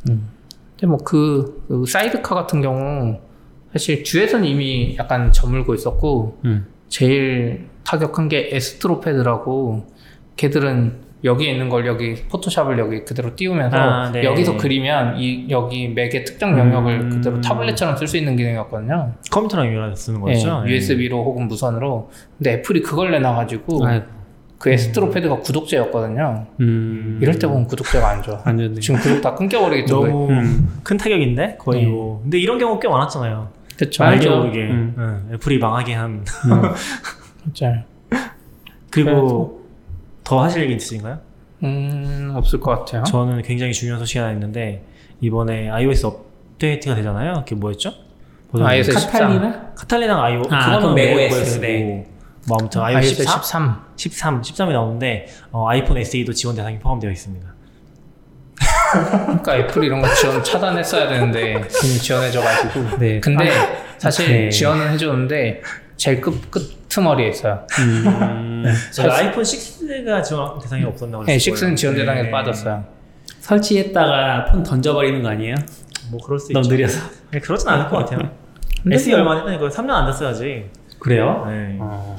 [0.09, 0.29] 음.
[0.79, 3.18] 근데 뭐그 사이드카 같은 경우
[3.72, 6.66] 사실 듀엣은 이미 약간 저물고 있었고 음.
[6.89, 9.87] 제일 타격한 게 에스트로패드라고
[10.37, 14.22] 걔들은 여기 있는 걸 여기 포토샵을 여기 그대로 띄우면서 아, 네.
[14.22, 17.11] 여기서 그리면 이 여기 맥의 특정 영역을 음.
[17.11, 19.12] 그대로 타블렛처럼 쓸 수 있는 기능이었거든요.
[19.30, 20.62] 컴퓨터랑 연결해서 쓰는 거죠?
[20.66, 22.11] 예, USB로 혹은 무선으로.
[22.39, 24.07] 근데 애플이 그걸 내놔가지고 아이고.
[24.59, 26.47] 그 에스트로패드가 구독제였거든요.
[26.61, 27.18] 음.
[27.20, 28.41] 이럴 때 보면 구독제가 안 좋아.
[28.45, 28.80] 안 좋네.
[28.80, 29.95] 지금 구독 다 끊겨버리겠죠.
[29.95, 30.80] 너무 음.
[30.82, 31.89] 큰 타격인데 거의 네.
[31.89, 32.20] 뭐.
[32.22, 33.49] 근데 이런 경우 꽤 많았잖아요.
[33.77, 34.05] 그쵸.
[34.05, 34.29] 알게.
[34.29, 34.95] 모르게 음.
[34.99, 36.24] 응, 애플이 망하게 한.
[37.45, 37.85] 진짜.
[38.91, 39.64] 그리고
[40.24, 41.18] 더 하실 얘기 있으신가요?
[41.62, 43.05] 음, 없을 것 같아요.
[43.05, 44.85] 저는 굉장히 중요한 소식이 하나 있는데
[45.20, 47.35] 이번에 iOS 업데이트가 되잖아요.
[47.45, 47.93] 그게 뭐였죠?
[48.53, 49.72] iOS 카탈리나?
[49.74, 52.07] 카탈리나가 iO 아, 그거는 그건 맥 맥OS, 네.
[52.49, 53.81] 뭐 아무튼 iOS 14, 13.
[53.97, 57.56] 13, 13이 나오는데 어, 아이폰 SE도 지원 대상이 포함되어 있습니다.
[58.93, 62.99] 그러니까 애플이 이런 거 지원 차단했어야 되는데 괜히 지원해줘가지고.
[62.99, 63.20] 네.
[63.20, 63.51] 근데
[63.99, 64.49] 사실 네.
[64.51, 65.62] 지원은 해줬는데
[65.97, 66.34] 제일 끝
[66.89, 67.66] 끝머리에 있어요.
[67.80, 68.64] 음.
[68.91, 71.74] 저 아이폰 6가 지원 대상이 없었나 네, 그랬을 6는 거예요.
[71.74, 72.30] 지원 대상에서 네.
[72.30, 72.84] 빠졌어요.
[73.41, 75.55] 설치했다가 폰 던져버리는 거 아니에요?
[76.11, 76.74] 뭐 그럴 수 너무 있죠.
[76.74, 77.11] 느려서.
[77.30, 78.30] 네, 그렇진 않을 것 같아요.
[78.91, 80.66] SE 뭐- 얼마 이거 3년 안 됐어야지.
[80.99, 81.45] 그래요?
[81.49, 81.76] 네.
[81.80, 82.16] 어.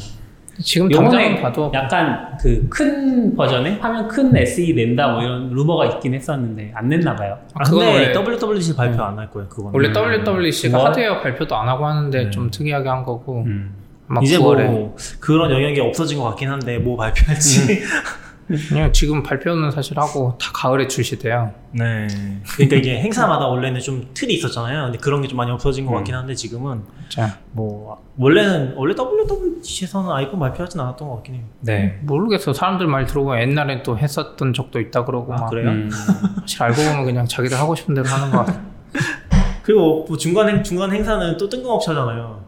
[0.62, 6.14] 지금 당장 봐도 약간 그 큰 버전에 화면 큰 SE 낸다 뭐 이런 루머가 있긴
[6.14, 7.38] 했었는데 안 냈나 봐요.
[7.54, 9.48] 아, 그건 근데 원래- WWDC 발표 안할 거예요.
[9.50, 9.72] 그거는.
[9.74, 10.88] 원래 WWDC가 뭐?
[10.88, 12.30] 하드웨어 발표도 안 하고 하는데 네.
[12.32, 13.74] 좀 특이하게 한 거고 음.
[14.22, 17.82] 이제 9월에 뭐 그런 영역이 없어진 것 같긴 한데 뭐 발표할지.
[18.70, 21.52] 그냥 지금 발표는 사실 하고 다 가을에 출시돼요.
[21.72, 22.08] 네.
[22.56, 24.84] 그러니까 이게 행사마다 원래는 좀 틀이 있었잖아요.
[24.86, 25.96] 근데 그런 게 좀 많이 없어진 것 음.
[25.98, 31.44] 같긴 한데 지금은 자 뭐 원래는 원래 WWDC에서는 아이폰 발표하진 않았던 것 같긴 해요.
[31.62, 32.00] 네.
[32.04, 35.70] 모르겠어 사람들 말 들어보면 옛날에 또 했었던 적도 있다 그러고 아, 막 그래요?
[35.70, 35.90] 음.
[36.42, 38.62] 사실 알고 보면 그냥 자기들 하고 싶은 대로 하는 거 같아.
[39.64, 42.46] 그리고 뭐 중간 행 중간 행사는 또 뜬금없이 하잖아요.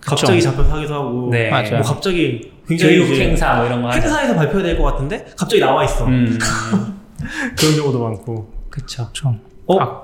[0.00, 1.50] 갑자기 잡혀서 하기도 하고 네.
[1.50, 1.78] 맞아요.
[1.78, 3.90] 뭐 갑자기 교육 이제 행사 뭐 이런 거.
[3.90, 6.38] 행사에서 발표될 것 같은데 갑자기 나와 있어 음.
[7.58, 9.08] 그런 경우도 많고 그쵸.
[9.12, 9.40] 좀.
[9.66, 9.80] 어?
[9.80, 10.02] 아,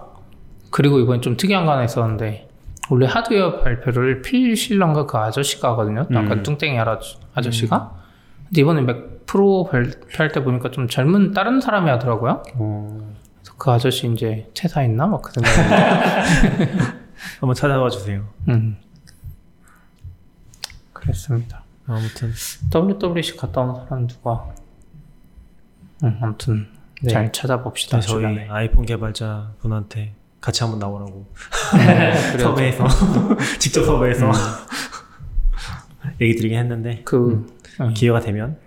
[0.70, 2.48] 그리고 이번에 좀 특이한 거 하나 있었는데
[2.90, 6.00] 원래 하드웨어 발표를 필 실런가 그 아저씨가 하거든요.
[6.02, 6.42] 아까 음.
[6.42, 6.98] 뚱땡이 아라-
[7.34, 7.92] 아저씨가.
[8.48, 12.42] 근데 이번에 맥 프로 발표할 때 보니까 좀 젊은 다른 사람이 하더라고요.
[12.56, 13.14] 어.
[13.42, 16.70] 그래서 그 아저씨 이제 퇴사했나 막 그 생각이.
[17.40, 18.76] 한번 찾아봐 주세요 음.
[20.92, 21.59] 그랬습니다.
[21.94, 22.32] 아무튼
[22.72, 24.48] WWC 갔다 온 사람 누가?
[26.04, 26.68] 음, 아무튼
[27.02, 27.10] 네.
[27.10, 28.00] 잘 찾아봅시다.
[28.00, 28.48] 저희 주변에.
[28.48, 31.26] 아이폰 개발자 분한테 같이 한번 나오라고
[32.32, 32.86] 그래도 섭외해서
[33.58, 34.32] 직접 섭외해서 음.
[36.20, 37.46] 얘기 드리긴 했는데 그
[37.80, 38.58] 음, 기회가 되면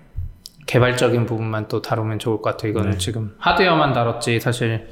[0.66, 2.72] 개발적인 부분만 또 다루면 좋을 것 같아요.
[2.72, 2.98] 이거는 네.
[2.98, 4.88] 지금 하드웨어만 다뤘지 사실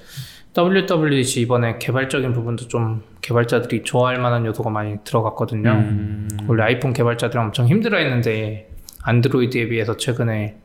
[0.57, 5.71] WWDC 이번에 개발적인 부분도 좀 개발자들이 좋아할 만한 요소가 많이 들어갔거든요.
[5.71, 6.27] 음.
[6.47, 8.69] 원래 아이폰 개발자들이 엄청 힘들어했는데
[9.03, 10.57] Android에 비해서 최근에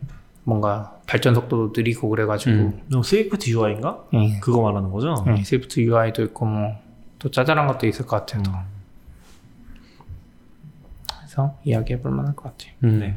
[0.45, 2.81] 뭔가 발전 속도도 느리고 그래가지고 음.
[2.89, 4.05] 너 Swift UI인가?
[4.15, 5.15] 예, 그거 말하는 거죠?
[5.29, 6.87] 예, Swift UI도 있고 뭐
[7.19, 8.43] 또 짜잘한 것도 있을 것 같아요.
[8.43, 8.51] 더.
[8.53, 8.57] 음.
[11.19, 12.73] 그래서 이야기해볼 만할 것 같아요.
[12.85, 12.99] 음.
[13.01, 13.17] 네.